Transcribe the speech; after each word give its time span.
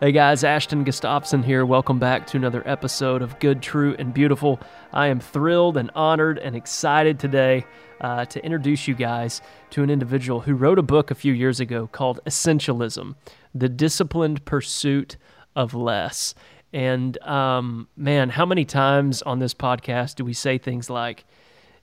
Hey 0.00 0.12
guys, 0.12 0.44
Ashton 0.44 0.84
Gustafson 0.84 1.42
here. 1.42 1.66
Welcome 1.66 1.98
back 1.98 2.26
to 2.28 2.38
another 2.38 2.62
episode 2.64 3.20
of 3.20 3.38
Good, 3.38 3.60
True, 3.60 3.94
and 3.98 4.14
Beautiful. 4.14 4.58
I 4.94 5.08
am 5.08 5.20
thrilled 5.20 5.76
and 5.76 5.90
honored 5.94 6.38
and 6.38 6.56
excited 6.56 7.18
today 7.18 7.66
uh, 8.00 8.24
to 8.24 8.42
introduce 8.42 8.88
you 8.88 8.94
guys 8.94 9.42
to 9.68 9.82
an 9.82 9.90
individual 9.90 10.40
who 10.40 10.54
wrote 10.54 10.78
a 10.78 10.82
book 10.82 11.10
a 11.10 11.14
few 11.14 11.34
years 11.34 11.60
ago 11.60 11.86
called 11.86 12.18
Essentialism 12.24 13.14
The 13.54 13.68
Disciplined 13.68 14.46
Pursuit 14.46 15.18
of 15.54 15.74
Less. 15.74 16.34
And 16.72 17.22
um, 17.22 17.86
man, 17.94 18.30
how 18.30 18.46
many 18.46 18.64
times 18.64 19.20
on 19.20 19.38
this 19.38 19.52
podcast 19.52 20.14
do 20.14 20.24
we 20.24 20.32
say 20.32 20.56
things 20.56 20.88
like, 20.88 21.26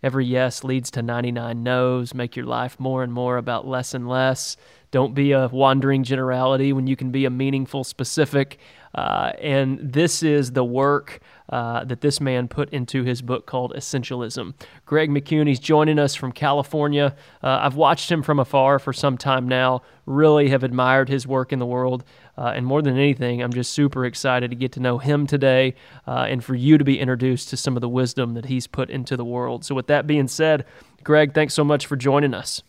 Every 0.04 0.26
yes 0.26 0.64
leads 0.64 0.92
to 0.92 1.02
99 1.02 1.64
no's. 1.64 2.14
Make 2.14 2.36
your 2.36 2.46
life 2.46 2.80
more 2.80 3.04
and 3.04 3.12
more 3.12 3.38
about 3.38 3.68
less 3.68 3.94
and 3.94 4.08
less. 4.08 4.58
Don't 4.92 5.14
be 5.14 5.34
a 5.34 5.48
wandering 5.48 6.04
generality 6.04 6.72
when 6.72 6.88
you 6.88 6.96
can 6.96 7.12
be 7.12 7.26
a 7.26 7.30
meaningful 7.30 7.84
specific. 7.84 8.58
Uh, 8.96 9.34
and 9.42 9.80
this 9.80 10.24
is 10.24 10.54
the 10.54 10.64
work 10.64 11.20
uh, 11.50 11.84
that 11.84 12.02
this 12.02 12.22
man 12.22 12.48
put 12.48 12.70
into 12.70 13.04
his 13.04 13.22
book 13.22 13.46
called 13.46 13.74
Essentialism. 13.76 14.54
Greg 14.86 15.28
he's 15.28 15.60
joining 15.60 16.00
us 16.00 16.16
from 16.16 16.32
California. 16.32 17.16
Uh, 17.44 17.60
I've 17.62 17.76
watched 17.76 18.10
him 18.12 18.24
from 18.24 18.40
afar 18.40 18.80
for 18.80 18.94
some 18.94 19.18
time 19.18 19.48
now, 19.48 19.82
really 20.06 20.50
have 20.50 20.64
admired 20.64 21.10
his 21.10 21.28
work 21.28 21.52
in 21.52 21.60
the 21.60 21.66
world. 21.66 22.04
Uh, 22.38 22.54
and 22.56 22.66
more 22.66 22.82
than 22.82 22.96
anything, 22.96 23.42
I'm 23.42 23.52
just 23.52 23.74
super 23.74 24.06
excited 24.06 24.52
to 24.52 24.56
get 24.56 24.74
to 24.74 24.80
know 24.80 25.00
him 25.00 25.26
today 25.26 25.74
uh, 26.06 26.28
and 26.30 26.44
for 26.44 26.54
you 26.54 26.78
to 26.78 26.84
be 26.84 27.00
introduced 27.00 27.50
to 27.50 27.58
some 27.58 27.76
of 27.76 27.82
the 27.82 27.90
wisdom 27.90 28.36
that 28.36 28.46
he's 28.46 28.68
put 28.68 28.90
into 28.90 29.18
the 29.18 29.26
world. 29.26 29.66
So, 29.66 29.74
with 29.74 29.88
that 29.88 30.06
being 30.06 30.28
said, 30.28 30.66
Greg, 31.04 31.34
thanks 31.34 31.54
so 31.54 31.64
much 31.64 31.88
for 31.88 31.96
joining 31.96 32.34
us. 32.34 32.62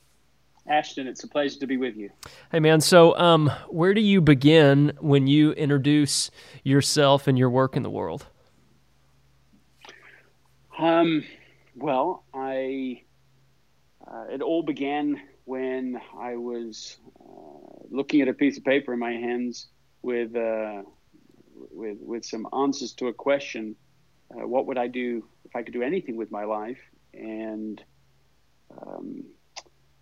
Ashton, 0.67 1.07
it's 1.07 1.25
a 1.25 1.29
pleasure 1.29 1.59
to 1.61 1.67
be 1.67 1.77
with 1.77 1.97
you. 1.97 2.11
Hey, 2.53 2.61
man. 2.61 2.81
So, 2.81 3.17
um, 3.19 3.51
where 3.69 3.95
do 3.95 4.01
you 4.01 4.21
begin 4.21 4.93
when 5.01 5.27
you 5.27 5.53
introduce 5.53 6.30
yourself 6.63 7.27
and 7.27 7.39
your 7.39 7.51
work 7.51 7.77
in 7.77 7.82
the 7.82 7.91
world? 7.91 8.27
Um, 10.79 11.25
well, 11.75 12.25
I 12.32 13.03
uh, 14.07 14.25
it 14.30 14.43
all 14.43 14.63
began 14.63 15.21
when 15.45 16.01
I 16.19 16.37
was 16.37 16.99
uh, 17.21 17.77
looking 17.91 18.21
at 18.21 18.29
a 18.29 18.35
piece 18.35 18.59
of 18.59 18.65
paper 18.65 18.93
in 18.93 18.99
my 18.99 19.13
hands 19.13 19.69
with 20.03 20.35
uh, 20.37 20.83
with 21.71 21.99
with 22.01 22.25
some 22.25 22.47
answers 22.53 22.93
to 22.95 23.09
a 23.09 23.13
question: 23.13 23.77
uh, 24.35 24.47
What 24.47 24.67
would 24.67 24.79
I 24.79 24.89
do 24.89 25.25
if 25.45 25.55
I 25.57 25.63
could 25.63 25.73
do 25.73 25.83
anything 25.83 26.16
with 26.16 26.31
my 26.31 26.45
life? 26.45 26.81
And 27.15 27.83
um, 28.71 29.25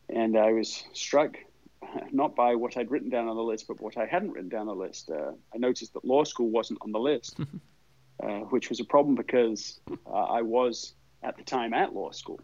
and 0.09 0.37
I 0.37 0.53
was 0.53 0.85
struck 0.93 1.37
not 2.13 2.35
by 2.37 2.55
what 2.55 2.77
I'd 2.77 2.91
written 2.91 3.11
down 3.11 3.29
on 3.29 3.37
the 3.37 3.43
list, 3.43 3.67
but 3.69 3.81
what 3.81 3.97
I 3.97 4.07
hadn't 4.07 4.33
written 4.33 4.49
down 4.49 4.69
on 4.69 4.79
the 4.79 4.85
list. 4.85 5.11
Uh, 5.11 5.33
I 5.55 5.59
noticed 5.59 5.95
that 5.95 6.05
law 6.05 6.25
school 6.25 6.51
wasn't 6.51 6.81
on 6.83 6.93
the 6.93 6.99
list, 6.99 7.39
uh, 8.23 8.41
which 8.51 8.69
was 8.69 8.81
a 8.81 8.85
problem 8.85 9.15
because 9.15 9.81
uh, 10.07 10.13
I 10.13 10.43
was 10.43 10.95
at 11.23 11.37
the 11.37 11.45
time 11.45 11.75
at 11.75 11.95
law 11.95 12.11
school. 12.11 12.41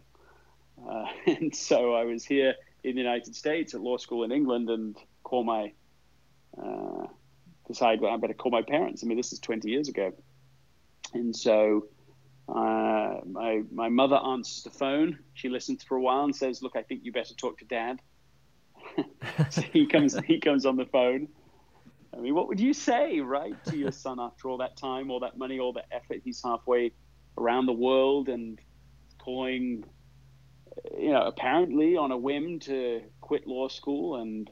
Uh, 0.87 1.05
and 1.27 1.55
so 1.55 1.93
I 1.93 2.03
was 2.03 2.25
here 2.25 2.55
in 2.83 2.95
the 2.95 3.01
United 3.01 3.35
States 3.35 3.73
at 3.73 3.81
law 3.81 3.97
school 3.97 4.23
in 4.23 4.31
England 4.31 4.69
and 4.69 4.97
call 5.33 5.43
my, 5.43 5.71
uh, 6.61 7.07
decide 7.67 7.99
well, 8.01 8.13
I 8.13 8.17
better 8.17 8.35
call 8.35 8.51
my 8.51 8.61
parents. 8.61 9.03
I 9.03 9.07
mean, 9.07 9.17
this 9.17 9.33
is 9.33 9.39
20 9.39 9.67
years 9.67 9.89
ago. 9.89 10.13
And 11.15 11.35
so 11.35 11.87
uh, 12.47 13.15
my 13.25 13.63
my 13.71 13.89
mother 13.89 14.17
answers 14.17 14.61
the 14.63 14.69
phone. 14.69 15.17
She 15.33 15.49
listens 15.49 15.83
for 15.83 15.97
a 15.97 16.01
while 16.01 16.23
and 16.23 16.35
says, 16.35 16.61
"Look, 16.61 16.75
I 16.75 16.83
think 16.83 17.01
you 17.03 17.11
better 17.11 17.33
talk 17.33 17.57
to 17.59 17.65
Dad." 17.65 17.99
so 19.49 19.61
he 19.61 19.87
comes 19.87 20.15
he 20.27 20.39
comes 20.39 20.67
on 20.67 20.75
the 20.75 20.85
phone. 20.85 21.29
I 22.15 22.19
mean, 22.19 22.35
what 22.35 22.47
would 22.47 22.59
you 22.59 22.73
say, 22.73 23.19
right, 23.19 23.55
to 23.65 23.75
your 23.75 23.91
son 23.91 24.19
after 24.19 24.49
all 24.49 24.57
that 24.59 24.77
time, 24.77 25.09
all 25.09 25.21
that 25.21 25.35
money, 25.35 25.59
all 25.59 25.73
that 25.73 25.87
effort? 25.91 26.21
He's 26.23 26.43
halfway 26.43 26.91
around 27.39 27.65
the 27.65 27.73
world 27.73 28.29
and 28.29 28.59
calling, 29.17 29.83
you 30.95 31.11
know, 31.11 31.23
apparently 31.23 31.97
on 31.97 32.11
a 32.11 32.17
whim 32.17 32.59
to 32.59 33.01
quit 33.21 33.47
law 33.47 33.67
school. 33.67 34.17
And 34.17 34.47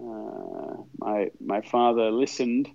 my 0.00 1.30
my 1.40 1.60
father 1.62 2.10
listened, 2.10 2.68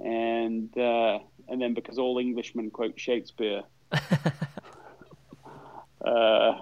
and 0.00 0.76
uh, 0.76 1.18
and 1.48 1.60
then 1.60 1.74
because 1.74 1.98
all 1.98 2.18
Englishmen 2.18 2.70
quote 2.70 2.98
Shakespeare, 2.98 3.62
uh, 6.04 6.52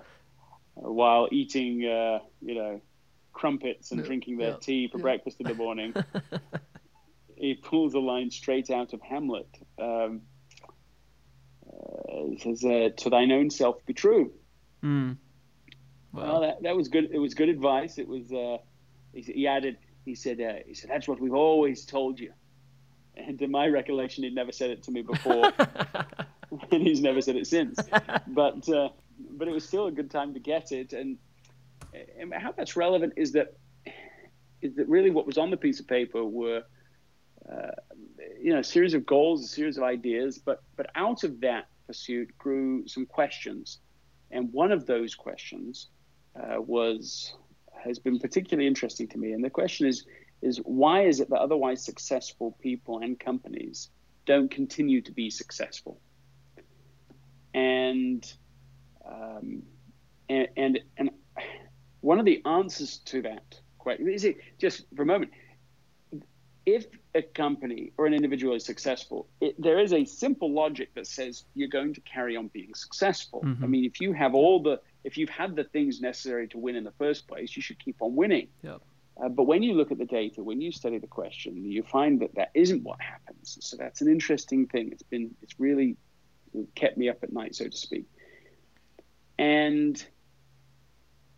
while 0.75 1.29
eating, 1.31 1.85
uh, 1.85 2.19
you 2.41 2.55
know, 2.55 2.81
crumpets 3.33 3.93
and 3.93 4.05
drinking 4.05 4.39
their 4.39 4.51
yeah, 4.51 4.57
tea 4.61 4.89
for 4.89 4.99
yeah. 4.99 5.03
breakfast 5.03 5.37
in 5.41 5.47
the 5.47 5.55
morning, 5.55 5.95
he 7.37 7.55
pulls 7.55 7.95
a 7.95 8.01
line 8.01 8.31
straight 8.31 8.71
out 8.71 8.93
of 8.93 9.01
Hamlet. 9.03 9.49
Um, 9.79 10.23
uh, 11.67 12.39
says, 12.39 12.65
uh, 12.65 12.91
"To 12.97 13.11
thine 13.11 13.33
own 13.33 13.51
self 13.51 13.85
be 13.87 13.93
true." 13.93 14.33
Mm. 14.83 15.17
Well, 16.13 16.41
that, 16.41 16.63
that 16.63 16.77
was 16.77 16.89
good. 16.89 17.11
It 17.13 17.19
was 17.19 17.35
good 17.35 17.49
advice. 17.49 17.99
It 17.99 18.09
was. 18.09 18.33
Uh, 18.33 18.59
he, 19.17 19.33
he, 19.33 19.47
added. 19.47 19.79
He 20.05 20.15
said. 20.15 20.41
Uh, 20.41 20.63
he 20.67 20.75
said, 20.75 20.91
"That's 20.91 21.09
what 21.09 21.21
we've 21.21 21.35
always 21.35 21.85
told 21.85 22.21
you." 22.21 22.33
And 23.17 23.39
to 23.39 23.49
my 23.49 23.67
recollection, 23.67 24.25
he'd 24.25 24.35
never 24.35 24.53
said 24.53 24.71
it 24.71 24.83
to 24.85 24.91
me 24.91 25.03
before, 25.03 25.53
and 26.71 26.83
he's 26.83 27.01
never 27.01 27.21
said 27.21 27.37
it 27.37 27.47
since. 27.47 27.79
But 28.29 28.69
uh, 28.69 28.91
but 29.31 29.49
it 29.49 29.53
was 29.53 29.67
still 29.67 29.87
a 29.87 29.93
good 29.93 30.11
time 30.11 30.35
to 30.35 30.41
get 30.41 30.73
it. 30.73 30.93
And, 30.93 31.17
and 32.19 32.35
how 32.35 32.53
that's 32.53 32.77
relevant 32.77 33.15
is 33.17 33.33
that 33.33 33.57
is 34.61 34.75
that 34.77 34.89
really 34.89 35.11
what 35.11 35.27
was 35.27 35.39
on 35.39 35.51
the 35.51 35.57
piece 35.57 35.81
of 35.81 35.87
paper 35.87 36.25
were 36.25 36.63
uh, 37.51 37.71
you 38.41 38.53
know 38.53 38.59
a 38.59 38.65
series 38.65 38.95
of 38.95 39.07
goals, 39.07 39.45
a 39.45 39.49
series 39.49 39.79
of 39.79 39.85
ideas, 39.85 40.39
but 40.39 40.63
but 40.77 40.91
out 40.95 41.25
of 41.25 41.41
that 41.41 41.69
pursuit 41.87 42.37
grew 42.37 42.87
some 42.87 43.07
questions, 43.07 43.79
and 44.31 44.53
one 44.53 44.73
of 44.73 44.87
those 44.87 45.15
questions 45.15 45.89
uh, 46.35 46.61
was 46.61 47.37
has 47.87 47.99
been 47.99 48.19
particularly 48.19 48.67
interesting 48.67 49.09
to 49.09 49.19
me. 49.19 49.33
And 49.33 49.45
the 49.45 49.51
question 49.51 49.87
is 49.87 50.05
is 50.43 50.59
why 50.59 51.03
is 51.07 51.21
it 51.21 51.31
that 51.31 51.41
otherwise 51.41 51.83
successful 51.85 52.57
people 52.61 52.99
and 52.99 53.19
companies 53.19 53.89
don't 54.27 54.51
continue 54.51 55.01
to 55.01 55.13
be 55.13 55.31
successful? 55.31 56.01
And 57.55 58.31
um, 59.09 59.63
and, 60.29 60.49
and 60.57 60.81
and 60.99 61.11
one 62.01 62.19
of 62.19 62.25
the 62.25 62.43
answers 62.45 62.99
to 63.07 63.23
that 63.23 63.61
question 63.79 64.09
is 64.09 64.25
it 64.25 64.37
just 64.59 64.85
for 64.95 65.03
a 65.03 65.07
moment 65.07 65.31
if 66.67 66.87
a 67.15 67.23
company 67.23 67.93
or 67.97 68.07
an 68.07 68.13
individual 68.13 68.55
is 68.55 68.65
successful, 68.65 69.29
it, 69.41 69.55
there 69.59 69.79
is 69.79 69.93
a 69.93 70.05
simple 70.05 70.53
logic 70.53 70.93
that 70.95 71.07
says 71.07 71.45
you're 71.55 71.69
going 71.69 71.95
to 71.95 72.01
carry 72.01 72.37
on 72.37 72.49
being 72.49 72.75
successful. 72.75 73.41
Mm-hmm. 73.45 73.65
I 73.65 73.67
mean, 73.69 73.85
if 73.85 74.01
you 74.01 74.13
have 74.13 74.35
all 74.35 74.61
the, 74.61 74.81
if 75.05 75.17
you've 75.17 75.31
had 75.31 75.55
the 75.55 75.65
things 75.65 76.01
necessary 76.01 76.49
to 76.49 76.59
win 76.59 76.75
in 76.75 76.83
the 76.83 76.93
first 76.99 77.29
place, 77.29 77.57
you 77.57 77.63
should 77.63 77.79
keep 77.79 77.97
on 78.01 78.17
winning. 78.17 78.49
Yep. 78.63 78.83
Uh, 79.23 79.29
but 79.29 79.45
when 79.45 79.63
you 79.63 79.75
look 79.75 79.93
at 79.93 79.99
the 79.99 80.05
data, 80.05 80.43
when 80.43 80.61
you 80.61 80.73
study 80.73 80.99
the 80.99 81.07
question, 81.07 81.65
you 81.65 81.85
find 81.85 82.21
that 82.21 82.35
that 82.35 82.51
isn't 82.53 82.83
what 82.83 83.01
happens. 83.01 83.57
So 83.61 83.77
that's 83.77 84.03
an 84.03 84.09
interesting 84.09 84.67
thing. 84.67 84.91
It's 84.93 85.05
been, 85.05 85.35
it's 85.43 85.59
really 85.59 85.97
kept 86.75 86.99
me 86.99 87.09
up 87.09 87.23
at 87.23 87.33
night, 87.33 87.55
so 87.55 87.69
to 87.69 87.77
speak. 87.77 88.07
And 89.39 90.05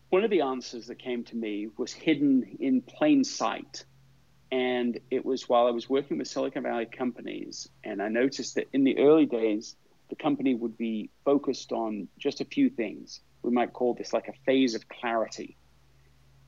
one 0.08 0.24
of 0.24 0.30
the 0.30 0.40
answers 0.40 0.86
that 0.86 0.98
came 0.98 1.24
to 1.24 1.36
me 1.36 1.68
was 1.76 1.92
hidden 1.92 2.56
in 2.58 2.80
plain 2.80 3.24
sight. 3.24 3.84
And 4.50 4.98
it 5.10 5.24
was 5.24 5.48
while 5.48 5.66
I 5.66 5.70
was 5.70 5.88
working 5.88 6.18
with 6.18 6.28
Silicon 6.28 6.62
Valley 6.62 6.86
companies, 6.86 7.68
and 7.84 8.00
I 8.02 8.08
noticed 8.08 8.54
that 8.54 8.68
in 8.72 8.84
the 8.84 8.98
early 8.98 9.26
days, 9.26 9.76
the 10.08 10.16
company 10.16 10.54
would 10.54 10.78
be 10.78 11.10
focused 11.24 11.72
on 11.72 12.08
just 12.18 12.40
a 12.40 12.44
few 12.46 12.70
things. 12.70 13.20
We 13.42 13.50
might 13.50 13.74
call 13.74 13.94
this 13.94 14.12
like 14.12 14.28
a 14.28 14.32
phase 14.46 14.74
of 14.74 14.88
clarity 14.88 15.58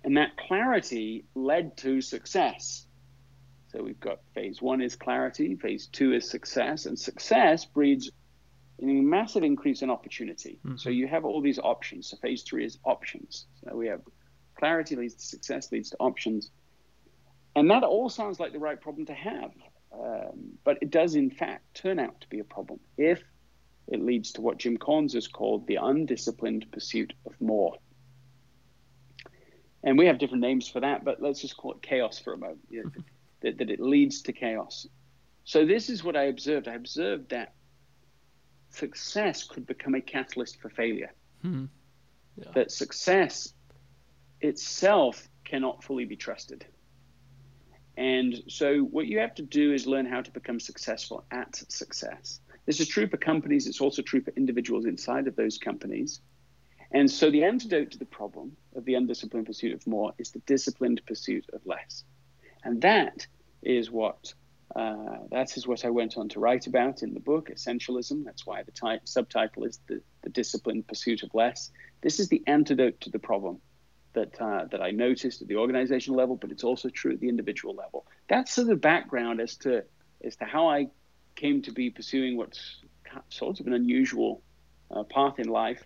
and 0.04 0.16
that 0.16 0.36
clarity 0.36 1.24
led 1.34 1.76
to 1.78 2.00
success. 2.00 2.86
So 3.68 3.82
we've 3.82 4.00
got 4.00 4.20
phase 4.34 4.60
one 4.60 4.80
is 4.80 4.96
clarity, 4.96 5.54
phase 5.54 5.86
two 5.86 6.12
is 6.12 6.28
success, 6.28 6.86
and 6.86 6.98
success 6.98 7.64
breeds 7.64 8.10
a 8.82 8.84
massive 8.84 9.44
increase 9.44 9.82
in 9.82 9.90
opportunity. 9.90 10.58
Mm-hmm. 10.64 10.76
So 10.76 10.90
you 10.90 11.06
have 11.06 11.24
all 11.24 11.40
these 11.40 11.58
options. 11.58 12.08
So 12.08 12.16
phase 12.16 12.42
three 12.42 12.64
is 12.64 12.78
options. 12.84 13.46
So 13.64 13.76
we 13.76 13.86
have 13.88 14.00
clarity 14.58 14.96
leads 14.96 15.14
to 15.14 15.24
success, 15.24 15.70
leads 15.70 15.90
to 15.90 15.96
options. 16.00 16.50
And 17.60 17.70
that 17.70 17.82
all 17.82 18.08
sounds 18.08 18.40
like 18.40 18.52
the 18.52 18.58
right 18.58 18.80
problem 18.80 19.06
to 19.06 19.14
have. 19.14 19.52
Um, 19.92 20.52
but 20.64 20.78
it 20.80 20.90
does, 20.90 21.14
in 21.14 21.30
fact, 21.30 21.74
turn 21.74 21.98
out 21.98 22.20
to 22.20 22.28
be 22.28 22.38
a 22.38 22.44
problem 22.44 22.80
if 22.96 23.22
it 23.88 24.00
leads 24.00 24.32
to 24.32 24.40
what 24.40 24.58
Jim 24.58 24.76
Collins 24.76 25.14
has 25.14 25.26
called 25.26 25.66
the 25.66 25.76
undisciplined 25.76 26.70
pursuit 26.70 27.12
of 27.26 27.32
more 27.40 27.76
and 29.82 29.98
we 29.98 30.06
have 30.06 30.18
different 30.18 30.42
names 30.42 30.68
for 30.68 30.80
that, 30.80 31.04
but 31.04 31.22
let's 31.22 31.40
just 31.40 31.56
call 31.56 31.72
it 31.72 31.82
chaos 31.82 32.18
for 32.18 32.32
a 32.32 32.38
moment. 32.38 32.60
You 32.68 32.84
know, 32.84 32.90
that, 33.42 33.58
that 33.58 33.70
it 33.70 33.80
leads 33.80 34.22
to 34.22 34.32
chaos. 34.32 34.86
So 35.44 35.64
this 35.64 35.88
is 35.88 36.04
what 36.04 36.16
I 36.16 36.24
observed. 36.24 36.68
I 36.68 36.74
observed 36.74 37.30
that 37.30 37.54
success 38.70 39.44
could 39.44 39.66
become 39.66 39.94
a 39.94 40.00
catalyst 40.00 40.60
for 40.60 40.68
failure. 40.68 41.12
Hmm. 41.42 41.66
Yeah. 42.36 42.52
That 42.54 42.70
success 42.70 43.52
itself 44.40 45.28
cannot 45.44 45.82
fully 45.82 46.04
be 46.04 46.16
trusted. 46.16 46.66
And 48.00 48.42
so, 48.48 48.78
what 48.78 49.08
you 49.08 49.18
have 49.18 49.34
to 49.34 49.42
do 49.42 49.74
is 49.74 49.86
learn 49.86 50.06
how 50.06 50.22
to 50.22 50.30
become 50.30 50.58
successful 50.58 51.22
at 51.30 51.54
success. 51.70 52.40
This 52.64 52.80
is 52.80 52.88
true 52.88 53.06
for 53.06 53.18
companies, 53.18 53.66
it's 53.66 53.82
also 53.82 54.00
true 54.00 54.22
for 54.22 54.32
individuals 54.38 54.86
inside 54.86 55.26
of 55.26 55.36
those 55.36 55.58
companies. 55.58 56.22
And 56.92 57.10
so, 57.10 57.30
the 57.30 57.44
antidote 57.44 57.90
to 57.90 57.98
the 57.98 58.06
problem 58.06 58.56
of 58.74 58.86
the 58.86 58.94
undisciplined 58.94 59.44
pursuit 59.44 59.74
of 59.74 59.86
more 59.86 60.14
is 60.16 60.30
the 60.30 60.38
disciplined 60.46 61.02
pursuit 61.06 61.44
of 61.52 61.60
less. 61.66 62.04
And 62.64 62.80
that 62.80 63.26
is 63.62 63.90
what 63.90 64.32
uh, 64.74 65.18
that 65.30 65.58
is 65.58 65.66
what 65.66 65.84
I 65.84 65.90
went 65.90 66.16
on 66.16 66.30
to 66.30 66.40
write 66.40 66.66
about 66.66 67.02
in 67.02 67.12
the 67.12 67.20
book, 67.20 67.50
Essentialism. 67.50 68.24
That's 68.24 68.46
why 68.46 68.62
the 68.62 68.72
type, 68.72 69.02
subtitle 69.08 69.64
is 69.64 69.78
the, 69.88 70.00
the 70.22 70.30
Disciplined 70.30 70.86
Pursuit 70.86 71.22
of 71.22 71.34
Less. 71.34 71.70
This 72.00 72.18
is 72.18 72.30
the 72.30 72.42
antidote 72.46 72.98
to 73.02 73.10
the 73.10 73.18
problem 73.18 73.60
that 74.12 74.40
uh, 74.40 74.64
that 74.70 74.82
I 74.82 74.90
noticed 74.90 75.42
at 75.42 75.48
the 75.48 75.56
organizational 75.56 76.18
level, 76.18 76.36
but 76.36 76.50
it's 76.50 76.64
also 76.64 76.88
true 76.88 77.12
at 77.12 77.20
the 77.20 77.28
individual 77.28 77.74
level. 77.74 78.06
That's 78.28 78.52
sort 78.52 78.68
of 78.68 78.80
background 78.80 79.40
as 79.40 79.56
to 79.58 79.84
as 80.24 80.36
to 80.36 80.44
how 80.44 80.68
I 80.68 80.88
came 81.36 81.62
to 81.62 81.72
be 81.72 81.90
pursuing 81.90 82.36
what's 82.36 82.80
sort 83.28 83.60
of 83.60 83.66
an 83.66 83.72
unusual 83.72 84.42
uh, 84.90 85.02
path 85.04 85.38
in 85.38 85.48
life, 85.48 85.84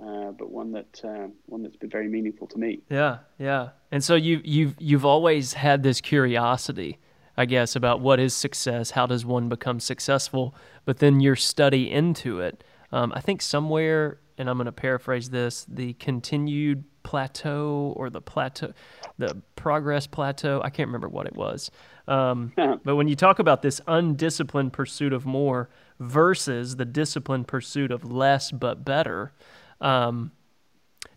uh, 0.00 0.30
but 0.32 0.50
one 0.50 0.72
that 0.72 1.00
uh, 1.04 1.28
one 1.46 1.62
that's 1.62 1.76
been 1.76 1.90
very 1.90 2.08
meaningful 2.08 2.46
to 2.48 2.58
me. 2.58 2.80
Yeah, 2.88 3.18
yeah. 3.38 3.70
And 3.90 4.02
so 4.02 4.14
you 4.14 4.40
you've 4.44 4.74
you've 4.78 5.04
always 5.04 5.54
had 5.54 5.82
this 5.82 6.00
curiosity, 6.00 6.98
I 7.36 7.46
guess, 7.46 7.76
about 7.76 8.00
what 8.00 8.20
is 8.20 8.34
success, 8.34 8.90
how 8.90 9.06
does 9.06 9.24
one 9.24 9.48
become 9.48 9.80
successful, 9.80 10.54
but 10.84 10.98
then 10.98 11.20
your 11.20 11.36
study 11.36 11.90
into 11.90 12.40
it. 12.40 12.64
Um, 12.92 13.12
I 13.14 13.20
think 13.20 13.42
somewhere, 13.42 14.20
and 14.38 14.48
I'm 14.48 14.56
going 14.56 14.66
to 14.66 14.72
paraphrase 14.72 15.30
this: 15.30 15.66
the 15.68 15.94
continued 15.94 16.84
plateau 17.02 17.92
or 17.96 18.10
the 18.10 18.20
plateau, 18.20 18.72
the 19.18 19.40
progress 19.56 20.06
plateau. 20.06 20.60
I 20.64 20.70
can't 20.70 20.88
remember 20.88 21.08
what 21.08 21.26
it 21.26 21.36
was. 21.36 21.70
Um, 22.08 22.52
but 22.84 22.96
when 22.96 23.08
you 23.08 23.14
talk 23.14 23.38
about 23.38 23.62
this 23.62 23.80
undisciplined 23.86 24.72
pursuit 24.72 25.12
of 25.12 25.24
more 25.24 25.68
versus 26.00 26.76
the 26.76 26.84
disciplined 26.84 27.46
pursuit 27.46 27.92
of 27.92 28.10
less 28.10 28.50
but 28.50 28.84
better, 28.84 29.32
um, 29.80 30.32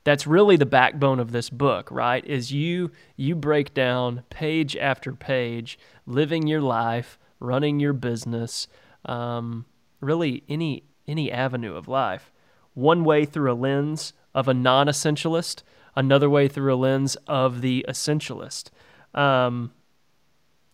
that's 0.03 0.27
really 0.27 0.55
the 0.55 0.65
backbone 0.65 1.19
of 1.19 1.31
this 1.31 1.49
book, 1.49 1.89
right? 1.91 2.23
Is 2.25 2.51
you 2.51 2.91
you 3.15 3.35
break 3.35 3.73
down 3.73 4.23
page 4.29 4.75
after 4.77 5.13
page, 5.13 5.77
living 6.05 6.47
your 6.47 6.61
life, 6.61 7.17
running 7.39 7.79
your 7.79 7.93
business, 7.93 8.67
um, 9.05 9.65
really 9.99 10.43
any 10.47 10.83
any 11.07 11.31
avenue 11.31 11.75
of 11.75 11.87
life, 11.87 12.31
one 12.77 13.03
way 13.03 13.25
through 13.25 13.51
a 13.51 13.55
lens 13.55 14.13
of 14.35 14.47
a 14.47 14.53
non-essentialist 14.53 15.63
another 15.97 16.29
way 16.29 16.47
through 16.47 16.73
a 16.73 16.77
lens 16.77 17.17
of 17.27 17.61
the 17.61 17.83
essentialist. 17.89 18.69
Um, 19.15 19.71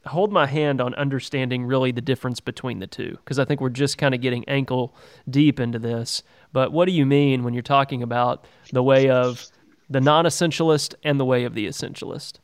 hold 0.06 0.34
my 0.34 0.46
hand 0.46 0.82
on 0.82 0.94
understanding 0.96 1.66
really 1.66 1.94
the 1.94 2.02
difference 2.02 2.42
between 2.42 2.80
the 2.80 2.88
two 2.88 3.18
because 3.24 3.40
I 3.40 3.46
think 3.46 3.62
we're 3.62 3.70
just 3.70 3.98
kind 3.98 4.14
of 4.14 4.20
getting 4.20 4.44
ankle 4.50 4.94
deep 5.30 5.62
into 5.62 5.80
this. 5.80 6.24
But 6.52 6.74
what 6.74 6.86
do 6.86 6.92
you 6.92 7.06
mean 7.06 7.44
when 7.44 7.54
you're 7.54 7.64
talking 7.64 8.04
about 8.04 8.44
the 8.74 8.84
way 8.84 9.10
of 9.10 9.48
the 9.90 10.02
non-essentialist 10.02 10.94
and 11.04 11.18
the 11.18 11.26
way 11.26 11.46
of 11.46 11.54
the 11.54 11.68
essentialist? 11.68 12.40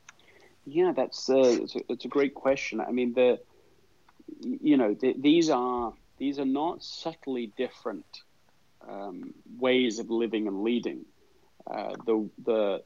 Yeah, 0.66 0.94
that's 0.96 1.30
uh, 1.30 1.36
it's, 1.36 1.76
a, 1.76 1.80
it's 1.90 2.06
a 2.06 2.08
great 2.08 2.34
question. 2.34 2.80
I 2.80 2.92
mean, 2.92 3.14
the 3.14 3.40
you 4.42 4.78
know 4.78 4.94
the, 4.94 5.16
these 5.20 5.50
are 5.50 5.92
these 6.18 6.40
are 6.40 6.46
not 6.46 6.82
subtly 6.82 7.52
different 7.58 8.06
um, 8.88 9.34
ways 9.58 10.00
of 10.00 10.10
living 10.10 10.48
and 10.48 10.64
leading. 10.64 11.06
Uh, 11.70 11.94
the 12.06 12.30
the 12.44 12.84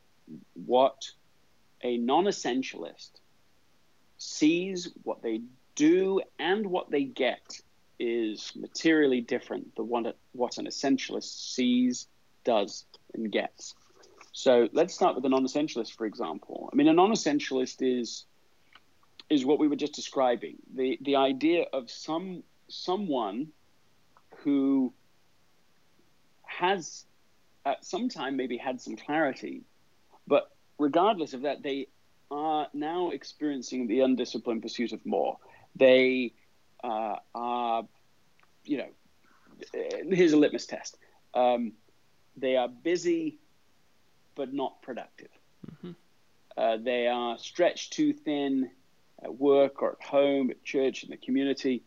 what 0.53 1.09
a 1.81 1.97
non-essentialist 1.97 3.11
sees 4.17 4.89
what 5.03 5.21
they 5.21 5.41
do 5.75 6.21
and 6.39 6.65
what 6.65 6.89
they 6.89 7.03
get 7.03 7.61
is 7.99 8.51
materially 8.55 9.21
different 9.21 9.75
than 9.75 9.87
what, 9.87 10.17
what 10.31 10.57
an 10.57 10.65
essentialist 10.65 11.53
sees, 11.53 12.07
does, 12.43 12.85
and 13.13 13.31
gets. 13.31 13.75
So 14.31 14.67
let's 14.73 14.93
start 14.93 15.15
with 15.15 15.25
a 15.25 15.29
non-essentialist, 15.29 15.93
for 15.95 16.05
example. 16.05 16.69
I 16.71 16.75
mean, 16.75 16.87
a 16.87 16.93
non-essentialist 16.93 17.77
is 17.81 18.25
is 19.29 19.45
what 19.45 19.57
we 19.57 19.67
were 19.67 19.75
just 19.75 19.93
describing. 19.93 20.57
The 20.75 20.97
the 21.01 21.15
idea 21.15 21.65
of 21.71 21.89
some 21.89 22.43
someone 22.67 23.49
who 24.37 24.93
has 26.57 27.05
at 27.65 27.85
some 27.85 28.09
time 28.09 28.35
maybe 28.35 28.57
had 28.57 28.81
some 28.81 28.95
clarity, 28.95 29.63
but 30.27 30.49
regardless 30.77 31.33
of 31.33 31.41
that, 31.43 31.63
they 31.63 31.87
are 32.29 32.67
now 32.73 33.11
experiencing 33.11 33.87
the 33.87 34.01
undisciplined 34.01 34.61
pursuit 34.61 34.91
of 34.91 35.05
more. 35.05 35.37
They 35.75 36.33
uh, 36.83 37.17
are, 37.33 37.83
you 38.65 38.77
know, 38.77 38.89
here's 39.73 40.33
a 40.33 40.37
litmus 40.37 40.65
test. 40.65 40.97
Um, 41.33 41.73
they 42.35 42.55
are 42.57 42.67
busy, 42.67 43.39
but 44.35 44.53
not 44.53 44.81
productive. 44.81 45.29
Mm-hmm. 45.71 45.91
Uh, 46.57 46.77
they 46.77 47.07
are 47.07 47.37
stretched 47.37 47.93
too 47.93 48.13
thin 48.13 48.69
at 49.23 49.35
work 49.35 49.81
or 49.81 49.93
at 49.93 50.05
home, 50.05 50.49
at 50.49 50.63
church, 50.63 51.03
in 51.03 51.09
the 51.09 51.17
community. 51.17 51.83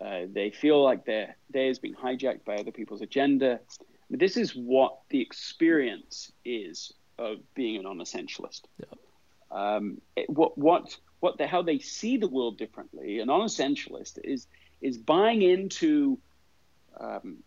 Uh, 0.00 0.22
they 0.32 0.50
feel 0.50 0.82
like 0.82 1.04
their 1.04 1.36
day 1.50 1.68
is 1.68 1.78
being 1.78 1.94
hijacked 1.94 2.44
by 2.44 2.56
other 2.56 2.70
people's 2.70 3.00
agenda. 3.00 3.60
This 4.10 4.36
is 4.36 4.52
what 4.52 5.00
the 5.10 5.20
experience 5.20 6.32
is 6.44 6.92
of 7.18 7.38
being 7.54 7.76
a 7.78 7.82
non-essentialist. 7.82 8.62
Yeah. 8.78 8.86
Um, 9.50 10.00
it, 10.16 10.30
what 10.30 10.56
what 10.56 10.96
what 11.20 11.38
the 11.38 11.46
how 11.46 11.62
they 11.62 11.78
see 11.78 12.16
the 12.16 12.28
world 12.28 12.58
differently. 12.58 13.20
A 13.20 13.26
non-essentialist 13.26 14.18
is 14.22 14.46
is 14.80 14.96
buying 14.96 15.42
into 15.42 16.18
um, 16.98 17.38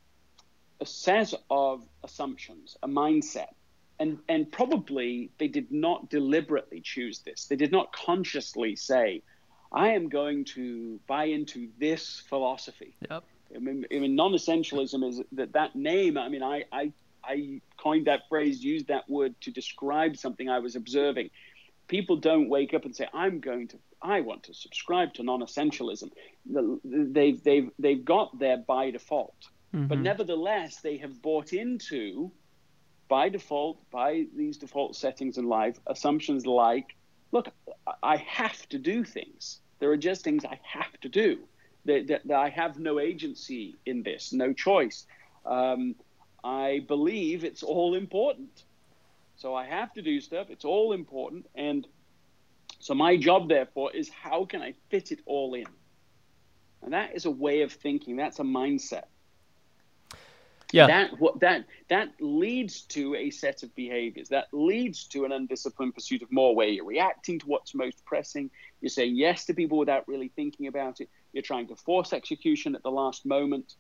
a 0.80 0.86
set 0.86 1.34
of 1.50 1.84
assumptions, 2.04 2.78
a 2.84 2.88
mindset, 2.88 3.54
and 4.00 4.20
and 4.28 4.52
probably 4.52 5.32
they 5.38 5.48
did 5.48 5.72
not 5.72 6.10
deliberately 6.10 6.82
choose 6.82 7.20
this. 7.20 7.46
They 7.46 7.56
did 7.56 7.72
not 7.72 7.94
consciously 7.94 8.76
say, 8.76 9.24
"I 9.72 9.90
am 9.90 10.10
going 10.10 10.46
to 10.56 11.00
buy 11.08 11.26
into 11.26 11.70
this 11.80 12.24
philosophy." 12.28 12.96
Yep. 13.10 13.24
I 13.56 13.60
mean, 13.60 13.86
I 13.92 14.00
mean, 14.00 14.16
non-essentialism 14.16 15.08
is 15.08 15.22
that 15.34 15.54
that 15.54 15.76
name. 15.76 16.18
I 16.18 16.30
mean, 16.30 16.44
I, 16.44 16.66
I 16.72 16.94
I 17.24 17.62
coined 17.78 18.08
that 18.08 18.28
phrase, 18.30 18.64
used 18.64 18.88
that 18.88 19.10
word 19.10 19.36
to 19.42 19.52
describe 19.52 20.18
something 20.18 20.50
I 20.50 20.60
was 20.60 20.76
observing. 20.76 21.30
People 21.88 22.18
don't 22.18 22.50
wake 22.50 22.74
up 22.74 22.86
and 22.86 22.96
say, 22.96 23.08
"I'm 23.14 23.40
going 23.40 23.68
to, 23.70 23.78
I 24.02 24.22
want 24.22 24.44
to 24.44 24.54
subscribe 24.54 25.14
to 25.16 25.24
non-essentialism." 25.24 26.12
They've 26.84 27.44
they've 27.44 27.70
they've 27.78 28.06
got 28.06 28.40
there 28.40 28.58
by 28.58 28.92
default, 28.92 29.36
mm-hmm. 29.74 29.88
but 29.88 30.00
nevertheless, 30.00 30.78
they 30.82 30.98
have 30.98 31.22
bought 31.22 31.54
into, 31.54 32.32
by 33.08 33.30
default, 33.30 33.90
by 33.92 34.26
these 34.36 34.58
default 34.58 34.96
settings 34.96 35.38
in 35.38 35.46
life, 35.46 35.80
assumptions 35.88 36.46
like, 36.46 36.96
"Look, 37.32 37.50
I 38.02 38.18
have 38.18 38.68
to 38.70 38.80
do 38.80 39.04
things. 39.04 39.60
There 39.80 39.92
are 39.92 39.98
just 39.98 40.24
things 40.24 40.46
I 40.46 40.60
have 40.64 40.98
to 41.02 41.10
do." 41.10 41.48
That, 41.86 42.08
that, 42.08 42.28
that 42.28 42.38
I 42.38 42.50
have 42.50 42.80
no 42.80 43.00
agency 43.00 43.78
in 43.86 44.04
this, 44.04 44.34
no 44.34 44.54
choice. 44.54 45.06
Um, 45.46 45.96
I 46.44 46.84
believe 46.88 47.44
it's 47.44 47.64
all 47.64 47.96
important. 47.96 48.64
So 49.36 49.56
I 49.56 49.66
have 49.66 49.94
to 49.94 50.02
do 50.02 50.22
stuff. 50.22 50.48
It's 50.50 50.66
all 50.66 50.94
important. 50.94 51.48
And 51.56 51.88
so 52.80 52.94
my 52.94 53.18
job, 53.18 53.50
therefore, 53.50 53.92
is 53.92 54.10
how 54.10 54.46
can 54.46 54.62
I 54.62 54.74
fit 54.90 55.12
it 55.12 55.20
all 55.26 55.54
in? 55.56 55.66
And 56.84 56.94
that 56.94 57.16
is 57.16 57.26
a 57.26 57.32
way 57.32 57.62
of 57.62 57.72
thinking. 57.72 58.16
That's 58.16 58.40
a 58.40 58.44
mindset. 58.44 59.06
Yeah. 60.72 60.88
That 60.88 61.20
what 61.20 61.40
that 61.42 61.66
that 61.90 62.14
leads 62.20 62.82
to 62.84 63.16
a 63.16 63.30
set 63.30 63.64
of 63.64 63.76
behaviors. 63.76 64.30
That 64.30 64.48
leads 64.54 65.06
to 65.08 65.26
an 65.26 65.32
undisciplined 65.32 65.94
pursuit 65.94 66.22
of 66.22 66.32
more, 66.32 66.56
where 66.56 66.68
you're 66.68 66.86
reacting 66.86 67.40
to 67.40 67.46
what's 67.46 67.76
most 67.76 68.06
pressing. 68.06 68.50
You're 68.80 68.90
saying 68.90 69.16
yes 69.16 69.46
to 69.46 69.54
people 69.54 69.78
without 69.78 70.08
really 70.08 70.32
thinking 70.36 70.68
about 70.68 71.02
it. 71.02 71.10
You're 71.34 71.44
trying 71.44 71.68
to 71.68 71.76
force 71.76 72.14
execution 72.14 72.76
at 72.76 72.84
the 72.84 72.92
last 72.92 73.26
moment. 73.26 73.76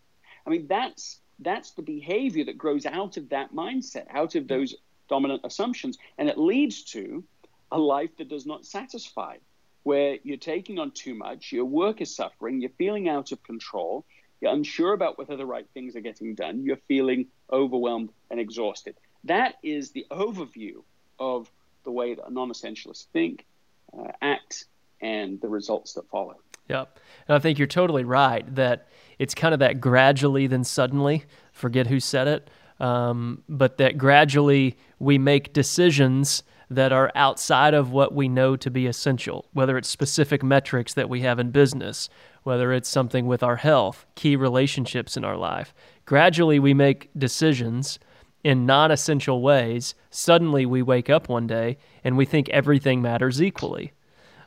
I 0.46 0.50
mean, 0.50 0.68
that's 0.68 1.20
that's 1.40 1.72
the 1.72 1.82
behavior 1.82 2.46
that 2.46 2.58
grows 2.58 2.86
out 2.86 3.18
of 3.18 3.30
that 3.30 3.54
mindset, 3.54 4.06
out 4.12 4.36
of 4.36 4.48
those 4.48 4.76
dominant 5.10 5.42
assumptions, 5.44 5.98
and 6.18 6.30
it 6.30 6.38
leads 6.38 6.84
to 6.84 7.24
a 7.72 7.78
life 7.78 8.16
that 8.18 8.30
does 8.30 8.46
not 8.46 8.66
satisfy, 8.66 9.38
where 9.84 10.18
you're 10.24 10.38
taking 10.38 10.78
on 10.78 10.92
too 10.92 11.16
much, 11.16 11.52
your 11.52 11.66
work 11.66 12.02
is 12.02 12.16
suffering, 12.16 12.62
you're 12.62 12.70
feeling 12.78 13.10
out 13.10 13.32
of 13.32 13.42
control, 13.44 14.06
you're 14.40 14.54
unsure 14.54 14.94
about 14.94 15.18
whether 15.18 15.36
the 15.36 15.46
right 15.46 15.68
things 15.74 15.96
are 15.96 16.02
getting 16.02 16.36
done, 16.36 16.64
you're 16.64 16.78
feeling 16.88 17.28
overwhelmed 17.52 18.12
and 18.30 18.40
exhausted. 18.40 18.96
That 19.24 19.56
is 19.64 19.92
the 19.92 20.06
overview 20.12 20.84
of 21.20 21.50
the 21.84 21.92
way 21.92 22.14
that 22.14 22.32
non-essentialists 22.32 23.08
think, 23.14 23.46
uh, 23.98 24.12
act, 24.22 24.66
and 25.02 25.42
the 25.42 25.50
results 25.50 25.94
that 25.94 26.08
follow. 26.10 26.36
Yep. 26.72 27.00
And 27.28 27.36
I 27.36 27.40
think 27.40 27.60
you're 27.60 27.68
totally 27.68 28.04
right 28.04 28.56
that 28.56 28.88
it's 29.20 29.36
kind 29.36 29.54
of 29.54 29.60
that 29.60 29.80
gradually 29.80 30.48
then 30.48 30.64
suddenly, 30.64 31.26
forget 31.52 31.88
who 31.88 32.00
said 32.00 32.28
it, 32.28 32.50
um, 32.80 33.44
but 33.48 33.78
that 33.78 33.98
gradually 33.98 34.78
we 34.98 35.18
make 35.18 35.54
decisions 35.54 36.44
that 36.72 36.94
are 36.94 37.12
outside 37.16 37.74
of 37.74 37.92
what 37.92 38.14
we 38.16 38.30
know 38.30 38.56
to 38.56 38.72
be 38.72 38.88
essential, 38.88 39.46
whether 39.52 39.78
it's 39.78 39.90
specific 39.90 40.42
metrics 40.42 40.94
that 40.94 41.10
we 41.10 41.22
have 41.22 41.38
in 41.38 41.52
business, 41.52 42.10
whether 42.44 42.72
it's 42.72 42.90
something 42.90 43.28
with 43.28 43.44
our 43.44 43.58
health, 43.58 44.06
key 44.16 44.38
relationships 44.38 45.18
in 45.18 45.26
our 45.26 45.36
life. 45.36 45.74
Gradually, 46.06 46.60
we 46.60 46.74
make 46.74 47.10
decisions 47.18 48.00
in 48.44 48.66
non 48.66 48.90
essential 48.90 49.42
ways. 49.42 49.94
Suddenly, 50.10 50.66
we 50.66 50.82
wake 50.82 51.10
up 51.10 51.28
one 51.28 51.46
day 51.46 51.78
and 52.04 52.18
we 52.18 52.26
think 52.26 52.50
everything 52.50 53.02
matters 53.02 53.42
equally. 53.42 53.92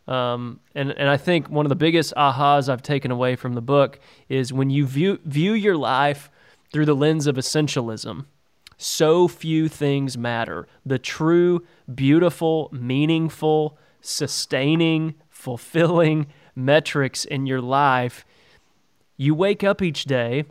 Um, 0.07 0.61
and, 0.75 0.91
and 0.93 1.09
I 1.09 1.17
think 1.17 1.49
one 1.49 1.65
of 1.65 1.71
the 1.71 1.77
biggest 1.77 2.13
ahas 2.15 2.69
I've 2.69 2.83
taken 2.83 3.11
away 3.11 3.37
from 3.37 3.55
the 3.55 3.63
book 3.63 3.99
is 4.29 4.53
when 4.53 4.71
you 4.71 4.87
view, 4.87 5.19
view 5.25 5.55
your 5.55 5.77
life 5.77 6.31
through 6.73 6.87
the 6.87 6.95
lens 6.95 7.27
of 7.27 7.37
essentialism, 7.37 8.27
so 8.77 9.29
few 9.29 9.69
things 9.69 10.19
matter. 10.19 10.67
The 10.85 10.99
true, 10.99 11.65
beautiful, 11.95 12.69
meaningful, 12.73 13.79
sustaining, 14.01 15.15
fulfilling 15.31 16.27
metrics 16.55 17.25
in 17.25 17.47
your 17.47 17.61
life, 17.61 18.25
you 19.17 19.35
wake 19.35 19.65
up 19.65 19.81
each 19.81 20.05
day, 20.05 20.45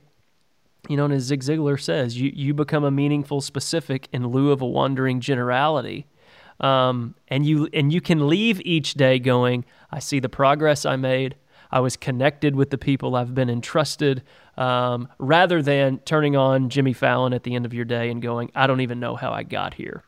you 0.90 0.98
know, 0.98 1.06
and 1.06 1.14
as 1.14 1.24
Zig 1.24 1.42
Ziglar 1.42 1.80
says, 1.80 2.20
you, 2.20 2.32
you 2.34 2.54
become 2.54 2.84
a 2.84 2.92
meaningful 2.92 3.42
specific 3.42 4.10
in 4.12 4.28
lieu 4.28 4.52
of 4.52 4.62
a 4.62 4.68
wandering 4.68 5.20
generality. 5.20 6.08
Um, 6.60 7.16
and 7.28 7.46
you 7.46 7.68
and 7.74 7.92
you 7.92 8.02
can 8.02 8.28
leave 8.28 8.62
each 8.62 8.94
day 8.94 9.20
going, 9.20 9.66
I 9.92 10.00
see 10.00 10.20
the 10.20 10.30
progress 10.30 10.86
I 10.86 10.96
made. 10.96 11.36
I 11.72 11.80
was 11.80 11.98
connected 11.98 12.56
with 12.56 12.70
the 12.70 12.78
people 12.78 13.16
I've 13.16 13.34
been 13.34 13.50
entrusted, 13.50 14.22
um, 14.58 15.08
rather 15.18 15.62
than 15.64 15.98
turning 16.00 16.36
on 16.36 16.70
Jimmy 16.70 16.94
Fallon 16.94 17.34
at 17.34 17.44
the 17.44 17.56
end 17.56 17.66
of 17.66 17.74
your 17.74 17.86
day 17.86 18.12
and 18.12 18.22
going, 18.22 18.52
I 18.54 18.68
don't 18.68 18.82
even 18.82 19.00
know 19.00 19.16
how 19.16 19.32
I 19.32 19.42
got 19.42 19.74
here. 19.74 20.04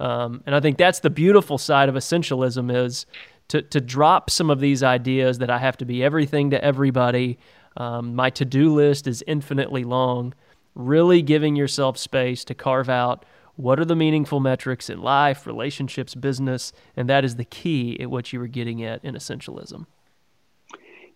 Um, 0.00 0.42
and 0.44 0.56
I 0.56 0.60
think 0.60 0.76
that's 0.76 1.00
the 1.00 1.10
beautiful 1.10 1.56
side 1.56 1.88
of 1.88 1.94
essentialism 1.94 2.74
is 2.74 3.06
to 3.48 3.62
to 3.62 3.80
drop 3.80 4.28
some 4.30 4.50
of 4.50 4.58
these 4.58 4.82
ideas 4.82 5.38
that 5.38 5.50
I 5.50 5.58
have 5.58 5.76
to 5.78 5.84
be 5.84 6.02
everything 6.02 6.50
to 6.50 6.62
everybody. 6.62 7.38
Um, 7.76 8.14
my 8.14 8.30
to 8.30 8.44
do 8.44 8.74
list 8.74 9.06
is 9.06 9.22
infinitely 9.26 9.84
long. 9.84 10.34
Really 10.74 11.22
giving 11.22 11.54
yourself 11.54 11.96
space 11.96 12.44
to 12.46 12.54
carve 12.54 12.88
out 12.88 13.24
what 13.56 13.78
are 13.78 13.84
the 13.84 13.96
meaningful 13.96 14.40
metrics 14.40 14.90
in 14.90 15.00
life, 15.00 15.46
relationships, 15.46 16.14
business, 16.14 16.72
and 16.96 17.08
that 17.08 17.24
is 17.24 17.36
the 17.36 17.44
key 17.44 17.98
at 18.00 18.10
what 18.10 18.32
you 18.32 18.40
were 18.40 18.46
getting 18.46 18.82
at 18.82 19.04
in 19.04 19.14
essentialism. 19.14 19.86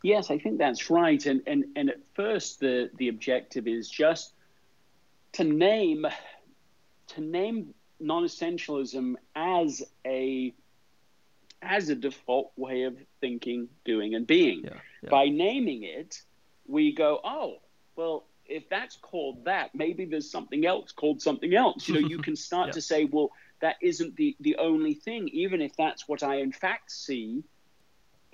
Yes, 0.03 0.31
I 0.31 0.39
think 0.39 0.59
that's 0.59 0.91
right. 0.91 1.25
And 1.27 1.43
and 1.47 1.65
and 1.75 1.91
at 1.91 1.99
first 2.15 2.61
the 2.61 2.91
the 2.99 3.09
objective 3.09 3.67
is 3.67 3.89
just 3.89 4.33
to 5.33 5.45
name 5.45 6.07
to 7.09 7.21
name 7.21 7.75
non-essentialism 8.01 9.17
as 9.35 9.83
a 10.07 10.55
as 11.63 11.89
a 11.89 11.95
default 11.97 12.53
way 12.57 12.85
of 12.85 12.97
thinking, 13.21 13.69
doing, 13.85 14.15
and 14.15 14.27
being. 14.27 14.63
Yeah, 14.63 14.75
yeah. 15.03 15.11
By 15.11 15.27
naming 15.27 15.83
it, 15.83 16.23
we 16.69 16.93
go, 16.93 17.21
oh, 17.25 17.57
well, 17.97 18.28
if 18.49 18.69
that's 18.69 18.97
called 18.97 19.45
that, 19.45 19.75
maybe 19.75 20.05
there's 20.05 20.31
something 20.31 20.67
else 20.67 20.93
called 20.93 21.21
something 21.21 21.55
else. 21.55 21.89
You 21.89 22.01
know, 22.01 22.09
you 22.09 22.19
can 22.19 22.37
start 22.37 22.67
yeah. 22.69 22.73
to 22.73 22.81
say, 22.81 23.05
well, 23.05 23.31
that 23.61 23.77
isn't 23.81 24.17
the 24.17 24.37
the 24.41 24.57
only 24.57 24.95
thing, 24.95 25.29
even 25.29 25.61
if 25.61 25.77
that's 25.77 26.09
what 26.09 26.23
I 26.23 26.37
in 26.37 26.53
fact 26.53 26.91
see 26.91 27.45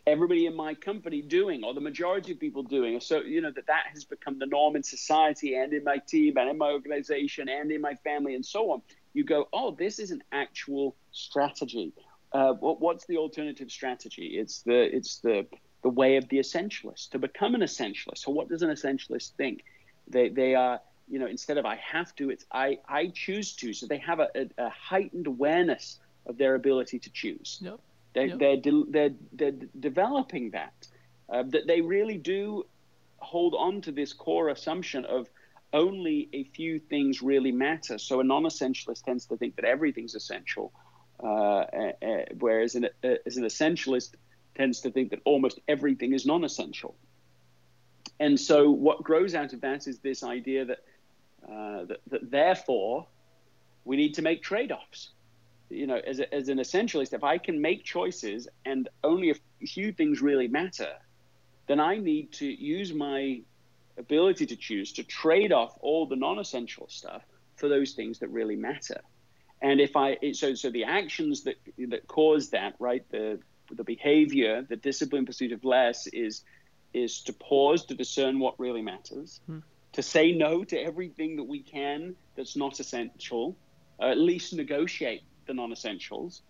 everybody 0.06 0.44
in 0.44 0.54
my 0.54 0.75
company 0.75 1.23
doing 1.23 1.64
or 1.64 1.73
the 1.73 1.80
majority 1.80 2.33
of 2.33 2.38
people 2.38 2.62
doing. 2.62 3.00
So 3.00 3.23
you 3.23 3.40
know 3.40 3.50
that 3.50 3.66
that 3.66 3.85
has 3.92 4.04
become 4.04 4.38
the 4.38 4.47
norm 4.47 4.76
in 4.76 4.83
society 4.83 5.54
and 5.54 5.73
in 5.73 5.85
my 5.85 5.99
team 5.99 6.37
and 6.37 6.50
in 6.50 6.59
my 6.59 6.71
organization 6.71 7.49
and 7.49 7.71
in 7.73 7.80
my 7.80 7.94
family 7.94 8.35
and 8.35 8.44
so 8.44 8.71
on. 8.73 8.83
You 9.12 9.25
go 9.25 9.49
oh 9.52 9.73
this 9.73 9.99
is 9.99 10.11
an 10.11 10.23
actual 10.33 10.97
strategy. 11.12 11.92
Uh, 12.33 12.52
what, 12.54 12.80
what's 12.80 13.06
the 13.06 13.16
alternative 13.16 13.71
strategy? 13.71 14.37
It's 14.38 14.62
the 14.62 14.94
it's 14.94 15.18
the 15.18 15.47
the 15.83 15.88
way 15.88 16.16
of 16.16 16.28
the 16.28 16.38
essentialist 16.38 17.11
to 17.11 17.18
become 17.18 17.54
an 17.54 17.61
essentialist. 17.61 18.18
So 18.18 18.30
what 18.30 18.49
does 18.49 18.62
an 18.62 18.71
essentialist 18.71 19.33
think 19.37 19.64
they 20.08 20.28
they 20.28 20.54
are 20.54 20.80
you 21.08 21.18
know 21.18 21.26
instead 21.26 21.58
of 21.58 21.66
i 21.66 21.76
have 21.76 22.14
to 22.14 22.30
it's 22.30 22.44
i 22.52 22.78
i 22.88 23.08
choose 23.08 23.52
to 23.54 23.73
so 23.73 23.87
they 23.87 23.99
have 23.99 24.20
a, 24.20 24.28
a, 24.34 24.64
a 24.66 24.68
heightened 24.70 25.26
awareness 25.26 25.99
of 26.26 26.38
their 26.38 26.54
ability 26.54 26.99
to 26.99 27.11
choose 27.11 27.58
yep. 27.62 27.78
They're, 28.14 28.26
yep. 28.26 28.38
they're, 28.38 28.56
de- 28.56 28.84
they're, 28.88 29.14
they're 29.32 29.68
developing 29.78 30.50
that. 30.50 30.73
Uh, 31.28 31.42
that 31.49 31.66
they 31.66 31.80
really 31.80 32.16
do 32.16 32.64
hold 33.16 33.54
on 33.58 33.80
to 33.82 33.92
this 33.92 34.12
core 34.12 34.50
assumption 34.50 35.04
of 35.04 35.28
only 35.73 36.28
a 36.32 36.44
few 36.44 36.78
things 36.78 37.23
really 37.23 37.50
matter. 37.50 37.99
So 37.99 38.20
a 38.20 38.25
non-essentialist 38.25 39.02
tends 39.04 39.26
to 39.26 39.37
think 39.37 39.56
that 39.56 39.64
everything's 39.64 40.14
essential, 40.14 40.73
uh, 41.23 41.26
uh, 41.26 41.92
whereas 42.38 42.75
an, 42.76 42.88
uh, 43.02 43.14
as 43.26 43.37
an 43.37 43.44
essentialist 43.44 44.14
tends 44.54 44.82
to 44.82 44.90
think 44.90 45.11
that 45.11 45.20
almost 45.25 45.58
everything 45.66 46.12
is 46.12 46.26
non-essential. 46.26 46.94
And 48.21 48.38
so 48.38 48.71
what 48.71 49.02
grows 49.02 49.35
out 49.35 49.52
of 49.52 49.61
that 49.62 49.87
is 49.87 49.99
this 49.99 50.23
idea 50.23 50.64
that, 50.66 50.78
uh, 51.47 51.85
that, 51.87 52.00
that 52.09 52.30
therefore 52.30 53.06
we 53.85 53.97
need 53.97 54.14
to 54.14 54.23
make 54.23 54.42
trade-offs 54.42 55.11
you 55.71 55.87
know, 55.87 56.00
as, 56.06 56.21
a, 56.21 56.33
as 56.33 56.49
an 56.49 56.59
essentialist, 56.59 57.12
if 57.12 57.25
I 57.25 57.38
can 57.38 57.61
make 57.61 57.85
choices 57.85 58.49
and 58.64 58.88
only 59.02 59.30
a 59.30 59.66
few 59.66 59.92
things 59.92 60.23
really 60.23 60.49
matter, 60.49 60.92
then 61.66 61.80
I 61.80 61.97
need 61.97 62.33
to 62.35 62.47
use 62.47 62.92
my 62.92 63.40
ability 63.97 64.47
to 64.47 64.56
choose 64.56 64.92
to 64.92 65.04
trade 65.04 65.52
off 65.52 65.76
all 65.80 66.06
the 66.06 66.16
non-essential 66.16 66.88
stuff 66.88 67.23
for 67.56 67.68
those 67.68 67.92
things 67.92 68.18
that 68.18 68.28
really 68.28 68.56
matter. 68.56 69.00
And 69.62 69.80
if 69.80 69.97
I 69.97 70.18
so 70.33 70.54
so 70.54 70.71
the 70.71 70.85
actions 70.85 71.44
that 71.44 71.54
that 71.78 72.06
cause 72.09 72.50
that 72.50 72.75
right 72.78 73.09
the 73.11 73.38
the 73.71 73.85
behavior 73.85 74.62
the 74.68 74.76
disciplined 74.76 75.26
pursuit 75.26 75.52
of 75.52 75.64
less 75.64 76.06
is 76.09 76.42
is 76.94 77.20
to 77.22 77.32
pause 77.32 77.84
to 77.86 77.94
discern 77.94 78.38
what 78.38 78.58
really 78.58 78.82
matters, 78.82 79.40
hmm. 79.46 79.58
to 79.92 80.02
say 80.02 80.32
no 80.32 80.64
to 80.64 80.78
everything 80.78 81.36
that 81.36 81.44
we 81.44 81.60
can 81.60 82.14
that's 82.36 82.56
not 82.56 82.80
essential, 82.80 83.56
at 84.00 84.18
least 84.18 84.54
negotiate 84.54 85.22
the 85.46 85.54
non-essentials, 85.54 86.42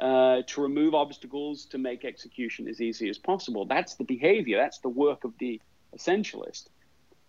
uh, 0.00 0.42
to 0.46 0.60
remove 0.60 0.94
obstacles 0.94 1.66
to 1.66 1.78
make 1.78 2.04
execution 2.04 2.68
as 2.68 2.80
easy 2.80 3.08
as 3.08 3.18
possible. 3.18 3.66
That's 3.66 3.94
the 3.96 4.04
behavior. 4.04 4.56
That's 4.56 4.78
the 4.78 4.88
work 4.88 5.24
of 5.24 5.32
the 5.38 5.60
essentialist. 5.96 6.68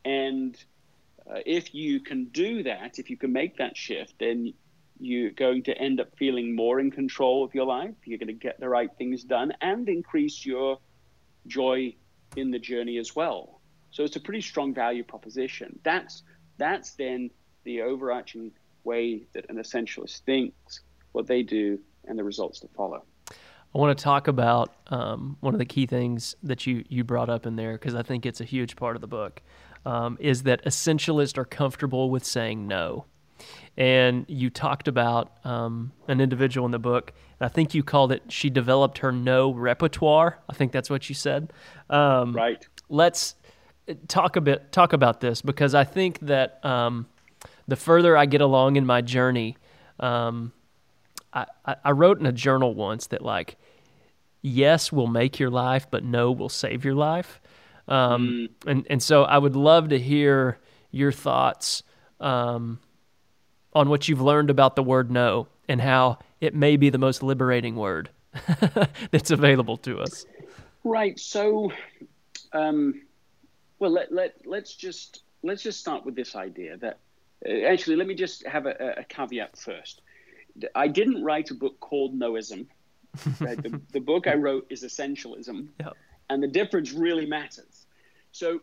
And 0.05 0.55
uh, 1.29 1.39
if 1.45 1.73
you 1.73 1.99
can 1.99 2.25
do 2.25 2.63
that, 2.63 2.99
if 2.99 3.09
you 3.09 3.17
can 3.17 3.33
make 3.33 3.57
that 3.57 3.75
shift, 3.75 4.13
then 4.19 4.53
you're 4.99 5.31
going 5.31 5.63
to 5.63 5.77
end 5.77 5.99
up 5.99 6.15
feeling 6.17 6.55
more 6.55 6.79
in 6.79 6.91
control 6.91 7.43
of 7.43 7.55
your 7.55 7.65
life. 7.65 7.95
You're 8.05 8.17
going 8.17 8.27
to 8.27 8.33
get 8.33 8.59
the 8.59 8.69
right 8.69 8.89
things 8.97 9.23
done 9.23 9.53
and 9.61 9.87
increase 9.87 10.45
your 10.45 10.79
joy 11.47 11.95
in 12.39 12.51
the 12.51 12.59
journey 12.59 12.97
as 12.97 13.15
well. 13.15 13.59
So 13.91 14.03
it's 14.03 14.15
a 14.15 14.19
pretty 14.19 14.41
strong 14.41 14.73
value 14.73 15.03
proposition. 15.03 15.79
That's 15.83 16.23
that's 16.57 16.91
then 16.91 17.31
the 17.63 17.81
overarching 17.81 18.51
way 18.83 19.23
that 19.33 19.49
an 19.49 19.57
essentialist 19.57 20.21
thinks 20.21 20.81
what 21.11 21.27
they 21.27 21.43
do, 21.43 21.79
and 22.05 22.17
the 22.17 22.23
results 22.23 22.59
to 22.59 22.67
follow. 22.69 23.03
I 23.73 23.77
want 23.77 23.97
to 23.97 24.03
talk 24.03 24.27
about 24.27 24.73
um, 24.87 25.37
one 25.41 25.53
of 25.53 25.59
the 25.59 25.65
key 25.65 25.85
things 25.85 26.35
that 26.43 26.65
you 26.65 26.83
you 26.89 27.03
brought 27.03 27.29
up 27.29 27.45
in 27.45 27.55
there 27.55 27.73
because 27.73 27.95
I 27.95 28.03
think 28.03 28.25
it's 28.25 28.41
a 28.41 28.45
huge 28.45 28.75
part 28.75 28.95
of 28.95 29.01
the 29.01 29.07
book. 29.07 29.41
Um, 29.85 30.17
is 30.19 30.43
that 30.43 30.63
essentialists 30.65 31.37
are 31.37 31.45
comfortable 31.45 32.09
with 32.09 32.25
saying 32.25 32.67
no, 32.67 33.05
and 33.79 34.25
you 34.27 34.49
talked 34.49 34.89
about 34.89 35.31
um, 35.45 35.93
an 36.09 36.19
individual 36.19 36.65
in 36.65 36.71
the 36.71 36.79
book. 36.79 37.13
I 37.39 37.47
think 37.47 37.73
you 37.73 37.81
called 37.81 38.11
it. 38.11 38.23
She 38.27 38.49
developed 38.49 38.97
her 38.97 39.13
no 39.13 39.53
repertoire. 39.53 40.37
I 40.49 40.53
think 40.53 40.73
that's 40.73 40.89
what 40.89 41.07
you 41.07 41.15
said. 41.15 41.53
Um, 41.89 42.33
right. 42.33 42.67
Let's 42.89 43.35
talk 44.09 44.35
a 44.35 44.41
bit 44.41 44.73
talk 44.73 44.91
about 44.91 45.21
this 45.21 45.41
because 45.41 45.73
I 45.73 45.85
think 45.85 46.19
that 46.19 46.63
um, 46.65 47.07
the 47.69 47.77
further 47.77 48.17
I 48.17 48.25
get 48.25 48.41
along 48.41 48.75
in 48.75 48.85
my 48.85 48.99
journey, 48.99 49.55
um, 50.01 50.51
I, 51.33 51.45
I 51.65 51.91
wrote 51.91 52.19
in 52.19 52.25
a 52.25 52.33
journal 52.33 52.75
once 52.75 53.07
that 53.07 53.21
like 53.21 53.55
yes 54.41 54.91
will 54.91 55.07
make 55.07 55.39
your 55.39 55.49
life, 55.49 55.87
but 55.89 56.03
no 56.03 56.33
will 56.33 56.49
save 56.49 56.83
your 56.83 56.95
life. 56.95 57.39
Um, 57.87 58.27
mm. 58.27 58.69
and 58.69 58.85
and 58.89 59.01
so 59.01 59.23
I 59.23 59.37
would 59.37 59.55
love 59.55 59.87
to 59.89 59.99
hear 59.99 60.59
your 60.91 61.13
thoughts 61.13 61.83
um, 62.19 62.79
on 63.79 63.87
what 63.87 64.09
you've 64.09 64.19
learned 64.19 64.49
about 64.49 64.75
the 64.75 64.83
word 64.83 65.09
no 65.09 65.47
and 65.69 65.79
how 65.79 66.19
it 66.41 66.53
may 66.53 66.75
be 66.75 66.89
the 66.89 66.97
most 66.97 67.23
liberating 67.23 67.77
word 67.77 68.09
that's 69.11 69.31
available 69.31 69.77
to 69.77 70.01
us. 70.01 70.25
Right. 70.83 71.17
So, 71.17 71.71
um, 72.51 73.03
well, 73.79 73.91
let 73.91 74.11
let 74.11 74.35
let's 74.45 74.75
just 74.75 75.23
let's 75.43 75.63
just 75.63 75.79
start 75.79 76.05
with 76.05 76.13
this 76.13 76.35
idea 76.35 76.75
that 76.77 76.99
uh, 77.47 77.67
actually 77.67 77.95
let 77.95 78.05
me 78.05 78.15
just 78.15 78.45
have 78.45 78.65
a, 78.65 78.95
a 78.97 79.03
caveat 79.05 79.57
first. 79.57 80.01
I 80.75 80.89
didn't 80.89 81.23
write 81.23 81.49
a 81.51 81.55
book 81.55 81.79
called 81.79 82.13
Noism. 82.13 82.67
Right? 83.39 83.61
the, 83.61 83.81
the, 83.91 83.99
book 83.99 84.27
I 84.27 84.35
wrote 84.35 84.67
is 84.69 84.83
Essentialism, 84.83 85.69
yep. 85.79 85.93
and 86.29 86.43
the 86.43 86.47
difference 86.47 86.91
really 86.91 87.25
matters. 87.25 87.87
So, 88.31 88.61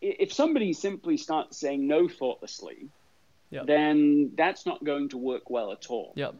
if 0.00 0.32
somebody 0.32 0.72
simply 0.72 1.18
starts 1.18 1.58
saying 1.58 1.86
no 1.86 2.08
thoughtlessly, 2.08 2.88
yep. 3.50 3.66
then 3.66 4.32
that's 4.36 4.66
not 4.66 4.84
going 4.84 5.08
to 5.10 5.18
work 5.18 5.50
well 5.50 5.72
at 5.72 5.86
all. 5.88 6.12
Yep. 6.16 6.34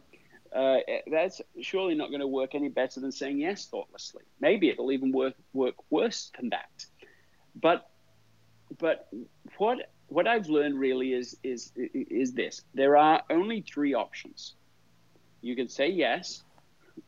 uh, 0.55 0.77
that's 1.11 1.41
surely 1.61 1.95
not 1.95 2.09
going 2.09 2.19
to 2.21 2.27
work 2.27 2.55
any 2.55 2.69
better 2.69 2.99
than 2.99 3.11
saying 3.11 3.39
yes 3.39 3.67
thoughtlessly. 3.67 4.23
Maybe 4.39 4.69
it'll 4.69 4.91
even 4.91 5.11
work 5.11 5.35
work 5.53 5.75
worse 5.89 6.31
than 6.37 6.49
that. 6.49 6.85
But 7.55 7.89
but 8.79 9.09
what 9.57 9.91
what 10.07 10.27
I've 10.27 10.47
learned 10.47 10.77
really 10.77 11.13
is 11.13 11.37
is 11.43 11.71
is 11.75 12.33
this: 12.33 12.61
there 12.73 12.97
are 12.97 13.23
only 13.29 13.61
three 13.61 13.93
options. 13.93 14.55
You 15.41 15.55
can 15.55 15.69
say 15.69 15.89
yes, 15.89 16.43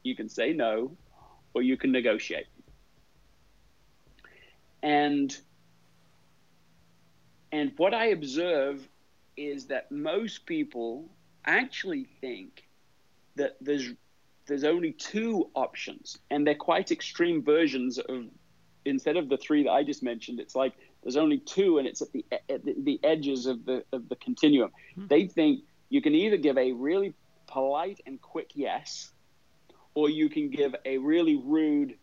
you 0.03 0.15
can 0.15 0.29
say 0.29 0.53
no, 0.53 0.95
or 1.53 1.62
you 1.62 1.77
can 1.77 1.91
negotiate. 1.91 2.48
And 4.81 5.36
and 7.51 7.72
what 7.77 7.93
I 7.93 8.07
observe 8.07 8.88
is 9.37 9.65
that 9.67 9.91
most 9.91 10.45
people 10.45 11.09
actually 11.45 12.07
think 12.21 12.67
that 13.35 13.57
there's 13.61 13.91
there's 14.45 14.63
only 14.63 14.91
two 14.91 15.49
options, 15.53 16.17
and 16.29 16.45
they're 16.45 16.55
quite 16.55 16.91
extreme 16.91 17.41
versions 17.43 17.97
of 17.97 18.25
instead 18.85 19.15
of 19.15 19.29
the 19.29 19.37
three 19.37 19.63
that 19.63 19.71
I 19.71 19.83
just 19.83 20.03
mentioned. 20.03 20.39
It's 20.39 20.55
like 20.55 20.73
there's 21.01 21.17
only 21.17 21.39
two, 21.39 21.77
and 21.77 21.87
it's 21.87 22.01
at 22.01 22.11
the 22.11 22.25
at 22.49 22.63
the, 22.63 22.99
edges 23.03 23.45
of 23.45 23.65
the 23.65 23.83
of 23.91 24.09
the 24.09 24.15
continuum. 24.15 24.71
Hmm. 24.95 25.07
They 25.07 25.27
think 25.27 25.63
you 25.89 26.01
can 26.01 26.15
either 26.15 26.37
give 26.37 26.57
a 26.57 26.71
really 26.73 27.13
polite 27.47 28.01
and 28.05 28.21
quick 28.21 28.51
yes, 28.53 29.11
or 29.93 30.09
you 30.09 30.29
can 30.29 30.49
give 30.49 30.75
a 30.85 30.97
really 30.97 31.35
rude 31.35 31.95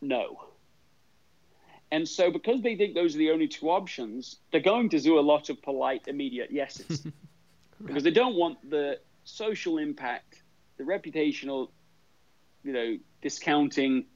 no. 0.00 0.51
And 1.92 2.08
so, 2.08 2.30
because 2.30 2.62
they 2.62 2.74
think 2.74 2.94
those 2.94 3.14
are 3.14 3.18
the 3.18 3.30
only 3.30 3.46
two 3.46 3.70
options, 3.70 4.36
they're 4.50 4.62
going 4.62 4.88
to 4.88 4.98
do 4.98 5.18
a 5.18 5.20
lot 5.20 5.50
of 5.50 5.60
polite, 5.60 6.08
immediate 6.08 6.50
yeses. 6.50 7.04
right. 7.04 7.14
Because 7.84 8.04
they 8.04 8.12
don't 8.12 8.36
want 8.36 8.70
the 8.70 9.00
social 9.24 9.76
impact, 9.78 10.40
the 10.78 10.84
reputational, 10.84 11.68
you 12.62 12.72
know, 12.72 12.96
discounting 13.20 14.06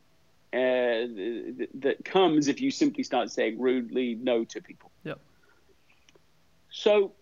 uh, 0.52 1.10
that 1.74 1.96
comes 2.04 2.46
if 2.46 2.60
you 2.60 2.70
simply 2.70 3.02
start 3.02 3.30
saying 3.32 3.60
rudely 3.60 4.14
no 4.14 4.44
to 4.44 4.62
people. 4.62 4.92
Yep. 5.02 5.18
So, 6.70 7.12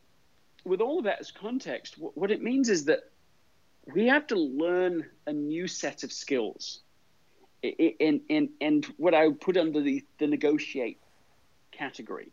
with 0.65 0.83
all 0.83 0.99
of 0.99 1.05
that 1.05 1.19
as 1.19 1.33
context, 1.33 1.95
what 1.99 2.31
it 2.31 2.43
means 2.43 2.69
is 2.69 2.85
that 2.85 3.11
we 3.93 4.07
have 4.07 4.27
to 4.29 4.37
learn 4.37 5.07
a 5.27 5.33
new 5.33 5.67
set 5.67 6.05
of 6.05 6.13
skills 6.13 6.84
and, 8.01 8.21
and, 8.29 8.49
and 8.61 8.85
what 8.97 9.15
I 9.15 9.27
would 9.29 9.41
put 9.41 9.57
under 9.57 9.81
the, 9.81 10.05
the 10.19 10.27
negotiate 10.27 11.01
category. 11.73 12.33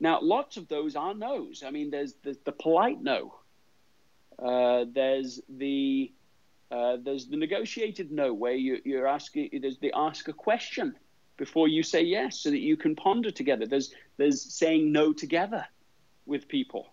Now, 0.00 0.20
lots 0.20 0.56
of 0.56 0.68
those 0.68 0.96
are 0.96 1.14
no's. 1.14 1.62
I 1.64 1.70
mean, 1.70 1.90
there's 1.90 2.14
the, 2.24 2.36
the 2.44 2.52
polite 2.52 3.00
no. 3.00 3.34
Uh, 4.38 4.84
there's 4.92 5.40
the 5.48 6.12
uh, 6.70 6.96
there's 7.04 7.26
the 7.26 7.36
negotiated 7.36 8.10
no, 8.10 8.32
where 8.32 8.54
you, 8.54 8.80
you're 8.84 9.06
asking. 9.06 9.50
There's 9.60 9.78
the 9.78 9.92
ask 9.94 10.26
a 10.28 10.32
question 10.32 10.96
before 11.36 11.68
you 11.68 11.82
say 11.82 12.02
yes, 12.02 12.40
so 12.40 12.50
that 12.50 12.58
you 12.58 12.76
can 12.76 12.96
ponder 12.96 13.30
together. 13.30 13.66
There's 13.66 13.94
there's 14.16 14.42
saying 14.42 14.90
no 14.90 15.12
together 15.12 15.66
with 16.26 16.48
people. 16.48 16.92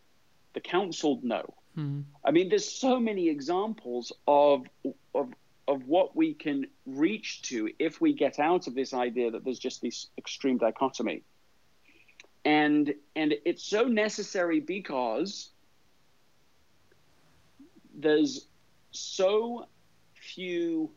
The 0.53 0.59
counseled 0.59 1.23
no. 1.23 1.53
Mm-hmm. 1.77 2.01
I 2.25 2.31
mean, 2.31 2.49
there's 2.49 2.69
so 2.69 2.99
many 2.99 3.29
examples 3.29 4.11
of 4.27 4.65
of 5.15 5.29
of 5.69 5.87
what 5.87 6.15
we 6.15 6.33
can 6.33 6.65
reach 6.87 7.43
to 7.43 7.69
if 7.77 8.01
we 8.01 8.11
get 8.11 8.39
out 8.39 8.65
of 8.65 8.73
this 8.73 8.91
idea 8.91 9.29
that 9.29 9.43
there's 9.43 9.59
just 9.59 9.83
this 9.83 10.07
extreme 10.17 10.57
dichotomy. 10.57 11.21
And 12.43 12.95
and 13.15 13.35
it's 13.45 13.63
so 13.63 13.83
necessary 13.83 14.59
because 14.59 15.51
there's 17.93 18.47
so 18.91 19.67
few 20.15 20.89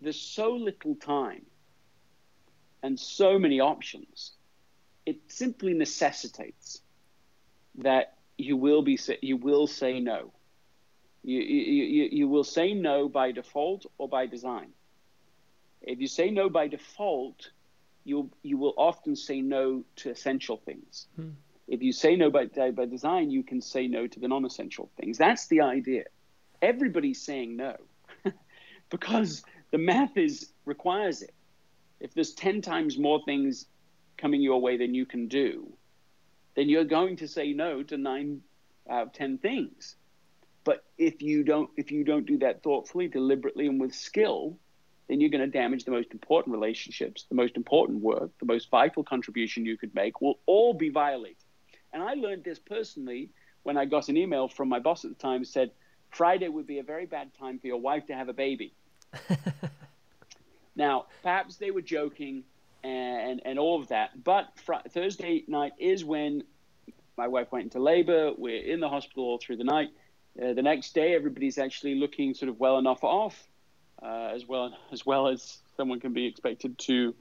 there's 0.00 0.20
so 0.20 0.52
little 0.54 0.94
time 0.94 1.44
and 2.84 2.98
so 2.98 3.38
many 3.38 3.58
options 3.58 4.32
it 5.04 5.16
simply 5.26 5.74
necessitates 5.74 6.82
that 7.74 8.18
you 8.36 8.56
will 8.56 8.82
be 8.82 8.98
you 9.22 9.36
will 9.36 9.66
say 9.66 9.98
no 9.98 10.32
you, 11.28 11.40
you, 11.40 12.08
you 12.10 12.28
will 12.28 12.44
say 12.44 12.72
no 12.72 13.08
by 13.08 13.32
default 13.32 13.84
or 13.98 14.08
by 14.08 14.26
design. 14.26 14.70
If 15.82 16.00
you 16.00 16.06
say 16.06 16.30
no 16.30 16.48
by 16.48 16.68
default, 16.68 17.50
you 18.04 18.30
you 18.42 18.56
will 18.56 18.74
often 18.78 19.14
say 19.14 19.42
no 19.42 19.84
to 19.96 20.10
essential 20.10 20.56
things. 20.56 21.06
Hmm. 21.16 21.30
If 21.66 21.82
you 21.82 21.92
say 21.92 22.16
no 22.16 22.30
by, 22.30 22.46
by 22.46 22.86
design, 22.86 23.30
you 23.30 23.42
can 23.42 23.60
say 23.60 23.88
no 23.88 24.06
to 24.06 24.20
the 24.20 24.26
non 24.26 24.46
essential 24.46 24.90
things. 24.98 25.18
That's 25.18 25.48
the 25.48 25.60
idea. 25.60 26.04
Everybody's 26.62 27.20
saying 27.20 27.56
no 27.56 27.76
because 28.90 29.42
the 29.70 29.78
math 29.78 30.16
is 30.16 30.50
requires 30.64 31.20
it. 31.20 31.34
If 32.00 32.14
there's 32.14 32.32
10 32.32 32.62
times 32.62 32.96
more 32.96 33.20
things 33.24 33.66
coming 34.16 34.40
your 34.40 34.60
way 34.62 34.78
than 34.78 34.94
you 34.94 35.04
can 35.04 35.28
do, 35.28 35.70
then 36.56 36.70
you're 36.70 36.84
going 36.84 37.16
to 37.16 37.28
say 37.28 37.52
no 37.52 37.82
to 37.82 37.98
nine 37.98 38.40
out 38.88 39.08
of 39.08 39.12
10 39.12 39.38
things. 39.38 39.96
But 40.68 40.84
if 40.98 41.22
you 41.22 41.44
don't 41.44 41.70
if 41.78 41.90
you 41.90 42.04
don't 42.04 42.26
do 42.26 42.36
that 42.40 42.62
thoughtfully, 42.62 43.08
deliberately, 43.08 43.68
and 43.68 43.80
with 43.80 43.94
skill, 43.94 44.58
then 45.08 45.18
you're 45.18 45.30
going 45.30 45.40
to 45.40 45.46
damage 45.46 45.84
the 45.84 45.90
most 45.90 46.12
important 46.12 46.52
relationships, 46.52 47.24
the 47.26 47.34
most 47.34 47.56
important 47.56 48.02
work, 48.02 48.32
the 48.38 48.44
most 48.44 48.68
vital 48.68 49.02
contribution 49.02 49.64
you 49.64 49.78
could 49.78 49.94
make 49.94 50.20
will 50.20 50.38
all 50.44 50.74
be 50.74 50.90
violated. 50.90 51.38
And 51.94 52.02
I 52.02 52.12
learned 52.12 52.44
this 52.44 52.58
personally 52.58 53.30
when 53.62 53.78
I 53.78 53.86
got 53.86 54.10
an 54.10 54.18
email 54.18 54.46
from 54.46 54.68
my 54.68 54.78
boss 54.78 55.06
at 55.06 55.10
the 55.10 55.16
time 55.16 55.42
said 55.42 55.70
Friday 56.10 56.48
would 56.48 56.66
be 56.66 56.80
a 56.80 56.82
very 56.82 57.06
bad 57.06 57.30
time 57.38 57.58
for 57.58 57.66
your 57.66 57.80
wife 57.80 58.06
to 58.08 58.14
have 58.14 58.28
a 58.28 58.34
baby. 58.34 58.74
now, 60.76 61.06
perhaps 61.22 61.56
they 61.56 61.70
were 61.70 61.80
joking 61.80 62.44
and 62.84 63.40
and 63.46 63.58
all 63.58 63.80
of 63.80 63.88
that, 63.88 64.22
but 64.22 64.48
fr- 64.66 64.86
Thursday 64.90 65.44
night 65.48 65.72
is 65.78 66.04
when 66.04 66.44
my 67.16 67.26
wife 67.26 67.50
went 67.52 67.64
into 67.64 67.80
labor. 67.80 68.32
We're 68.36 68.62
in 68.62 68.80
the 68.80 68.90
hospital 68.90 69.24
all 69.24 69.38
through 69.38 69.56
the 69.56 69.64
night 69.64 69.88
uh, 70.42 70.52
the 70.52 70.62
next 70.62 70.94
day, 70.94 71.14
everybody's 71.14 71.58
actually 71.58 71.96
looking 71.96 72.34
sort 72.34 72.48
of 72.48 72.60
well 72.60 72.78
enough 72.78 73.02
off, 73.02 73.48
uh, 74.02 74.30
as 74.34 74.46
well 74.46 74.76
as 74.92 75.04
well 75.04 75.28
as 75.28 75.58
someone 75.76 76.00
can 76.00 76.12
be 76.12 76.26
expected 76.26 76.78
to 76.78 77.14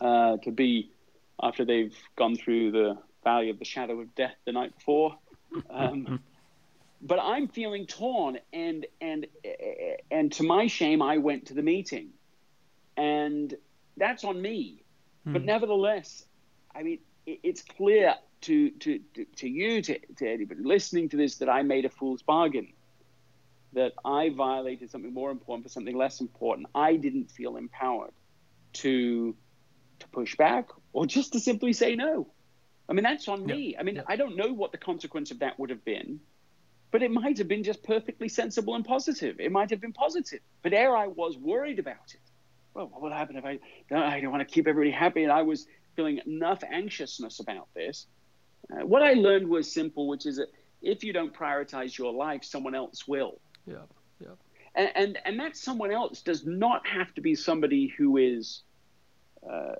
uh, 0.00 0.36
to 0.38 0.50
be 0.50 0.90
after 1.42 1.64
they've 1.64 1.96
gone 2.16 2.36
through 2.36 2.72
the 2.72 2.98
valley 3.22 3.50
of 3.50 3.58
the 3.58 3.64
shadow 3.64 4.00
of 4.00 4.14
death 4.14 4.34
the 4.44 4.52
night 4.52 4.74
before. 4.74 5.16
Um, 5.70 6.20
but 7.02 7.18
I'm 7.20 7.48
feeling 7.48 7.86
torn, 7.86 8.38
and 8.52 8.86
and 9.00 9.26
and 10.10 10.32
to 10.32 10.42
my 10.42 10.66
shame, 10.66 11.00
I 11.00 11.18
went 11.18 11.46
to 11.46 11.54
the 11.54 11.62
meeting, 11.62 12.10
and 12.96 13.54
that's 13.96 14.24
on 14.24 14.40
me. 14.40 14.82
Hmm. 15.24 15.32
But 15.32 15.44
nevertheless, 15.44 16.26
I 16.74 16.82
mean, 16.82 16.98
it, 17.24 17.40
it's 17.42 17.62
clear 17.62 18.14
to, 18.44 18.70
to, 18.70 19.00
to, 19.36 19.48
you, 19.48 19.82
to, 19.82 19.98
to 20.16 20.30
anybody 20.30 20.62
listening 20.62 21.08
to 21.10 21.16
this, 21.16 21.36
that 21.36 21.48
I 21.48 21.62
made 21.62 21.84
a 21.84 21.88
fool's 21.88 22.22
bargain, 22.22 22.72
that 23.72 23.92
I 24.04 24.30
violated 24.30 24.90
something 24.90 25.12
more 25.12 25.30
important 25.30 25.64
for 25.64 25.70
something 25.70 25.96
less 25.96 26.20
important. 26.20 26.68
I 26.74 26.96
didn't 26.96 27.30
feel 27.30 27.56
empowered 27.56 28.12
to, 28.74 29.34
to 30.00 30.08
push 30.08 30.36
back 30.36 30.68
or 30.92 31.06
just 31.06 31.32
to 31.32 31.40
simply 31.40 31.72
say 31.72 31.96
no. 31.96 32.28
I 32.88 32.92
mean, 32.92 33.02
that's 33.02 33.28
on 33.28 33.46
me. 33.46 33.76
I 33.78 33.82
mean, 33.82 33.96
yeah. 33.96 34.02
I 34.06 34.16
don't 34.16 34.36
know 34.36 34.52
what 34.52 34.72
the 34.72 34.78
consequence 34.78 35.30
of 35.30 35.38
that 35.38 35.58
would 35.58 35.70
have 35.70 35.84
been, 35.84 36.20
but 36.90 37.02
it 37.02 37.10
might 37.10 37.38
have 37.38 37.48
been 37.48 37.64
just 37.64 37.82
perfectly 37.82 38.28
sensible 38.28 38.74
and 38.74 38.84
positive. 38.84 39.40
It 39.40 39.50
might 39.50 39.70
have 39.70 39.80
been 39.80 39.94
positive. 39.94 40.40
But 40.62 40.72
there 40.72 40.94
I 40.96 41.06
was 41.06 41.36
worried 41.38 41.78
about 41.78 42.12
it. 42.12 42.20
Well, 42.74 42.88
what 42.92 43.00
will 43.00 43.10
happen 43.10 43.36
if 43.36 43.44
I 43.44 43.58
don't, 43.88 44.02
I 44.02 44.20
don't 44.20 44.30
want 44.30 44.46
to 44.46 44.52
keep 44.52 44.68
everybody 44.68 44.90
happy? 44.90 45.22
And 45.22 45.32
I 45.32 45.42
was 45.42 45.66
feeling 45.96 46.20
enough 46.26 46.62
anxiousness 46.62 47.40
about 47.40 47.68
this 47.74 48.06
uh, 48.72 48.86
what 48.86 49.02
I 49.02 49.14
learned 49.14 49.48
was 49.48 49.70
simple, 49.70 50.08
which 50.08 50.26
is 50.26 50.36
that 50.36 50.48
if 50.82 51.04
you 51.04 51.12
don't 51.12 51.32
prioritize 51.34 51.96
your 51.96 52.12
life, 52.12 52.44
someone 52.44 52.74
else 52.74 53.06
will. 53.06 53.40
Yeah, 53.66 53.76
yeah. 54.20 54.28
And 54.74 54.90
and, 54.94 55.18
and 55.24 55.40
that 55.40 55.56
someone 55.56 55.90
else 55.90 56.22
does 56.22 56.44
not 56.46 56.86
have 56.86 57.12
to 57.14 57.20
be 57.20 57.34
somebody 57.34 57.88
who 57.88 58.16
is 58.16 58.62
uh, 59.48 59.74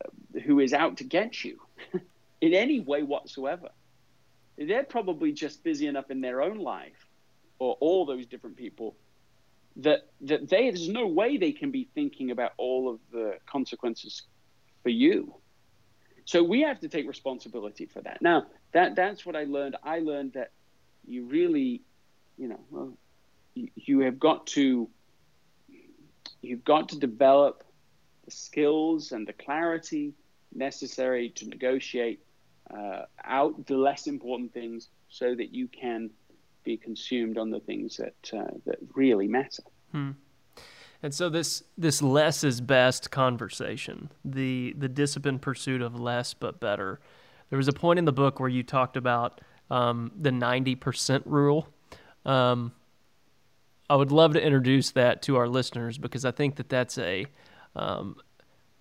who 0.45 0.61
is 0.61 0.73
out 0.73 0.99
to 0.99 1.05
get 1.05 1.45
you 1.45 1.61
in 2.41 2.55
any 2.55 2.81
way 2.81 3.03
whatsoever. 3.03 3.69
They're 4.57 4.85
probably 4.85 5.33
just 5.33 5.65
busy 5.65 5.87
enough 5.87 6.11
in 6.11 6.21
their 6.21 6.43
own 6.43 6.59
life, 6.59 7.07
or 7.59 7.77
all 7.81 8.07
those 8.07 8.27
different 8.27 8.57
people, 8.57 8.97
that 9.77 10.09
that 10.23 10.49
they 10.49 10.71
there's 10.71 10.89
no 10.89 11.07
way 11.07 11.37
they 11.37 11.53
can 11.53 11.71
be 11.71 11.89
thinking 11.95 12.31
about 12.31 12.53
all 12.57 12.89
of 12.89 13.01
the 13.11 13.39
consequences 13.47 14.23
for 14.83 14.91
you. 14.91 15.35
So 16.27 16.43
we 16.43 16.63
have 16.63 16.81
to 16.81 16.89
take 16.89 17.07
responsibility 17.07 17.87
for 17.87 18.01
that. 18.03 18.23
Now, 18.23 18.47
that 18.75 18.95
that's 18.97 19.25
what 19.25 19.37
I 19.37 19.45
learned. 19.45 19.77
I 19.83 20.01
learned 20.01 20.35
that 20.35 20.51
you 21.07 21.25
really, 21.25 21.81
you 22.37 22.49
know, 22.49 22.61
well, 22.71 22.93
you, 23.55 23.69
you 23.77 24.01
have 24.01 24.19
got 24.19 24.47
to 24.49 24.91
you've 26.43 26.65
got 26.65 26.91
to 26.91 26.99
develop 26.99 27.65
the 28.25 28.31
skills 28.31 29.13
and 29.13 29.27
the 29.27 29.33
clarity 29.33 30.13
necessary 30.55 31.31
to 31.31 31.49
negotiate 31.49 32.21
uh, 32.71 33.03
out 33.25 33.67
the 33.67 33.77
less 33.77 34.07
important 34.07 34.53
things 34.53 34.89
so 35.09 35.35
that 35.35 35.55
you 35.55 35.69
can 35.69 36.11
be 36.65 36.77
consumed 36.77 37.39
on 37.39 37.51
the 37.51 37.61
things 37.61 37.97
that 37.97 38.39
uh, 38.39 38.51
that 38.67 38.79
really 38.95 39.29
matter. 39.29 39.63
Hmm. 39.93 40.11
And 41.01 41.15
so 41.15 41.29
this 41.29 41.63
this 41.79 42.03
less 42.03 42.43
is 42.43 42.61
best 42.61 43.13
conversation, 43.13 44.11
the 44.25 44.75
the 44.77 44.89
disciplined 44.89 45.43
pursuit 45.43 45.81
of 45.81 46.01
less 46.01 46.35
but 46.35 46.59
better. 46.59 46.99
There 47.55 47.59
was 47.59 47.69
a 47.69 47.73
point 47.73 48.01
in 48.01 48.05
the 48.05 48.13
book 48.13 48.41
where 48.41 48.49
you 48.49 48.65
talked 48.65 48.97
about 48.97 49.41
um, 49.71 50.11
the 50.21 50.33
ninety 50.33 50.75
percent 50.75 51.23
rule. 51.25 51.69
Um, 52.27 52.73
I 53.89 53.95
would 53.95 54.11
love 54.11 54.33
to 54.33 54.45
introduce 54.45 54.91
that 54.91 55.23
to 55.23 55.37
our 55.37 55.47
listeners 55.47 55.97
because 55.97 56.25
I 56.25 56.33
think 56.33 56.57
that 56.57 56.69
that's 56.69 56.99
a 56.99 57.27
um, 57.77 58.17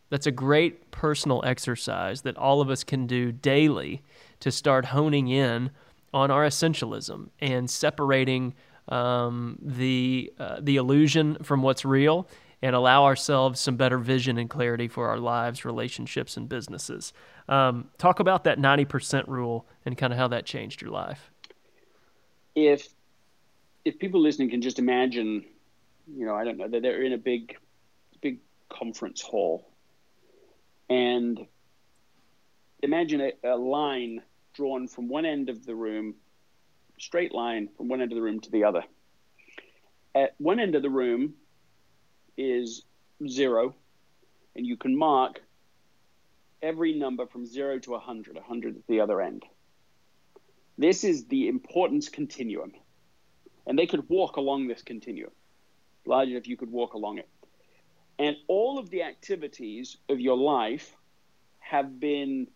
that's 0.10 0.26
a 0.26 0.32
great 0.32 0.90
personal 0.90 1.44
exercise 1.46 2.24
that 2.24 2.36
all 2.36 2.62
of 2.62 2.72
us 2.72 2.84
can 2.84 3.06
do 3.06 3.32
daily 3.32 4.02
to 4.40 4.52
start 4.52 4.86
honing 4.86 5.28
in 5.28 5.70
on 6.12 6.32
our 6.32 6.44
essentialism 6.44 7.30
and 7.40 7.70
separating 7.70 8.56
um, 8.88 9.60
the 9.62 10.34
uh, 10.40 10.58
the 10.60 10.78
illusion 10.78 11.38
from 11.44 11.62
what's 11.62 11.86
real 11.86 12.28
and 12.64 12.78
allow 12.78 13.04
ourselves 13.04 13.60
some 13.60 13.76
better 13.76 13.98
vision 13.98 14.38
and 14.38 14.50
clarity 14.50 14.88
for 14.88 15.10
our 15.10 15.18
lives, 15.18 15.66
relationships, 15.66 16.38
and 16.38 16.48
businesses. 16.48 17.12
Um, 17.50 17.90
talk 17.98 18.22
about 18.22 18.46
that 18.46 18.58
90% 18.58 19.28
rule 19.28 19.68
and 19.86 19.98
kind 19.98 20.14
of 20.14 20.18
how 20.18 20.30
that 20.30 20.46
changed 20.46 20.82
your 20.82 20.90
life. 20.90 21.30
If 22.56 22.88
if 23.84 24.00
people 24.00 24.22
listening 24.22 24.50
can 24.50 24.62
just 24.62 24.80
imagine, 24.80 25.44
you 26.08 26.26
know, 26.26 26.36
I 26.36 26.46
don't 26.46 26.58
know, 26.58 26.70
that 26.70 26.82
they're 26.82 27.02
in 27.02 27.12
a 27.12 27.18
big 27.18 27.58
big 28.22 28.40
conference 28.70 29.20
hall 29.22 29.68
and 30.90 31.46
imagine 32.82 33.20
a, 33.20 33.34
a 33.44 33.58
line 33.58 34.22
drawn 34.54 34.88
from 34.88 35.10
one 35.10 35.26
end 35.26 35.50
of 35.50 35.66
the 35.66 35.76
room 35.76 36.16
straight 36.98 37.34
line 37.34 37.68
from 37.76 37.90
one 37.90 38.00
end 38.00 38.14
of 38.14 38.16
the 38.16 38.22
room 38.22 38.40
to 38.40 38.52
the 38.52 38.64
other. 38.64 38.86
At 40.16 40.36
one 40.38 40.62
end 40.62 40.76
of 40.76 40.82
the 40.82 40.90
room 40.90 41.34
is 42.38 42.84
zero, 43.28 43.76
and 44.56 44.66
you 44.66 44.78
can 44.78 44.98
mark 44.98 45.42
every 46.62 46.94
number 46.94 47.26
from 47.26 47.46
zero 47.46 47.80
to 47.80 47.92
100, 47.92 48.36
100 48.36 48.78
at 48.78 48.88
the 48.88 49.02
other 49.02 49.22
end. 49.22 49.44
This 50.78 51.04
is 51.04 51.26
the 51.26 51.48
importance 51.48 52.10
continuum. 52.10 52.74
And 53.66 53.78
they 53.78 53.86
could 53.86 54.10
walk 54.10 54.38
along 54.38 54.68
this 54.68 54.82
continuum. 54.82 55.32
Imagine 56.06 56.36
if 56.36 56.48
you 56.48 56.58
could 56.58 56.72
walk 56.72 56.94
along 56.94 57.20
it. 57.20 57.30
And 58.20 58.36
all 58.48 58.78
of 58.78 58.90
the 58.90 59.04
activities 59.04 59.98
of 60.10 60.20
your 60.20 60.38
life 60.38 60.96
have 61.60 62.00
been 62.00 62.48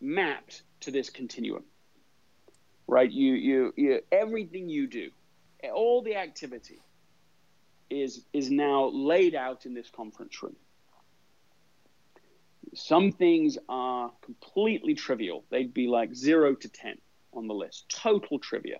mapped 0.00 0.62
to 0.80 0.90
this 0.90 1.10
continuum 1.10 1.64
right? 2.86 3.10
You, 3.10 3.34
you, 3.34 3.74
you, 3.76 4.00
everything 4.12 4.68
you 4.68 4.86
do, 4.86 5.10
all 5.74 6.02
the 6.02 6.16
activity 6.16 6.80
is 7.90 8.24
is 8.32 8.50
now 8.50 8.86
laid 8.86 9.34
out 9.34 9.66
in 9.66 9.74
this 9.74 9.90
conference 9.90 10.42
room. 10.42 10.56
Some 12.74 13.12
things 13.12 13.58
are 13.68 14.10
completely 14.22 14.94
trivial. 14.94 15.44
They'd 15.50 15.72
be 15.72 15.86
like 15.86 16.14
zero 16.14 16.54
to 16.54 16.68
ten 16.68 16.98
on 17.32 17.46
the 17.46 17.54
list, 17.54 17.88
total 17.88 18.38
trivia, 18.38 18.78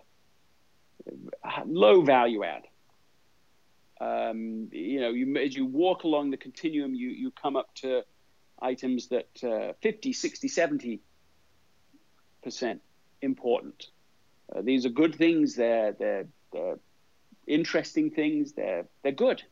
low 1.67 2.03
value 2.03 2.45
add. 2.45 2.63
Um, 3.99 4.69
you 4.73 5.01
know, 5.01 5.11
you, 5.11 5.37
as 5.37 5.57
you 5.57 5.65
walk 5.65 6.05
along 6.05 6.31
the 6.31 6.37
continuum, 6.37 6.95
you, 6.95 7.09
you 7.09 7.31
come 7.31 7.57
up 7.57 7.75
to 7.77 8.05
items 8.61 9.09
that 9.09 9.29
uh, 9.43 9.73
50, 9.81 10.13
60, 10.13 10.49
70 10.49 11.01
percent 12.43 12.81
important. 13.23 13.87
Uh, 14.55 14.63
these 14.63 14.87
are 14.87 14.91
good 14.91 15.15
things. 15.15 15.57
They're, 15.57 15.93
they're, 15.93 16.29
they're 16.53 16.79
interesting 17.47 18.11
things. 18.11 18.53
They're, 18.53 18.87
they're 19.03 19.13
good. 19.13 19.43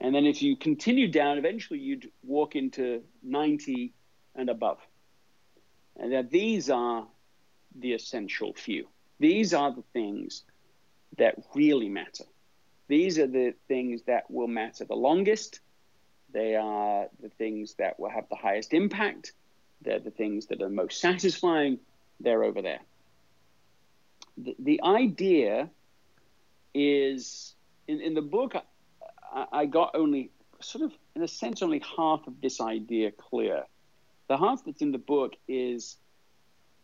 And 0.00 0.14
then 0.14 0.26
if 0.26 0.42
you 0.42 0.56
continue 0.56 1.08
down, 1.08 1.38
eventually 1.38 1.80
you'd 1.80 2.10
walk 2.22 2.54
into 2.54 3.02
90 3.22 3.94
and 4.34 4.50
above. 4.50 4.78
And 5.98 6.12
that 6.12 6.30
these 6.30 6.68
are 6.68 7.06
the 7.78 7.94
essential 7.94 8.52
few. 8.52 8.88
These 9.18 9.54
are 9.54 9.72
the 9.72 9.84
things 9.94 10.42
that 11.16 11.36
really 11.54 11.88
matter. 11.88 12.24
These 12.88 13.18
are 13.18 13.26
the 13.26 13.54
things 13.68 14.02
that 14.02 14.30
will 14.30 14.48
matter 14.48 14.84
the 14.84 14.94
longest. 14.94 15.60
They 16.32 16.54
are 16.54 17.06
the 17.22 17.30
things 17.30 17.74
that 17.78 17.98
will 17.98 18.10
have 18.10 18.28
the 18.28 18.36
highest 18.36 18.74
impact. 18.74 19.32
They're 19.80 19.98
the 19.98 20.10
things 20.10 20.46
that 20.46 20.60
are 20.60 20.68
most 20.68 21.00
satisfying. 21.00 21.78
They're 22.20 22.44
over 22.44 22.60
there 22.60 22.80
the, 24.36 24.56
the 24.58 24.80
idea 24.82 25.70
is 26.76 27.54
in, 27.88 28.00
in 28.00 28.14
the 28.14 28.22
book, 28.22 28.54
I, 29.34 29.46
I 29.52 29.66
got 29.66 29.94
only 29.94 30.30
sort 30.60 30.84
of, 30.84 30.92
in 31.14 31.22
a 31.22 31.28
sense, 31.28 31.62
only 31.62 31.82
half 31.96 32.26
of 32.26 32.40
this 32.40 32.60
idea 32.60 33.10
clear. 33.10 33.64
The 34.28 34.36
half 34.36 34.64
that's 34.64 34.82
in 34.82 34.92
the 34.92 34.98
book 34.98 35.34
is 35.48 35.96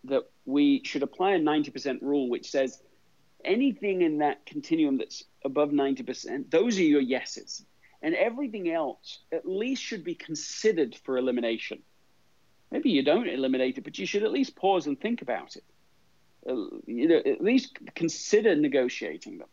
that 0.04 0.30
we 0.44 0.82
should 0.84 1.02
apply 1.02 1.32
a 1.32 1.40
90% 1.40 2.02
rule, 2.02 2.28
which 2.28 2.50
says 2.50 2.82
anything 3.44 4.02
in 4.02 4.18
that 4.18 4.46
continuum 4.46 4.96
that's 4.96 5.24
above 5.44 5.70
90%, 5.70 6.50
those 6.50 6.78
are 6.78 6.82
your 6.82 7.00
yeses. 7.00 7.64
And 8.00 8.14
everything 8.14 8.70
else 8.70 9.20
at 9.30 9.46
least 9.46 9.82
should 9.82 10.02
be 10.02 10.14
considered 10.14 10.96
for 11.04 11.18
elimination. 11.18 11.82
Maybe 12.70 12.90
you 12.90 13.04
don't 13.04 13.28
eliminate 13.28 13.78
it, 13.78 13.84
but 13.84 13.98
you 13.98 14.06
should 14.06 14.22
at 14.22 14.32
least 14.32 14.56
pause 14.56 14.86
and 14.86 15.00
think 15.00 15.22
about 15.22 15.56
it. 15.56 15.64
Uh, 16.48 16.78
you 16.86 17.06
know, 17.06 17.22
at 17.24 17.40
least 17.40 17.78
consider 17.94 18.56
negotiating 18.56 19.38
them. 19.38 19.48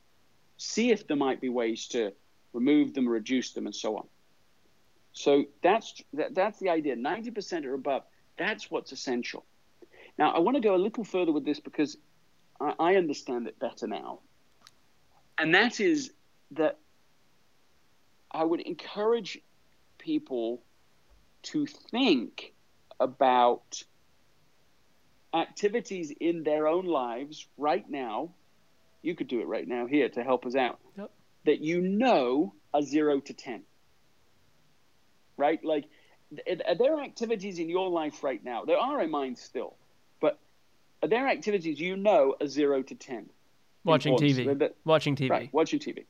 See 0.62 0.92
if 0.92 1.08
there 1.08 1.16
might 1.16 1.40
be 1.40 1.48
ways 1.48 1.88
to 1.88 2.12
remove 2.52 2.94
them, 2.94 3.08
reduce 3.08 3.54
them, 3.54 3.66
and 3.66 3.74
so 3.74 3.96
on. 3.96 4.08
So 5.14 5.46
that's 5.64 6.04
that, 6.14 6.36
that's 6.36 6.60
the 6.60 6.70
idea. 6.70 6.98
Ninety 6.98 7.32
percent 7.32 7.66
or 7.66 7.74
above. 7.74 8.04
That's 8.38 8.70
what's 8.70 8.92
essential. 8.92 9.46
Now 10.18 10.32
I 10.32 10.40
want 10.40 10.56
to 10.56 10.62
go 10.62 10.76
a 10.76 10.78
little 10.78 11.06
further 11.06 11.32
with 11.32 11.46
this 11.46 11.62
because 11.62 11.98
I, 12.60 12.74
I 12.78 12.96
understand 12.98 13.48
it 13.48 13.58
better 13.58 13.88
now, 13.88 14.20
and 15.38 15.56
that 15.56 15.80
is 15.80 16.12
that 16.52 16.78
I 18.30 18.44
would 18.44 18.60
encourage 18.60 19.40
people 19.98 20.62
to 21.44 21.66
think 21.66 22.54
about 23.00 23.82
activities 25.34 26.12
in 26.20 26.44
their 26.44 26.68
own 26.68 26.86
lives 26.86 27.48
right 27.58 27.90
now, 27.90 28.32
you 29.02 29.16
could 29.16 29.28
do 29.28 29.40
it 29.42 29.48
right 29.48 29.68
now 29.68 29.86
here 29.86 30.10
to 30.10 30.24
help 30.24 30.46
us 30.46 30.56
out, 30.56 30.80
yep. 30.98 31.12
that 31.46 31.60
you 31.62 31.82
know 31.82 32.54
are 32.74 32.82
zero 32.82 33.20
to 33.20 33.34
10. 33.34 33.64
Right? 35.38 35.64
Like, 35.64 35.86
are 36.68 36.76
there 36.76 37.00
activities 37.00 37.60
in 37.60 37.70
your 37.70 37.90
life 37.90 38.24
right 38.24 38.44
now? 38.44 38.66
There 38.66 38.78
are 38.78 39.02
in 39.02 39.10
mine 39.10 39.36
still, 39.36 39.76
but 40.20 40.40
are 41.02 41.10
there 41.10 41.28
activities 41.28 41.80
you 41.80 41.96
know 41.96 42.36
are 42.40 42.48
zero 42.48 42.82
to 42.82 42.96
10? 42.96 43.30
Watching 43.86 44.18
TV. 44.18 44.72
watching 44.84 45.16
TV. 45.16 45.30
Right, 45.30 45.50
watching 45.54 45.80
TV. 45.80 46.06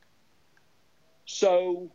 So 1.24 1.92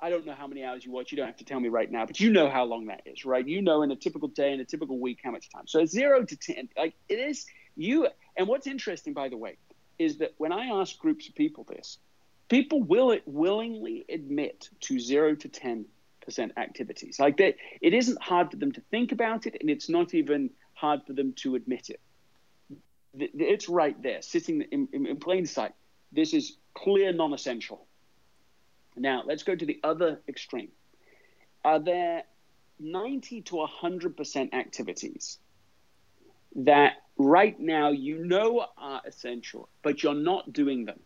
I 0.00 0.10
don't 0.10 0.26
know 0.26 0.34
how 0.34 0.46
many 0.46 0.64
hours 0.64 0.84
you 0.84 0.90
watch. 0.90 1.12
You 1.12 1.16
don't 1.16 1.26
have 1.26 1.36
to 1.36 1.44
tell 1.44 1.60
me 1.60 1.68
right 1.68 1.90
now, 1.90 2.06
but 2.06 2.18
you 2.18 2.32
know 2.32 2.50
how 2.50 2.64
long 2.64 2.86
that 2.86 3.02
is, 3.06 3.24
right? 3.24 3.46
You 3.46 3.62
know 3.62 3.82
in 3.82 3.90
a 3.90 3.96
typical 3.96 4.28
day, 4.28 4.52
in 4.52 4.60
a 4.60 4.64
typical 4.64 4.98
week, 4.98 5.20
how 5.22 5.30
much 5.30 5.50
time. 5.50 5.66
So 5.66 5.84
zero 5.84 6.24
to 6.24 6.36
10, 6.36 6.70
like 6.76 6.94
it 7.08 7.18
is 7.18 7.46
you. 7.76 8.08
And 8.36 8.48
what's 8.48 8.66
interesting, 8.66 9.12
by 9.12 9.28
the 9.28 9.36
way, 9.36 9.56
is 10.00 10.18
that 10.18 10.34
when 10.38 10.52
I 10.52 10.80
ask 10.80 10.98
groups 10.98 11.28
of 11.28 11.34
people 11.34 11.64
this, 11.64 11.98
people 12.48 12.82
will 12.82 13.12
it 13.12 13.22
willingly 13.26 14.04
admit 14.08 14.68
to 14.80 14.98
zero 14.98 15.34
to 15.36 15.48
10 15.48 15.84
percent 16.24 16.52
activities. 16.56 17.20
Like 17.20 17.36
that, 17.36 17.54
it 17.80 17.94
isn't 17.94 18.20
hard 18.20 18.50
for 18.50 18.56
them 18.56 18.72
to 18.72 18.80
think 18.90 19.12
about 19.12 19.46
it, 19.46 19.56
and 19.60 19.70
it's 19.70 19.88
not 19.88 20.14
even 20.14 20.50
hard 20.74 21.02
for 21.06 21.12
them 21.12 21.32
to 21.36 21.54
admit 21.54 21.90
it. 21.90 22.00
It's 23.14 23.68
right 23.68 24.00
there, 24.02 24.22
sitting 24.22 24.62
in, 24.62 24.88
in, 24.92 25.06
in 25.06 25.16
plain 25.16 25.46
sight. 25.46 25.72
This 26.12 26.34
is 26.34 26.56
clear 26.74 27.12
non-essential 27.12 27.86
now, 28.96 29.22
let's 29.24 29.42
go 29.42 29.54
to 29.54 29.66
the 29.66 29.80
other 29.82 30.20
extreme. 30.28 30.68
Are 31.64 31.78
there 31.78 32.24
90 32.78 33.42
to 33.42 33.66
100% 33.82 34.54
activities 34.54 35.38
that 36.56 36.94
right 37.20 37.58
now 37.58 37.90
you 37.90 38.24
know 38.24 38.66
are 38.76 39.02
essential, 39.04 39.68
but 39.82 40.02
you're 40.02 40.14
not 40.14 40.52
doing 40.52 40.84
them? 40.84 41.00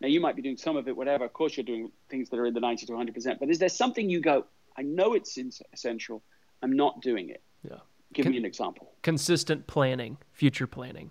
Now, 0.00 0.08
you 0.08 0.20
might 0.20 0.36
be 0.36 0.42
doing 0.42 0.56
some 0.56 0.76
of 0.76 0.88
it, 0.88 0.96
whatever. 0.96 1.24
Of 1.24 1.32
course, 1.32 1.56
you're 1.56 1.64
doing 1.64 1.90
things 2.08 2.28
that 2.30 2.38
are 2.38 2.46
in 2.46 2.54
the 2.54 2.60
90 2.60 2.86
to 2.86 2.92
100%, 2.92 3.38
but 3.38 3.48
is 3.48 3.58
there 3.58 3.68
something 3.68 4.10
you 4.10 4.20
go, 4.20 4.44
I 4.76 4.82
know 4.82 5.14
it's 5.14 5.38
essential, 5.72 6.22
I'm 6.62 6.76
not 6.76 7.00
doing 7.00 7.30
it? 7.30 7.42
Yeah. 7.62 7.76
Give 8.12 8.24
Con- 8.24 8.32
me 8.32 8.38
an 8.38 8.44
example. 8.44 8.92
Consistent 9.02 9.66
planning, 9.66 10.18
future 10.32 10.66
planning. 10.66 11.10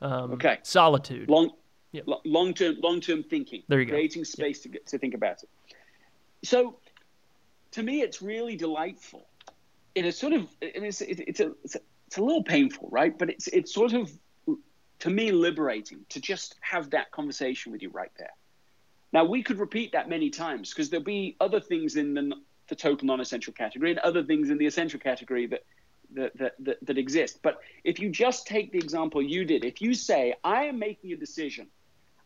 Um, 0.00 0.32
okay. 0.32 0.58
Solitude. 0.62 1.28
Long, 1.28 1.50
Yep. 1.92 2.06
Long 2.24 2.54
term, 2.54 2.76
long 2.82 3.00
term 3.00 3.22
thinking. 3.22 3.62
There 3.68 3.80
you 3.80 3.86
go. 3.86 3.94
Creating 3.94 4.24
space 4.24 4.58
yep. 4.58 4.62
to 4.62 4.68
get, 4.68 4.86
to 4.88 4.98
think 4.98 5.14
about 5.14 5.42
it. 5.42 5.48
So, 6.44 6.76
to 7.72 7.82
me, 7.82 8.00
it's 8.00 8.22
really 8.22 8.56
delightful. 8.56 9.26
In 9.94 10.04
a 10.04 10.12
sort 10.12 10.32
of, 10.32 10.48
it's, 10.60 11.00
it's, 11.00 11.40
a, 11.40 11.52
it's 11.64 11.74
a, 11.74 11.80
it's 12.10 12.18
a 12.18 12.22
little 12.22 12.42
painful, 12.42 12.88
right? 12.90 13.16
But 13.16 13.30
it's 13.30 13.46
it's 13.46 13.72
sort 13.72 13.92
of 13.92 14.10
to 14.98 15.10
me 15.10 15.30
liberating 15.30 16.04
to 16.08 16.20
just 16.20 16.56
have 16.60 16.90
that 16.90 17.12
conversation 17.12 17.70
with 17.70 17.82
you 17.82 17.90
right 17.90 18.10
there. 18.18 18.32
Now 19.12 19.24
we 19.24 19.44
could 19.44 19.60
repeat 19.60 19.92
that 19.92 20.08
many 20.08 20.28
times 20.28 20.70
because 20.70 20.90
there'll 20.90 21.04
be 21.04 21.36
other 21.40 21.60
things 21.60 21.94
in 21.94 22.14
the, 22.14 22.32
the 22.66 22.74
total 22.74 23.06
non-essential 23.06 23.52
category 23.52 23.92
and 23.92 24.00
other 24.00 24.24
things 24.24 24.50
in 24.50 24.58
the 24.58 24.66
essential 24.66 24.98
category 24.98 25.46
that 25.46 25.62
that, 26.14 26.36
that, 26.38 26.54
that, 26.58 26.78
that 26.84 26.98
exist. 26.98 27.38
But 27.42 27.60
if 27.84 28.00
you 28.00 28.10
just 28.10 28.44
take 28.44 28.72
the 28.72 28.78
example 28.78 29.22
you 29.22 29.44
did, 29.44 29.64
if 29.64 29.80
you 29.80 29.94
say, 29.94 30.34
I 30.42 30.64
am 30.64 30.80
making 30.80 31.12
a 31.12 31.16
decision, 31.16 31.68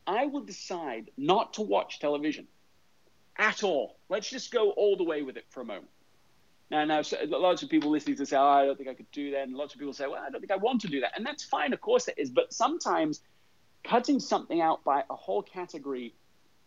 I 0.07 0.25
will 0.25 0.45
decide 0.45 1.11
not 1.19 1.53
to 1.55 1.61
watch 1.61 1.99
television 1.99 2.47
at 3.37 3.63
all. 3.63 3.99
Let's 4.09 4.31
just 4.31 4.51
go 4.51 4.71
all 4.71 4.97
the 4.97 5.05
way 5.05 5.21
with 5.21 5.37
it 5.37 5.45
for 5.51 5.61
a 5.61 5.67
moment. 5.67 5.91
Now, 6.75 6.85
now 6.85 7.03
so 7.03 7.17
lots 7.29 7.63
of 7.63 7.69
people 7.69 7.91
listening 7.91 8.17
to 8.17 8.27
say, 8.27 8.37
oh, 8.37 8.45
I 8.45 8.67
don't 8.67 8.77
think 8.77 8.89
I 8.89 8.95
could 8.95 9.11
do 9.13 9.31
that. 9.31 9.47
And 9.47 9.55
lots 9.55 9.75
of 9.75 9.79
people 9.79 9.95
say, 9.95 10.07
well, 10.07 10.23
I 10.27 10.31
don't 10.31 10.41
think 10.41 10.51
I 10.51 10.57
want 10.57 10.81
to 10.81 10.89
do 10.89 11.01
that. 11.01 11.13
And 11.17 11.25
that's 11.25 11.45
fine. 11.45 11.73
Of 11.73 11.81
course 11.81 12.09
it 12.09 12.15
is. 12.19 12.31
But 12.31 12.53
sometimes 12.53 13.21
cutting 13.85 14.19
something 14.19 14.61
out 14.61 14.83
by 14.83 15.05
a 15.09 15.15
whole 15.15 15.43
category 15.43 16.15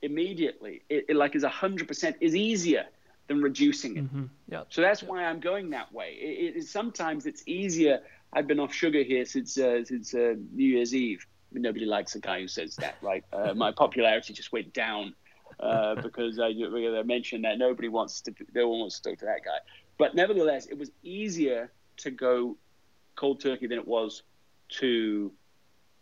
immediately, 0.02 0.84
it, 0.89 1.08
it 1.10 1.15
like 1.17 1.36
is 1.36 1.43
100% 1.43 2.15
is 2.22 2.36
easier 2.38 2.86
than 3.28 3.41
reducing 3.41 3.98
it. 3.98 4.06
Mm-hmm. 4.06 4.24
Yep. 4.50 4.67
So 4.70 4.82
that's 4.82 5.04
why 5.04 5.26
I'm 5.26 5.41
going 5.41 5.72
that 5.72 5.91
way. 5.91 6.13
It, 6.13 6.56
it, 6.56 6.67
sometimes 6.67 7.26
it's 7.26 7.43
easier. 7.46 8.00
I've 8.32 8.48
been 8.48 8.62
off 8.62 8.74
sugar 8.74 9.04
here 9.04 9.26
since 9.26 9.58
uh, 9.58 9.84
since 9.84 10.13
uh, 10.13 10.36
New 10.54 10.67
Year's 10.67 10.96
Eve. 10.96 11.26
I 11.52 11.56
mean, 11.56 11.63
nobody 11.63 11.86
likes 11.86 12.15
a 12.15 12.20
guy 12.20 12.39
who 12.39 12.48
says 12.48 12.78
that, 12.78 12.96
right? 13.02 13.26
Uh, 13.34 13.54
my 13.56 13.74
popularity 13.74 14.32
just 14.32 14.54
went 14.54 14.74
down 14.74 15.13
uh, 15.60 15.96
because 15.96 16.39
I, 16.39 16.48
I, 16.48 17.04
mentioned 17.04 17.43
that 17.43 17.58
nobody 17.58 17.89
wants 17.89 18.22
to. 18.22 18.34
No 18.54 18.70
one 18.70 18.80
wants 18.80 19.00
to 19.00 19.10
talk 19.10 19.20
to 19.20 19.26
that 19.26 19.43
guy. 19.43 19.60
But 19.97 20.15
nevertheless, 20.15 20.67
it 20.67 20.77
was 20.77 20.91
easier 21.03 21.71
to 21.97 22.12
go 22.12 22.57
cold 23.15 23.41
turkey 23.41 23.67
than 23.67 23.79
it 23.79 23.88
was 23.88 24.23
to 24.69 25.31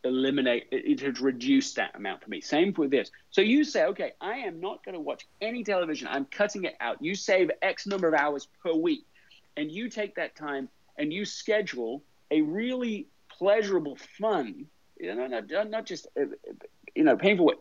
eliminate 0.03 0.67
it, 0.71 0.99
has 0.99 1.19
reduced 1.19 1.75
that 1.77 1.95
amount 1.95 2.23
for 2.23 2.29
me. 2.29 2.41
Same 2.41 2.73
with 2.77 2.91
this. 2.91 3.09
So 3.31 3.41
you 3.41 3.63
say 3.63 3.85
okay 3.85 4.11
i 4.21 4.33
am 4.37 4.59
not 4.59 4.85
going 4.85 4.93
to 4.93 5.01
watch 5.01 5.25
any 5.41 5.63
television. 5.63 6.07
I'm 6.07 6.25
cutting 6.25 6.65
it 6.65 6.75
out. 6.79 7.01
You 7.01 7.15
save 7.15 7.49
x 7.61 7.87
number 7.87 8.07
of 8.07 8.13
hours 8.13 8.47
per 8.61 8.73
week. 8.73 9.05
And 9.57 9.71
you 9.71 9.89
take 9.89 10.15
that 10.15 10.35
time 10.35 10.69
and 10.97 11.11
you 11.11 11.25
schedule 11.25 12.03
a 12.29 12.41
really 12.41 13.07
pleasurable 13.29 13.97
fun 14.19 14.67
you 14.99 15.13
know 15.13 15.27
not, 15.27 15.69
not 15.69 15.85
just 15.85 16.07
uh, 16.19 16.25
you 16.95 17.03
know 17.03 17.17
painful 17.17 17.51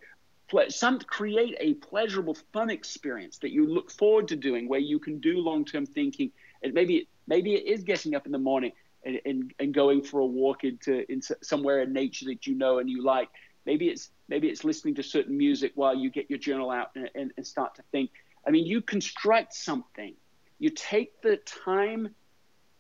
some 0.69 0.99
create 1.01 1.57
a 1.59 1.75
pleasurable 1.75 2.37
fun 2.53 2.71
experience 2.71 3.39
that 3.39 3.51
you 3.51 3.67
look 3.67 3.91
forward 3.91 4.29
to 4.29 4.37
doing 4.37 4.69
where 4.69 4.81
you 4.81 4.99
can 4.99 5.19
do 5.19 5.39
long-term 5.39 5.87
thinking 5.87 6.31
and 6.63 6.75
maybe 6.75 7.09
maybe 7.27 7.55
it 7.55 7.67
is 7.67 7.85
getting 7.85 8.15
up 8.15 8.27
in 8.27 8.33
the 8.33 8.39
morning 8.39 8.73
and, 9.05 9.21
and, 9.25 9.55
and 9.59 9.75
going 9.75 10.03
for 10.03 10.21
a 10.21 10.27
walk 10.27 10.65
into, 10.65 11.05
somewhere 11.43 11.83
in 11.83 11.93
nature 11.93 12.27
that 12.27 12.47
you 12.47 12.55
know 12.55 12.79
and 12.79 12.89
you 12.89 13.03
like. 13.03 13.29
Maybe 13.67 13.89
it's 13.89 14.11
maybe 14.29 14.49
it's 14.49 14.65
listening 14.65 14.95
to 14.97 15.03
certain 15.03 15.37
music 15.37 15.73
while 15.75 15.95
you 15.95 16.11
get 16.11 16.29
your 16.29 16.39
journal 16.39 16.71
out 16.71 16.91
and, 16.97 17.11
and, 17.15 17.33
and 17.37 17.47
start 17.47 17.75
to 17.77 17.83
think. 17.93 18.11
I 18.47 18.51
mean, 18.51 18.67
you 18.67 18.83
construct 18.83 19.55
something. 19.55 20.15
You 20.59 20.71
take 20.71 21.21
the 21.23 21.37
time 21.65 22.15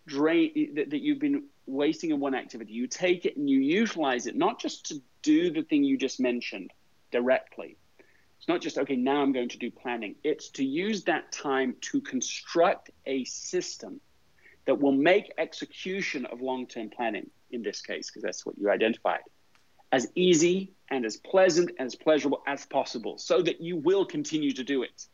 drain 0.07 0.74
that, 0.74 0.90
that 0.90 1.00
you've 1.00 1.18
been 1.18 1.44
wasting 1.66 2.11
in 2.11 2.20
one 2.20 2.35
activity. 2.35 2.72
You 2.72 2.87
take 2.87 3.24
it 3.24 3.37
and 3.38 3.48
you 3.48 3.61
utilize 3.61 4.27
it, 4.27 4.37
not 4.37 4.61
just 4.61 4.87
to 4.87 5.00
do 5.22 5.50
the 5.50 5.62
thing 5.62 5.85
you 5.85 5.96
just 5.96 6.20
mentioned 6.20 6.70
directly. 7.14 7.77
It's 8.38 8.48
not 8.48 8.61
just, 8.61 8.77
okay, 8.77 8.96
now 8.96 9.22
I'm 9.22 9.33
going 9.33 9.48
to 9.50 9.59
do 9.59 9.70
planning. 9.70 10.16
It's 10.24 10.48
to 10.59 10.64
use 10.64 11.05
that 11.05 11.31
time 11.31 11.77
to 11.92 12.00
construct 12.00 12.90
a 13.07 13.24
system 13.24 14.00
that 14.66 14.81
will 14.81 14.92
make 15.12 15.33
execution 15.38 16.27
of 16.27 16.40
long 16.40 16.66
term 16.66 16.90
planning, 16.90 17.31
in 17.53 17.62
this 17.62 17.81
case, 17.81 18.11
because 18.11 18.22
that's 18.22 18.44
what 18.44 18.59
you 18.59 18.68
identified, 18.68 19.20
as 19.92 20.09
easy 20.16 20.72
and 20.90 21.05
as 21.05 21.16
pleasant 21.16 21.70
and 21.79 21.87
as 21.87 21.94
pleasurable 21.94 22.42
as 22.46 22.66
possible 22.66 23.16
so 23.16 23.40
that 23.40 23.61
you 23.61 23.77
will 23.77 24.05
continue 24.05 24.53
to 24.53 24.64
do 24.64 24.83
it. 24.83 25.07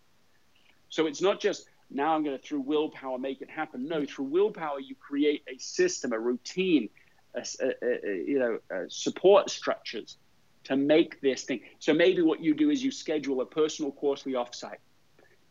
So 0.88 1.06
it's 1.06 1.20
not 1.20 1.38
just 1.38 1.68
now 1.90 2.14
I'm 2.14 2.24
going 2.24 2.38
to 2.38 2.42
through 2.42 2.60
willpower 2.60 3.18
make 3.18 3.42
it 3.42 3.50
happen. 3.50 3.86
No, 3.86 4.06
through 4.06 4.30
willpower 4.36 4.80
you 4.80 4.94
create 4.94 5.42
a 5.54 5.58
system, 5.58 6.12
a 6.12 6.18
routine, 6.18 6.88
a, 7.34 7.44
a, 7.60 7.68
a, 7.82 8.16
you 8.30 8.38
know, 8.38 8.58
uh, 8.74 8.84
support 8.88 9.50
structures 9.50 10.16
to 10.64 10.76
make 10.76 11.20
this 11.20 11.44
thing. 11.44 11.60
So 11.78 11.94
maybe 11.94 12.22
what 12.22 12.40
you 12.40 12.54
do 12.54 12.70
is 12.70 12.82
you 12.82 12.90
schedule 12.90 13.40
a 13.40 13.46
personal 13.46 13.92
quarterly 13.92 14.34
offsite. 14.34 14.78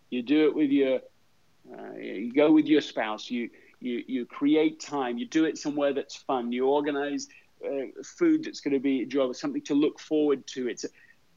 You 0.10 0.24
do 0.24 0.48
it 0.48 0.56
with 0.56 0.72
your, 0.72 1.00
uh, 1.72 1.93
you 1.98 2.32
go 2.34 2.52
with 2.52 2.65
your 2.65 2.82
spouse. 2.82 3.30
You 3.30 3.50
you 3.80 4.04
you 4.08 4.26
create 4.26 4.80
time. 4.80 5.17
You 5.17 5.28
do 5.28 5.45
it 5.45 5.58
somewhere 5.58 5.93
that's 5.93 6.15
fun. 6.15 6.52
You 6.52 6.67
organize 6.67 7.28
uh, 7.65 7.88
food 8.04 8.43
that's 8.43 8.60
going 8.62 8.74
to 8.74 8.80
be 8.80 9.04
enjoyable, 9.04 9.34
something 9.34 9.62
to 9.63 9.74
look 9.74 10.00
forward 10.00 10.45
to. 10.48 10.67
It's 10.67 10.86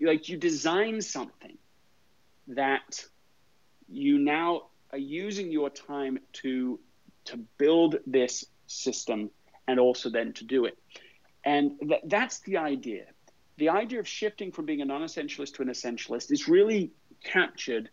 like 0.00 0.28
you 0.28 0.36
design 0.36 1.00
something 1.00 1.56
that 2.48 3.04
you 3.88 4.18
now 4.18 4.62
are 4.92 4.98
using 4.98 5.50
your 5.50 5.70
time 5.70 6.18
to 6.32 6.78
to 7.24 7.36
build 7.58 7.96
this 8.06 8.44
system 8.66 9.30
and 9.68 9.78
also 9.78 10.10
then 10.10 10.32
to 10.34 10.44
do 10.44 10.64
it. 10.64 10.76
And 11.44 11.78
th- 11.80 12.02
that's 12.06 12.40
the 12.40 12.58
idea. 12.58 13.04
The 13.58 13.68
idea 13.68 14.00
of 14.00 14.08
shifting 14.08 14.52
from 14.52 14.66
being 14.66 14.80
a 14.80 14.84
non-essentialist 14.84 15.54
to 15.54 15.62
an 15.62 15.68
essentialist 15.68 16.32
is 16.32 16.48
really 16.48 16.92
captured 17.22 17.90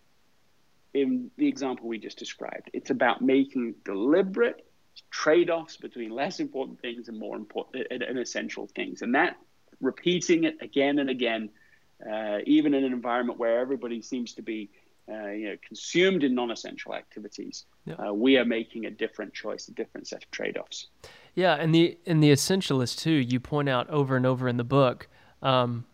in 0.94 1.30
the 1.38 1.48
example 1.48 1.88
we 1.88 2.00
just 2.00 2.18
described. 2.18 2.70
It's 2.74 2.90
about 2.90 3.22
making 3.22 3.76
deliberate 3.86 4.66
trade-offs 5.12 5.78
between 5.78 6.12
less 6.12 6.40
important 6.40 6.82
things 6.82 7.08
and 7.10 7.18
more 7.18 7.36
important 7.36 7.88
and, 7.92 8.18
essential 8.18 8.68
things, 8.76 9.02
and 9.02 9.16
that 9.16 9.38
repeating 9.82 10.44
it 10.44 10.58
again 10.62 11.00
and 11.00 11.10
again, 11.10 11.50
uh, 12.10 12.40
even 12.46 12.74
in 12.74 12.84
an 12.84 12.94
environment 12.94 13.40
where 13.40 13.60
everybody 13.60 14.02
seems 14.02 14.34
to 14.34 14.42
be 14.42 14.70
uh, 15.12 15.30
you 15.30 15.50
know, 15.50 15.58
consumed 15.66 16.24
in 16.24 16.36
non-essential 16.36 16.94
activities, 16.94 17.66
yeah. 17.86 17.96
uh, 17.96 18.14
we 18.14 18.38
are 18.38 18.46
making 18.46 18.86
a 18.86 18.92
different 18.92 19.34
choice, 19.34 19.68
a 19.68 19.72
different 19.72 20.08
set 20.08 20.24
of 20.24 20.32
trade-offs. 20.32 20.88
Yeah, 21.36 21.56
and 21.56 21.74
the 21.74 21.98
and 22.06 22.22
the 22.22 22.32
essentialist 22.32 23.00
too. 23.00 23.12
You 23.12 23.40
point 23.40 23.70
out 23.70 23.90
over 23.90 24.16
and 24.16 24.26
over 24.26 24.48
in 24.48 24.58
the 24.58 24.64
book. 24.64 25.08
Um, 25.42 25.86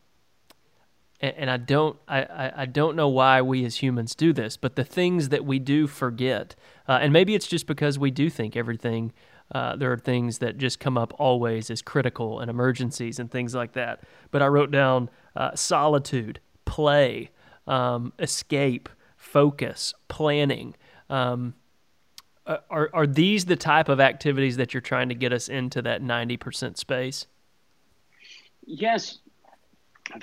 and, 1.21 1.49
I 1.49 1.57
don't 1.57 1.97
I, 2.07 2.51
I 2.55 2.65
don't 2.65 2.95
know 2.95 3.07
why 3.07 3.41
we 3.41 3.65
as 3.65 3.77
humans 3.77 4.15
do 4.15 4.33
this, 4.33 4.57
but 4.57 4.75
the 4.75 4.83
things 4.83 5.29
that 5.29 5.45
we 5.45 5.59
do 5.59 5.87
forget, 5.87 6.55
uh, 6.87 6.99
and 7.01 7.13
maybe 7.13 7.35
it's 7.35 7.47
just 7.47 7.67
because 7.67 7.97
we 7.97 8.11
do 8.11 8.29
think 8.29 8.55
everything. 8.55 9.13
Uh, 9.51 9.75
there 9.75 9.91
are 9.91 9.97
things 9.97 10.39
that 10.39 10.57
just 10.57 10.79
come 10.79 10.97
up 10.97 11.13
always 11.19 11.69
as 11.69 11.81
critical 11.81 12.39
and 12.39 12.49
emergencies 12.49 13.19
and 13.19 13.29
things 13.29 13.53
like 13.53 13.73
that. 13.73 14.01
But 14.31 14.41
I 14.41 14.47
wrote 14.47 14.71
down 14.71 15.09
uh, 15.35 15.55
solitude, 15.55 16.39
play, 16.65 17.29
um, 17.67 18.11
escape, 18.17 18.89
focus, 19.17 19.93
planning. 20.07 20.75
Um, 21.11 21.53
are 22.47 22.89
are 22.93 23.07
these 23.07 23.45
the 23.45 23.55
type 23.55 23.87
of 23.89 23.99
activities 23.99 24.57
that 24.57 24.73
you're 24.73 24.81
trying 24.81 25.09
to 25.09 25.15
get 25.15 25.31
us 25.31 25.47
into 25.47 25.81
that 25.83 26.01
ninety 26.01 26.37
percent 26.37 26.77
space? 26.77 27.27
Yes. 28.65 29.19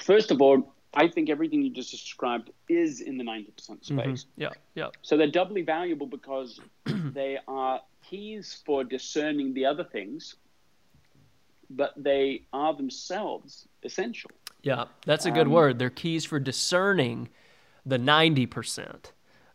First 0.00 0.30
of 0.30 0.40
all, 0.40 0.72
I 0.94 1.08
think 1.08 1.30
everything 1.30 1.62
you 1.62 1.70
just 1.70 1.90
described 1.90 2.50
is 2.68 3.00
in 3.00 3.16
the 3.16 3.24
90% 3.24 3.46
mm-hmm. 3.46 3.98
space. 3.98 4.24
Mm-hmm. 4.24 4.42
Yeah, 4.42 4.50
yeah. 4.74 4.88
So 5.02 5.16
they're 5.16 5.30
doubly 5.30 5.62
valuable 5.62 6.06
because 6.06 6.60
they 6.86 7.38
are 7.48 7.80
keys 8.08 8.62
for 8.64 8.84
discerning 8.84 9.54
the 9.54 9.64
other 9.64 9.84
things, 9.84 10.36
but 11.70 11.94
they 11.96 12.42
are 12.52 12.74
themselves 12.74 13.66
essential. 13.82 14.30
Yeah, 14.62 14.84
that's 15.06 15.26
a 15.26 15.30
good 15.30 15.46
um, 15.46 15.52
word. 15.52 15.78
They're 15.78 15.90
keys 15.90 16.24
for 16.24 16.38
discerning 16.38 17.30
the 17.84 17.98
90%. 17.98 19.10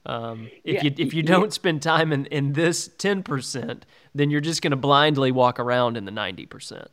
Um, 0.06 0.50
if 0.64 0.76
yeah, 0.76 0.84
you 0.84 1.06
if 1.06 1.14
you 1.14 1.22
don't 1.22 1.46
yeah. 1.46 1.50
spend 1.50 1.82
time 1.82 2.14
in, 2.14 2.26
in 2.28 2.54
this 2.54 2.88
10%, 2.88 3.82
then 4.16 4.30
you're 4.30 4.42
just 4.42 4.62
going 4.62 4.72
to 4.72 4.78
blindly 4.78 5.32
walk 5.32 5.60
around 5.60 5.98
in 5.98 6.06
the 6.06 6.12
90%. 6.12 6.88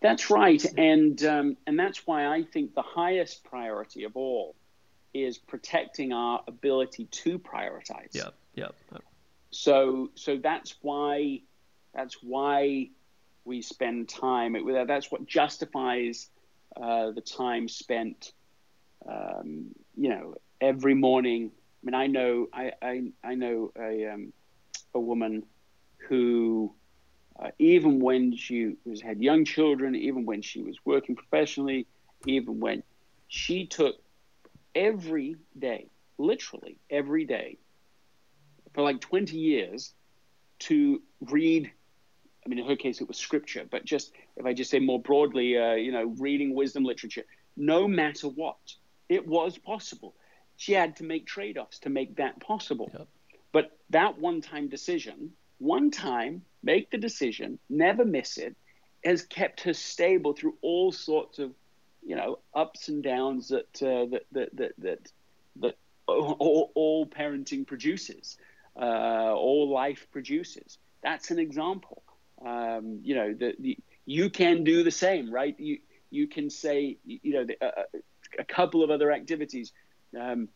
That's 0.00 0.30
right, 0.30 0.64
and 0.76 1.22
um, 1.24 1.56
and 1.66 1.78
that's 1.78 2.06
why 2.06 2.26
I 2.26 2.44
think 2.44 2.74
the 2.74 2.82
highest 2.82 3.42
priority 3.44 4.04
of 4.04 4.16
all 4.16 4.54
is 5.12 5.38
protecting 5.38 6.12
our 6.12 6.42
ability 6.46 7.06
to 7.06 7.38
prioritize. 7.38 8.12
Yep, 8.12 8.34
yep. 8.54 8.74
So 9.50 10.10
so 10.14 10.36
that's 10.36 10.76
why 10.82 11.40
that's 11.94 12.22
why 12.22 12.90
we 13.44 13.62
spend 13.62 14.08
time. 14.08 14.56
That's 14.86 15.10
what 15.10 15.26
justifies 15.26 16.28
uh, 16.76 17.10
the 17.10 17.22
time 17.22 17.68
spent. 17.68 18.32
Um, 19.08 19.74
you 19.96 20.10
know, 20.10 20.34
every 20.60 20.94
morning. 20.94 21.50
I 21.82 21.86
mean, 21.86 21.94
I 21.94 22.06
know 22.06 22.48
I 22.52 22.72
I, 22.82 23.12
I 23.24 23.34
know 23.34 23.72
a 23.76 24.06
um, 24.06 24.32
a 24.94 25.00
woman 25.00 25.44
who 26.08 26.74
uh, 27.38 27.50
even 27.58 28.00
when 28.00 28.36
she 28.36 28.76
was 28.84 29.00
had 29.00 29.22
young 29.22 29.44
children, 29.44 29.94
even 29.94 30.26
when 30.26 30.42
she 30.42 30.62
was 30.62 30.76
working 30.84 31.14
professionally, 31.14 31.86
even 32.26 32.60
when 32.60 32.82
she 33.28 33.66
took 33.66 33.96
every 34.74 35.36
day, 35.58 35.88
literally 36.18 36.78
every 36.90 37.24
day, 37.24 37.58
for 38.74 38.82
like 38.82 39.00
20 39.00 39.36
years, 39.36 39.92
to 40.60 41.00
read 41.20 41.70
I 42.44 42.48
mean, 42.48 42.60
in 42.60 42.66
her 42.66 42.76
case, 42.76 43.02
it 43.02 43.08
was 43.08 43.18
scripture, 43.18 43.66
but 43.70 43.84
just 43.84 44.12
if 44.36 44.46
I 44.46 44.54
just 44.54 44.70
say 44.70 44.78
more 44.78 44.98
broadly, 44.98 45.58
uh, 45.58 45.74
you 45.74 45.92
know, 45.92 46.14
reading 46.18 46.54
wisdom 46.54 46.82
literature, 46.82 47.24
no 47.58 47.86
matter 47.86 48.26
what, 48.26 48.56
it 49.10 49.26
was 49.26 49.58
possible. 49.58 50.14
She 50.56 50.72
had 50.72 50.96
to 50.96 51.04
make 51.04 51.26
trade 51.26 51.58
offs 51.58 51.80
to 51.80 51.90
make 51.90 52.16
that 52.16 52.40
possible. 52.40 52.90
Yep. 52.94 53.08
But 53.52 53.76
that 53.90 54.18
one 54.18 54.40
time 54.40 54.68
decision, 54.68 55.32
one 55.58 55.90
time, 55.90 56.42
make 56.62 56.90
the 56.90 56.98
decision, 56.98 57.58
never 57.68 58.04
miss 58.04 58.38
it, 58.38 58.56
has 59.04 59.22
kept 59.22 59.60
her 59.62 59.74
stable 59.74 60.32
through 60.32 60.56
all 60.60 60.92
sorts 60.92 61.38
of, 61.38 61.52
you 62.04 62.16
know, 62.16 62.38
ups 62.54 62.88
and 62.88 63.02
downs 63.02 63.48
that 63.48 63.82
uh, 63.82 64.06
that, 64.10 64.22
that 64.32 64.56
that 64.56 64.72
that 64.78 65.12
that 65.56 65.76
all, 66.06 66.72
all 66.74 67.06
parenting 67.06 67.66
produces, 67.66 68.38
uh, 68.76 69.32
all 69.34 69.68
life 69.70 70.06
produces. 70.10 70.78
That's 71.02 71.30
an 71.30 71.38
example. 71.38 72.02
Um, 72.44 73.00
you 73.02 73.14
know, 73.14 73.34
the, 73.34 73.54
the, 73.58 73.78
you 74.06 74.30
can 74.30 74.64
do 74.64 74.82
the 74.82 74.90
same, 74.90 75.30
right? 75.32 75.58
You 75.58 75.78
you 76.10 76.26
can 76.26 76.50
say, 76.50 76.96
you 77.04 77.32
know, 77.34 77.44
the, 77.44 77.62
uh, 77.62 77.84
a 78.38 78.44
couple 78.44 78.82
of 78.82 78.90
other 78.90 79.12
activities. 79.12 79.72
Um, 80.18 80.48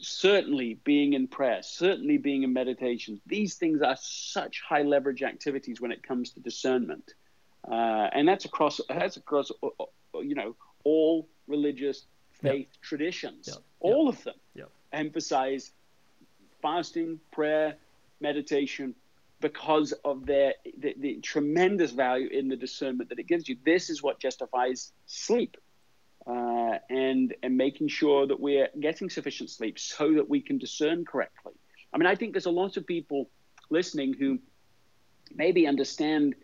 certainly 0.00 0.74
being 0.84 1.12
in 1.12 1.26
prayer, 1.26 1.62
certainly 1.62 2.18
being 2.18 2.42
in 2.42 2.52
meditation. 2.52 3.20
These 3.26 3.54
things 3.54 3.82
are 3.82 3.96
such 4.00 4.60
high 4.60 4.82
leverage 4.82 5.22
activities 5.22 5.80
when 5.80 5.92
it 5.92 6.02
comes 6.02 6.30
to 6.30 6.40
discernment, 6.40 7.14
uh, 7.70 8.08
and 8.12 8.26
that's 8.26 8.44
across 8.44 8.80
that's 8.88 9.16
across 9.16 9.50
uh, 9.62 9.68
uh, 10.14 10.20
you 10.20 10.34
know 10.34 10.56
all 10.84 11.28
religious 11.46 12.04
faith 12.32 12.68
traditions, 12.80 13.48
all 13.80 14.08
of 14.08 14.22
them. 14.24 14.34
Emphasize 14.92 15.72
fasting, 16.62 17.20
prayer, 17.30 17.76
meditation 18.20 18.94
because 19.40 19.92
of 20.04 20.26
their 20.26 20.54
the, 20.78 20.94
the 20.98 21.16
tremendous 21.16 21.90
value 21.90 22.28
in 22.28 22.48
the 22.48 22.56
discernment 22.56 23.08
that 23.08 23.18
it 23.18 23.26
gives 23.26 23.48
you. 23.48 23.56
This 23.64 23.90
is 23.90 24.02
what 24.02 24.20
justifies 24.20 24.92
sleep 25.06 25.56
uh, 26.30 26.78
and 26.88 27.34
and 27.42 27.56
making 27.56 27.88
sure 27.88 28.26
that 28.26 28.38
we're 28.38 28.68
getting 28.78 29.10
sufficient 29.10 29.50
sleep 29.50 29.78
so 29.78 30.14
that 30.14 30.28
we 30.28 30.40
can 30.40 30.58
discern 30.58 31.04
correctly. 31.04 31.52
I 31.92 31.98
mean, 31.98 32.06
I 32.06 32.14
think 32.14 32.32
there's 32.32 32.46
a 32.46 32.58
lot 32.62 32.76
of 32.76 32.86
people 32.86 33.28
listening 33.68 34.14
who 34.14 34.38
maybe 35.34 35.66
understand, 35.66 36.34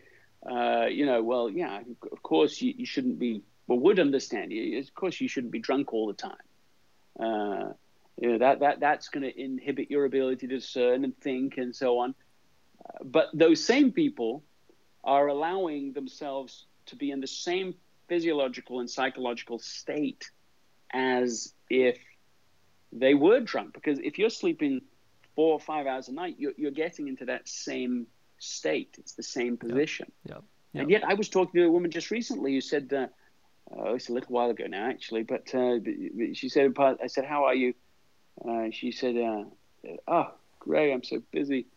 uh, 0.49 0.85
you 0.85 1.05
know, 1.05 1.23
well, 1.23 1.49
yeah, 1.49 1.81
of 2.11 2.21
course 2.21 2.61
you, 2.61 2.73
you 2.77 2.85
shouldn't 2.85 3.19
be, 3.19 3.43
well, 3.67 3.79
would 3.79 3.99
understand. 3.99 4.51
Of 4.51 4.93
course 4.93 5.21
you 5.21 5.29
shouldn't 5.29 5.53
be 5.53 5.59
drunk 5.59 5.93
all 5.93 6.07
the 6.07 6.13
time. 6.13 6.45
Uh, 7.19 7.73
you 8.19 8.31
know, 8.31 8.37
that 8.39 8.59
that 8.59 8.79
that's 8.79 9.07
going 9.09 9.23
to 9.23 9.41
inhibit 9.41 9.89
your 9.89 10.05
ability 10.05 10.47
to 10.47 10.55
discern 10.55 11.03
and 11.05 11.17
think 11.21 11.57
and 11.57 11.73
so 11.75 11.99
on. 11.99 12.15
Uh, 12.83 13.03
but 13.05 13.29
those 13.33 13.63
same 13.63 13.91
people 13.91 14.43
are 15.03 15.27
allowing 15.27 15.93
themselves 15.93 16.65
to 16.87 16.95
be 16.95 17.11
in 17.11 17.21
the 17.21 17.27
same 17.27 17.75
physiological 18.07 18.79
and 18.79 18.89
psychological 18.89 19.59
state 19.59 20.29
as 20.91 21.53
if 21.69 21.97
they 22.91 23.13
were 23.13 23.39
drunk. 23.39 23.73
Because 23.73 23.99
if 23.99 24.17
you're 24.17 24.29
sleeping 24.29 24.81
four 25.35 25.53
or 25.53 25.59
five 25.59 25.87
hours 25.87 26.07
a 26.07 26.13
night, 26.13 26.35
you're, 26.39 26.53
you're 26.57 26.71
getting 26.71 27.07
into 27.07 27.25
that 27.25 27.47
same 27.47 28.07
state. 28.39 28.95
It's 28.97 29.13
the 29.13 29.23
same 29.23 29.57
position. 29.57 30.11
Yeah. 30.25 30.35
Yep. 30.35 30.43
Yep. 30.73 30.81
And 30.81 30.91
yet, 30.91 31.03
I 31.05 31.13
was 31.13 31.29
talking 31.29 31.61
to 31.61 31.67
a 31.67 31.71
woman 31.71 31.91
just 31.91 32.11
recently 32.11 32.53
who 32.53 32.61
said, 32.61 32.91
uh, 32.93 33.07
oh, 33.71 33.95
it's 33.95 34.09
a 34.09 34.13
little 34.13 34.33
while 34.33 34.49
ago 34.49 34.65
now, 34.67 34.87
actually, 34.89 35.23
but 35.23 35.53
uh, 35.53 35.79
she 36.33 36.49
said, 36.49 36.73
I 36.77 37.07
said, 37.07 37.25
how 37.25 37.45
are 37.45 37.55
you? 37.55 37.73
Uh, 38.47 38.65
she 38.71 38.91
said, 38.91 39.17
uh, 39.17 39.43
oh, 40.07 40.33
Greg, 40.59 40.91
I'm 40.91 41.03
so 41.03 41.21
busy. 41.31 41.67